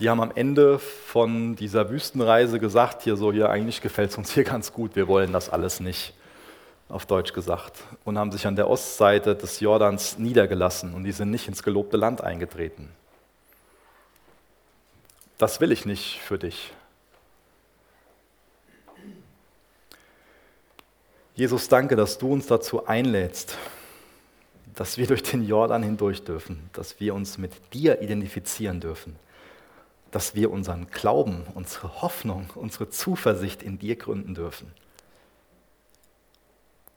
die 0.00 0.08
haben 0.08 0.20
am 0.22 0.32
Ende 0.34 0.78
von 0.78 1.56
dieser 1.56 1.90
Wüstenreise 1.90 2.58
gesagt, 2.58 3.02
hier 3.02 3.16
so, 3.16 3.32
hier 3.32 3.50
eigentlich 3.50 3.82
gefällt 3.82 4.10
es 4.10 4.18
uns 4.18 4.32
hier 4.32 4.44
ganz 4.44 4.72
gut, 4.72 4.96
wir 4.96 5.06
wollen 5.06 5.32
das 5.32 5.50
alles 5.50 5.78
nicht, 5.78 6.14
auf 6.88 7.04
Deutsch 7.06 7.34
gesagt, 7.34 7.78
und 8.04 8.18
haben 8.18 8.32
sich 8.32 8.46
an 8.46 8.56
der 8.56 8.68
Ostseite 8.68 9.36
des 9.36 9.60
Jordans 9.60 10.18
niedergelassen 10.18 10.94
und 10.94 11.04
die 11.04 11.12
sind 11.12 11.30
nicht 11.30 11.46
ins 11.48 11.62
gelobte 11.62 11.98
Land 11.98 12.22
eingetreten. 12.22 12.88
Das 15.36 15.60
will 15.60 15.70
ich 15.70 15.84
nicht 15.84 16.18
für 16.20 16.38
dich. 16.38 16.72
Jesus, 21.34 21.68
danke, 21.68 21.96
dass 21.96 22.18
du 22.18 22.32
uns 22.32 22.46
dazu 22.46 22.86
einlädst, 22.86 23.56
dass 24.74 24.98
wir 24.98 25.06
durch 25.06 25.22
den 25.22 25.46
Jordan 25.46 25.82
hindurch 25.82 26.24
dürfen, 26.24 26.68
dass 26.72 27.00
wir 27.00 27.14
uns 27.14 27.38
mit 27.38 27.52
dir 27.72 28.02
identifizieren 28.02 28.80
dürfen 28.80 29.16
dass 30.10 30.34
wir 30.34 30.50
unseren 30.50 30.88
Glauben, 30.90 31.44
unsere 31.54 32.02
Hoffnung, 32.02 32.50
unsere 32.54 32.88
Zuversicht 32.90 33.62
in 33.62 33.78
dir 33.78 33.96
gründen 33.96 34.34
dürfen. 34.34 34.72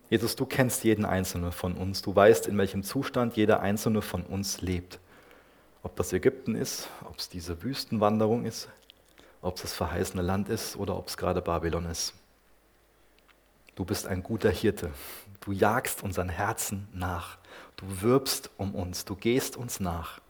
Jesus, 0.09 0.35
du 0.35 0.45
kennst 0.45 0.83
jeden 0.83 1.05
Einzelnen 1.05 1.51
von 1.51 1.73
uns. 1.73 2.01
Du 2.01 2.15
weißt, 2.15 2.47
in 2.47 2.57
welchem 2.57 2.83
Zustand 2.83 3.35
jeder 3.35 3.61
Einzelne 3.61 4.01
von 4.01 4.23
uns 4.23 4.61
lebt. 4.61 4.99
Ob 5.81 5.95
das 5.95 6.13
Ägypten 6.13 6.55
ist, 6.55 6.87
ob 7.05 7.17
es 7.17 7.29
diese 7.29 7.63
Wüstenwanderung 7.63 8.45
ist, 8.45 8.69
ob 9.41 9.55
es 9.55 9.63
das 9.63 9.73
verheißene 9.73 10.21
Land 10.21 10.49
ist 10.49 10.75
oder 10.75 10.97
ob 10.97 11.07
es 11.07 11.17
gerade 11.17 11.41
Babylon 11.41 11.85
ist. 11.85 12.13
Du 13.75 13.85
bist 13.85 14.05
ein 14.05 14.21
guter 14.21 14.51
Hirte. 14.51 14.91
Du 15.39 15.51
jagst 15.51 16.03
unseren 16.03 16.29
Herzen 16.29 16.87
nach. 16.93 17.37
Du 17.75 17.85
wirbst 18.01 18.51
um 18.57 18.75
uns. 18.75 19.05
Du 19.05 19.15
gehst 19.15 19.57
uns 19.57 19.79
nach. 19.79 20.21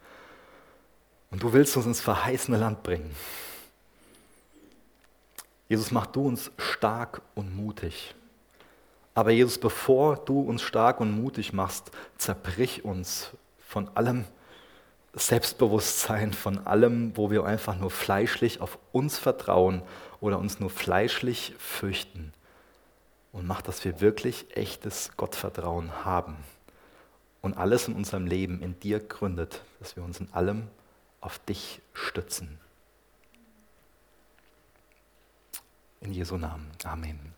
Und 1.34 1.42
du 1.42 1.52
willst 1.52 1.76
uns 1.76 1.86
ins 1.86 2.00
verheißene 2.00 2.56
Land 2.58 2.84
bringen. 2.84 3.10
Jesus, 5.68 5.90
mach 5.90 6.06
du 6.06 6.28
uns 6.28 6.52
stark 6.58 7.22
und 7.34 7.56
mutig. 7.56 8.14
Aber 9.14 9.32
Jesus, 9.32 9.58
bevor 9.58 10.14
du 10.14 10.38
uns 10.42 10.62
stark 10.62 11.00
und 11.00 11.10
mutig 11.10 11.52
machst, 11.52 11.90
zerbrich 12.18 12.84
uns 12.84 13.32
von 13.66 13.88
allem 13.96 14.26
Selbstbewusstsein, 15.12 16.32
von 16.32 16.64
allem, 16.68 17.16
wo 17.16 17.32
wir 17.32 17.44
einfach 17.44 17.76
nur 17.76 17.90
fleischlich 17.90 18.60
auf 18.60 18.78
uns 18.92 19.18
vertrauen 19.18 19.82
oder 20.20 20.38
uns 20.38 20.60
nur 20.60 20.70
fleischlich 20.70 21.52
fürchten. 21.58 22.32
Und 23.32 23.44
mach, 23.44 23.60
dass 23.60 23.84
wir 23.84 24.00
wirklich 24.00 24.56
echtes 24.56 25.10
Gottvertrauen 25.16 26.04
haben. 26.04 26.36
Und 27.42 27.56
alles 27.56 27.88
in 27.88 27.94
unserem 27.94 28.24
Leben 28.28 28.62
in 28.62 28.78
dir 28.78 29.00
gründet, 29.00 29.62
dass 29.80 29.96
wir 29.96 30.04
uns 30.04 30.20
in 30.20 30.32
allem 30.32 30.68
auf 31.24 31.38
dich 31.38 31.80
stützen. 31.94 32.58
In 36.00 36.12
Jesu 36.12 36.36
Namen. 36.36 36.70
Amen. 36.84 37.33